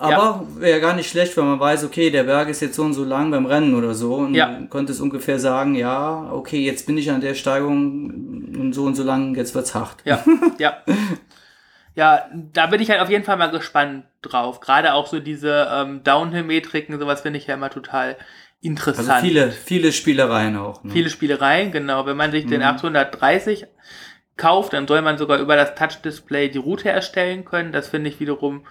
Aber 0.01 0.45
wäre 0.57 0.79
gar 0.81 0.95
nicht 0.95 1.09
schlecht, 1.09 1.35
wenn 1.37 1.45
man 1.45 1.59
weiß, 1.59 1.83
okay, 1.83 2.09
der 2.09 2.23
Berg 2.23 2.49
ist 2.49 2.61
jetzt 2.61 2.75
so 2.75 2.83
und 2.83 2.93
so 2.93 3.03
lang 3.03 3.29
beim 3.31 3.45
Rennen 3.45 3.75
oder 3.75 3.93
so 3.93 4.15
und 4.15 4.33
Ja. 4.33 4.47
du 4.59 4.67
könntest 4.67 4.99
ungefähr 5.01 5.39
sagen, 5.39 5.75
ja, 5.75 6.29
okay, 6.31 6.59
jetzt 6.65 6.85
bin 6.87 6.97
ich 6.97 7.11
an 7.11 7.21
der 7.21 7.35
Steigung 7.35 8.53
und 8.57 8.73
so 8.73 8.83
und 8.85 8.95
so 8.95 9.03
lang, 9.03 9.35
jetzt 9.35 9.53
wird's 9.55 9.75
hart. 9.75 9.97
Ja, 10.05 10.23
ja. 10.57 10.77
Ja, 11.95 12.25
da 12.53 12.67
bin 12.67 12.81
ich 12.81 12.89
halt 12.89 13.01
auf 13.01 13.09
jeden 13.09 13.25
Fall 13.25 13.35
mal 13.37 13.51
gespannt 13.51 14.05
drauf. 14.21 14.61
Gerade 14.61 14.93
auch 14.93 15.07
so 15.07 15.19
diese 15.19 15.67
ähm, 15.71 16.03
Downhill-Metriken, 16.03 16.97
sowas 16.99 17.21
finde 17.21 17.37
ich 17.39 17.47
ja 17.47 17.55
immer 17.55 17.69
total 17.69 18.15
interessant. 18.61 19.09
Also 19.09 19.25
viele, 19.27 19.51
viele 19.51 19.91
Spielereien 19.91 20.55
auch. 20.57 20.83
Ne? 20.85 20.91
Viele 20.93 21.09
Spielereien, 21.09 21.71
genau. 21.71 22.05
Wenn 22.05 22.15
man 22.15 22.31
sich 22.31 22.45
den 22.45 22.61
Mhm. 22.61 22.67
830 22.67 23.65
kauft, 24.37 24.71
dann 24.73 24.87
soll 24.87 25.01
man 25.01 25.17
sogar 25.17 25.39
über 25.39 25.55
das 25.57 25.75
Touch-Display 25.75 26.47
die 26.49 26.59
Route 26.59 26.89
erstellen 26.89 27.43
können. 27.43 27.73
Das 27.73 27.89
finde 27.89 28.09
ich 28.09 28.19
wiederum, 28.21 28.61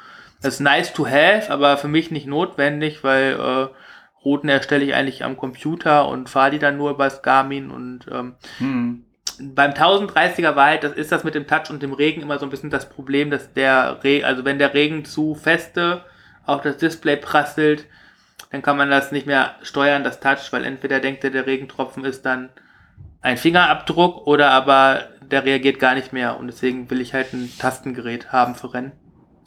das 0.43 0.55
ist 0.55 0.61
nice 0.61 0.93
to 0.93 1.07
have, 1.07 1.51
aber 1.53 1.77
für 1.77 1.89
mich 1.89 2.11
nicht 2.11 2.27
notwendig, 2.27 3.05
weil 3.05 3.33
äh, 3.33 3.69
Routen 4.25 4.49
erstelle 4.49 4.85
ich 4.85 4.95
eigentlich 4.95 5.25
am 5.25 5.37
Computer 5.37 6.09
und 6.09 6.29
fahre 6.29 6.53
die 6.53 6.59
dann 6.59 6.77
nur 6.77 6.91
übers 6.91 7.23
Garmin 7.23 7.71
und 7.71 8.07
ähm, 8.11 8.35
Hm. 8.59 9.05
beim 9.39 9.73
1030er 9.73 10.57
war 10.57 10.67
halt, 10.67 10.85
das 10.85 10.93
ist 10.93 11.13
das 11.13 11.25
mit 11.25 11.35
dem 11.35 11.47
Touch 11.47 11.71
und 11.71 11.83
dem 11.83 11.93
Regen 11.93 12.23
immer 12.23 12.39
so 12.39 12.47
ein 12.47 12.51
bisschen 12.51 12.71
das 12.71 12.89
Problem, 12.89 13.31
dass 13.31 13.53
der 13.53 14.03
Regen, 14.05 14.25
also 14.25 14.45
wenn 14.45 14.59
der 14.59 14.75
Regen 14.75 15.05
zu 15.05 15.35
feste 15.35 16.05
auf 16.45 16.63
das 16.63 16.77
Display 16.77 17.17
prasselt, 17.17 17.87
dann 18.51 18.63
kann 18.63 18.77
man 18.77 18.91
das 18.91 19.13
nicht 19.13 19.27
mehr 19.27 19.55
steuern, 19.63 20.05
das 20.05 20.21
Touch, 20.21 20.53
weil 20.53 20.65
entweder 20.65 21.01
denkt 21.01 21.25
er, 21.25 21.31
der 21.31 21.47
Regentropfen 21.47 22.05
ist 22.05 22.27
dann 22.27 22.51
ein 23.23 23.37
Fingerabdruck 23.37 24.27
oder 24.27 24.51
aber 24.51 25.05
der 25.21 25.45
reagiert 25.45 25.79
gar 25.79 25.95
nicht 25.95 26.13
mehr 26.13 26.39
und 26.39 26.49
deswegen 26.49 26.91
will 26.91 27.01
ich 27.01 27.15
halt 27.15 27.33
ein 27.33 27.51
Tastengerät 27.59 28.33
haben 28.33 28.55
für 28.55 28.75
Rennen. 28.75 28.93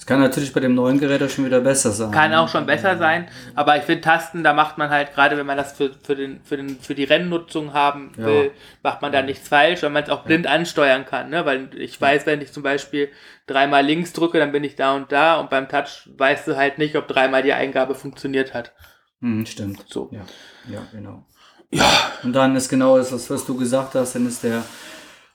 Das 0.03 0.07
kann 0.07 0.19
natürlich 0.19 0.51
bei 0.51 0.59
dem 0.59 0.75
neuen 0.75 0.99
Gerät 0.99 1.23
auch 1.23 1.29
schon 1.29 1.45
wieder 1.45 1.61
besser 1.61 1.91
sein. 1.91 2.11
Kann 2.11 2.33
auch 2.33 2.49
schon 2.49 2.65
besser 2.65 2.97
sein, 2.97 3.29
aber 3.55 3.77
ich 3.77 3.83
finde 3.83 4.01
Tasten, 4.01 4.43
da 4.43 4.51
macht 4.51 4.77
man 4.77 4.89
halt, 4.89 5.13
gerade 5.13 5.37
wenn 5.37 5.45
man 5.45 5.55
das 5.55 5.71
für, 5.77 5.91
für, 6.03 6.13
den, 6.13 6.41
für, 6.43 6.57
den, 6.57 6.77
für 6.77 6.93
die 6.93 7.05
Rennnutzung 7.05 7.71
haben 7.71 8.11
will, 8.17 8.47
Ja. 8.47 8.51
macht 8.83 9.01
man 9.01 9.13
da 9.13 9.21
nichts 9.21 9.47
falsch, 9.47 9.81
weil 9.81 9.91
man 9.91 10.03
es 10.03 10.09
auch 10.09 10.23
blind 10.25 10.45
ansteuern 10.45 11.05
kann. 11.05 11.29
Ne? 11.29 11.45
Weil 11.45 11.69
ich 11.77 12.01
weiß, 12.01 12.25
wenn 12.25 12.41
ich 12.41 12.51
zum 12.51 12.63
Beispiel 12.63 13.11
dreimal 13.47 13.85
links 13.85 14.11
drücke, 14.11 14.39
dann 14.39 14.51
bin 14.51 14.65
ich 14.65 14.75
da 14.75 14.93
und 14.93 15.09
da 15.13 15.37
und 15.39 15.49
beim 15.49 15.69
Touch 15.69 16.09
weißt 16.17 16.49
du 16.49 16.57
halt 16.57 16.79
nicht, 16.79 16.97
ob 16.97 17.07
dreimal 17.07 17.41
die 17.41 17.53
Eingabe 17.53 17.95
funktioniert 17.95 18.53
hat. 18.53 18.73
Hm, 19.21 19.45
stimmt. 19.45 19.85
So. 19.87 20.09
Ja, 20.11 20.25
ja, 20.67 20.81
genau. 20.91 21.25
Ja, 21.71 21.89
Und 22.23 22.33
dann 22.33 22.57
ist 22.57 22.67
genau 22.67 22.97
das, 22.97 23.29
was 23.29 23.45
du 23.45 23.55
gesagt 23.57 23.95
hast, 23.95 24.15
dann 24.15 24.27
ist 24.27 24.43
der 24.43 24.63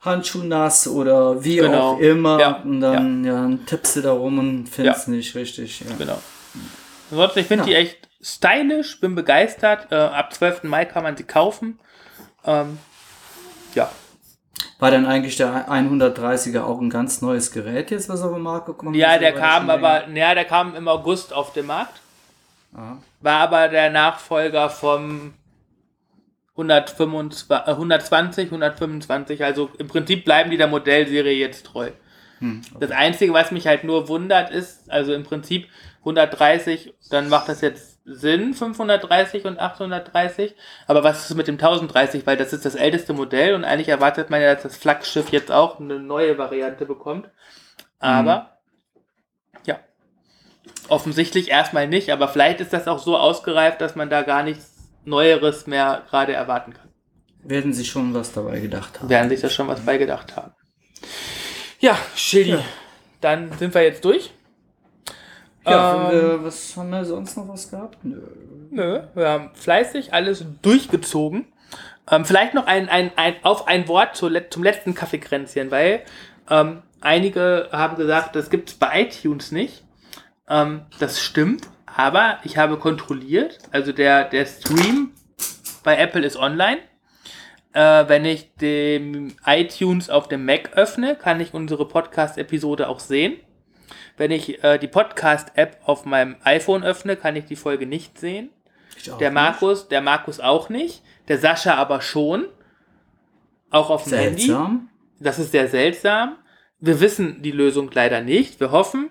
Handschuh 0.01 0.44
nass 0.44 0.86
oder 0.86 1.42
wie 1.42 1.57
Genau. 1.57 1.92
auch 1.94 1.99
immer. 1.99 2.38
Ja, 2.40 2.57
Und 2.64 2.80
dann, 2.80 3.24
ja. 3.24 3.32
dann 3.34 3.66
tippst 3.66 3.96
du 3.96 4.01
da 4.03 4.12
rum 4.12 4.38
und 4.38 4.68
findest 4.68 5.09
Ja. 5.09 5.12
nicht 5.14 5.34
richtig. 5.34 5.80
Ja. 5.80 5.86
genau. 5.99 6.18
Ansonsten, 7.11 7.38
ich 7.40 7.46
finde 7.46 7.62
Ja. 7.64 7.66
die 7.68 7.74
echt 7.74 8.09
stylisch, 8.20 9.01
bin 9.01 9.14
begeistert. 9.14 9.90
Äh, 9.90 9.96
ab 9.96 10.32
12. 10.32 10.64
Mai 10.68 10.84
kann 10.84 11.03
man 11.03 11.16
sie 11.16 11.24
kaufen. 11.24 11.78
Ähm, 12.44 12.78
ja, 13.74 13.90
War 14.80 14.92
dann 14.92 15.07
eigentlich 15.07 15.36
der 15.36 15.68
130er 15.68 16.62
auch 16.64 16.80
ein 16.80 16.88
ganz 16.90 17.20
neues 17.20 17.51
Gerät 17.51 17.90
jetzt, 17.90 18.09
was 18.09 18.22
auf 18.22 18.32
den 18.32 18.42
Markt 18.42 18.66
gekommen 18.66 18.94
ist? 18.94 19.01
Ja, 19.01 19.18
der 19.18 19.32
kam 19.32 19.68
aber, 19.70 20.09
ja, 20.09 20.34
der 20.34 20.44
kam 20.44 20.76
im 20.76 20.86
August 20.86 21.32
auf 21.32 21.53
den 21.53 21.66
Markt. 21.66 22.01
Ah. 22.76 22.96
War 23.20 23.40
aber 23.40 23.66
der 23.68 23.90
Nachfolger 23.90 24.70
vom 24.70 25.34
125, 26.59 27.50
äh, 27.50 27.70
120, 27.70 28.46
125. 28.46 29.44
Also 29.44 29.70
im 29.78 29.86
Prinzip 29.88 30.24
bleiben 30.24 30.50
die 30.50 30.56
der 30.56 30.66
Modellserie 30.66 31.32
jetzt 31.32 31.66
treu. 31.66 31.90
Hm, 32.40 32.62
Das 32.78 32.90
Einzige, 32.90 33.32
was 33.32 33.50
mich 33.50 33.66
halt 33.66 33.84
nur 33.84 34.09
wundert, 34.09 34.50
ist, 34.50 34.90
also 34.90 35.12
im 35.12 35.24
Prinzip 35.24 35.68
130, 36.00 36.94
dann 37.11 37.28
macht 37.28 37.48
das 37.48 37.61
jetzt 37.61 37.98
Sinn, 38.04 38.54
530 38.54 39.44
und 39.44 39.59
830. 39.59 40.54
Aber 40.86 41.04
was 41.04 41.28
ist 41.28 41.36
mit 41.36 41.46
dem 41.46 41.56
1030? 41.56 42.26
Weil 42.26 42.36
das 42.36 42.52
ist 42.52 42.64
das 42.64 42.74
älteste 42.74 43.12
Modell 43.12 43.54
und 43.54 43.64
eigentlich 43.64 43.88
erwartet 43.88 44.30
man 44.30 44.40
ja, 44.40 44.54
dass 44.54 44.62
das 44.62 44.76
Flaggschiff 44.76 45.30
jetzt 45.30 45.52
auch 45.52 45.78
eine 45.78 45.98
neue 45.98 46.38
Variante 46.38 46.86
bekommt. 46.86 47.28
Aber, 47.98 48.59
ja. 49.66 49.78
Offensichtlich 50.88 51.50
erstmal 51.50 51.86
nicht, 51.88 52.11
aber 52.11 52.28
vielleicht 52.28 52.61
ist 52.61 52.72
das 52.72 52.88
auch 52.88 52.98
so 53.00 53.16
ausgereift, 53.16 53.80
dass 53.80 53.94
man 53.96 54.09
da 54.11 54.22
gar 54.22 54.42
nichts 54.42 54.77
Neueres 55.09 55.66
mehr 55.66 56.02
gerade 56.11 56.32
erwarten 56.32 56.72
kann. 56.74 56.88
Werden 57.42 57.72
sie 57.72 57.84
schon 57.84 58.12
was 58.14 58.32
dabei 58.32 58.61
gedacht 58.61 58.98
haben. 59.00 59.09
Werden 59.09 59.28
sich 59.30 59.40
da 59.40 59.48
schon 59.48 59.68
was 59.68 59.80
bei 59.80 59.96
gedacht 59.96 60.36
haben. 60.36 60.52
Ja, 61.80 61.96
Schildi, 62.16 62.50
Ja. 62.50 62.64
dann 63.20 63.52
sind 63.59 63.72
wir 63.74 63.82
jetzt 63.82 64.04
durch. 64.04 64.32
Ja, 65.66 66.11
Ähm, 66.11 66.12
wir, 66.12 66.44
was 66.44 66.76
haben 66.76 66.90
wir 66.90 67.04
sonst 67.04 67.36
noch 67.36 67.48
was 67.48 67.70
gehabt? 67.70 67.98
Nö. 68.04 68.20
Nö, 68.70 69.00
wir 69.14 69.28
haben 69.28 69.50
fleißig 69.54 70.12
alles 70.12 70.44
durchgezogen. 70.62 71.46
Ähm, 72.11 72.24
vielleicht 72.24 72.54
noch 72.54 72.66
ein, 72.66 72.88
ein, 72.88 73.12
ein, 73.16 73.36
auf 73.42 73.66
ein 73.66 73.86
Wort 73.88 74.16
zu, 74.16 74.28
zum 74.50 74.62
letzten 74.62 74.94
Kaffeekränzchen, 74.94 75.70
weil 75.70 76.02
ähm, 76.50 76.82
einige 77.00 77.68
haben 77.70 77.96
gesagt, 77.96 78.34
das 78.34 78.50
gibt 78.50 78.70
es 78.70 78.74
bei 78.76 79.02
iTunes 79.02 79.52
nicht. 79.52 79.84
Ähm, 80.48 80.82
das 80.98 81.20
stimmt, 81.20 81.68
aber 81.97 82.39
ich 82.45 82.57
habe 82.57 82.78
kontrolliert, 82.78 83.59
also 83.70 83.93
der, 83.93 84.24
der 84.24 84.47
Stream 84.47 85.12
bei 85.82 85.97
Apple 85.97 86.24
ist 86.24 86.36
online. 86.36 86.78
Äh, 87.72 88.09
wenn 88.09 88.24
ich 88.24 88.55
dem 88.55 89.36
iTunes 89.45 90.11
auf 90.11 90.28
dem 90.28 90.45
Mac 90.45 90.72
öffne, 90.74 91.16
kann 91.16 91.41
ich 91.41 91.55
unsere 91.55 91.86
Podcast-Episode 91.86 92.89
auch 92.89 93.01
sehen. 93.01 93.36
Wenn 94.16 94.30
ich 94.30 94.62
äh, 94.64 94.78
die 94.78 94.89
Podcast-App 94.89 95.78
auf 95.84 96.05
meinem 96.05 96.36
iPhone 96.43 96.82
öffne, 96.82 97.16
kann 97.16 97.36
ich 97.36 97.45
die 97.45 97.57
Folge 97.57 97.86
nicht 97.86 98.18
sehen. 98.18 98.51
Der 99.20 99.30
nicht. 99.30 99.32
Markus, 99.32 99.89
der 99.89 100.01
Markus 100.01 100.41
auch 100.41 100.68
nicht. 100.68 101.03
Der 101.28 101.39
Sascha 101.39 101.74
aber 101.74 102.01
schon. 102.01 102.47
Auch 103.70 103.91
auf 103.91 104.05
dem 104.05 104.14
Handy. 104.14 104.53
Das 105.20 105.39
ist 105.39 105.53
sehr 105.53 105.68
seltsam. 105.68 106.36
Wir 106.80 107.01
wissen 107.01 107.43
die 107.43 107.51
Lösung 107.51 107.91
leider 107.93 108.20
nicht. 108.20 108.61
Wir 108.61 108.70
hoffen, 108.70 109.11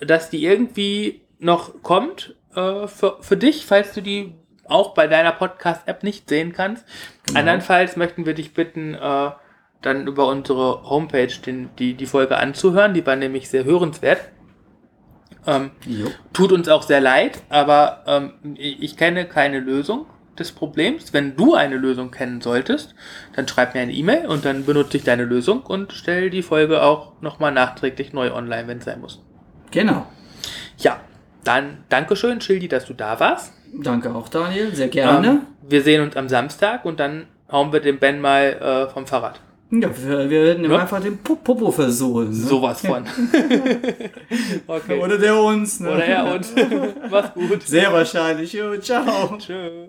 dass 0.00 0.30
die 0.30 0.44
irgendwie 0.44 1.21
noch 1.42 1.82
kommt 1.82 2.34
äh, 2.54 2.86
für, 2.86 3.18
für 3.20 3.36
dich, 3.36 3.66
falls 3.66 3.92
du 3.92 4.00
die 4.00 4.34
auch 4.64 4.94
bei 4.94 5.06
deiner 5.06 5.32
Podcast-App 5.32 6.02
nicht 6.02 6.28
sehen 6.28 6.52
kannst. 6.52 6.84
Genau. 7.26 7.40
Andernfalls 7.40 7.96
möchten 7.96 8.26
wir 8.26 8.34
dich 8.34 8.54
bitten, 8.54 8.94
äh, 8.94 9.30
dann 9.82 10.06
über 10.06 10.28
unsere 10.28 10.88
Homepage 10.88 11.32
den, 11.44 11.70
die, 11.78 11.94
die 11.94 12.06
Folge 12.06 12.38
anzuhören. 12.38 12.94
Die 12.94 13.04
war 13.04 13.16
nämlich 13.16 13.50
sehr 13.50 13.64
hörenswert. 13.64 14.20
Ähm. 15.46 15.72
Tut 16.32 16.52
uns 16.52 16.68
auch 16.68 16.82
sehr 16.82 17.00
leid, 17.00 17.42
aber 17.48 18.04
ähm, 18.06 18.32
ich 18.56 18.96
kenne 18.96 19.26
keine 19.26 19.58
Lösung 19.58 20.06
des 20.38 20.52
Problems. 20.52 21.12
Wenn 21.12 21.36
du 21.36 21.54
eine 21.54 21.76
Lösung 21.76 22.12
kennen 22.12 22.40
solltest, 22.40 22.94
dann 23.34 23.48
schreib 23.48 23.74
mir 23.74 23.80
eine 23.80 23.92
E-Mail 23.92 24.26
und 24.26 24.44
dann 24.44 24.64
benutze 24.64 24.96
ich 24.98 25.04
deine 25.04 25.24
Lösung 25.24 25.62
und 25.62 25.92
stell 25.92 26.30
die 26.30 26.42
Folge 26.42 26.82
auch 26.82 27.20
nochmal 27.20 27.50
nachträglich 27.50 28.12
neu 28.12 28.32
online, 28.32 28.68
wenn 28.68 28.78
es 28.78 28.84
sein 28.84 29.00
muss. 29.00 29.20
Genau. 29.72 30.06
Ja, 30.78 31.00
dann 31.44 31.78
Dankeschön, 31.88 32.40
Schildi, 32.40 32.68
dass 32.68 32.86
du 32.86 32.94
da 32.94 33.18
warst. 33.20 33.52
Danke 33.82 34.14
auch, 34.14 34.28
Daniel. 34.28 34.74
Sehr 34.74 34.88
gerne. 34.88 35.26
Ähm, 35.28 35.38
wir 35.68 35.82
sehen 35.82 36.02
uns 36.02 36.16
am 36.16 36.28
Samstag 36.28 36.84
und 36.84 37.00
dann 37.00 37.26
hauen 37.50 37.72
wir 37.72 37.80
den 37.80 37.98
Ben 37.98 38.20
mal 38.20 38.86
äh, 38.88 38.92
vom 38.92 39.06
Fahrrad. 39.06 39.40
Ja, 39.70 39.88
wir, 39.88 40.28
wir 40.28 40.42
werden 40.44 40.64
ihm 40.64 40.70
Ja. 40.72 40.80
einfach 40.80 41.00
den 41.00 41.16
Po- 41.18 41.36
Popo 41.36 41.70
versohlen. 41.70 42.28
Ne? 42.28 42.34
Sowas 42.34 42.84
von. 42.84 43.06
okay. 44.66 45.00
Oder 45.00 45.16
der 45.16 45.40
uns. 45.40 45.80
Ne? 45.80 45.90
Oder 45.90 46.04
er 46.04 46.34
und. 46.34 46.46
Mach's 47.10 47.32
gut. 47.34 47.62
Sehr 47.62 47.90
wahrscheinlich. 47.92 48.52
Jo, 48.52 48.76
ciao. 48.76 49.36
Tschö. 49.38 49.88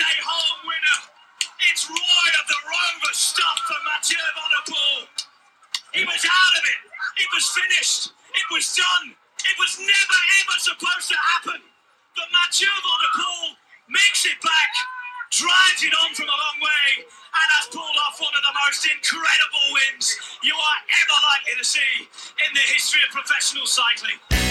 A 0.00 0.14
home 0.20 0.60
winner. 0.68 0.98
It's 1.72 1.88
Roy 1.88 2.28
of 2.36 2.46
the 2.48 2.60
Rover 2.68 3.14
stuff 3.16 3.58
for 3.64 3.80
Mathieu 3.88 4.20
Poel. 4.68 5.08
He 5.96 6.04
was 6.04 6.20
out 6.20 6.54
of 6.60 6.64
it. 6.68 6.80
It 7.24 7.28
was 7.32 7.48
finished. 7.48 8.12
It 8.12 8.46
was 8.52 8.76
done. 8.76 9.16
It 9.16 9.56
was 9.56 9.80
never 9.80 10.18
ever 10.44 10.56
supposed 10.60 11.08
to 11.08 11.18
happen. 11.36 11.64
But 12.12 12.28
Mathieu 12.28 12.68
Poel 12.68 13.56
makes 13.88 14.28
it 14.28 14.36
back, 14.44 14.72
drives 15.32 15.80
it 15.80 15.94
on 16.04 16.12
from 16.12 16.28
a 16.28 16.38
long 16.44 16.58
way, 16.60 17.08
and 17.08 17.46
has 17.56 17.72
pulled 17.72 17.96
off 18.04 18.20
one 18.20 18.36
of 18.36 18.44
the 18.44 18.54
most 18.68 18.84
incredible 18.84 19.64
wins 19.72 20.12
you 20.44 20.52
are 20.52 20.80
ever 20.92 21.16
likely 21.32 21.56
to 21.56 21.64
see 21.64 22.04
in 22.44 22.50
the 22.52 22.64
history 22.68 23.00
of 23.00 23.16
professional 23.16 23.64
cycling. 23.64 24.45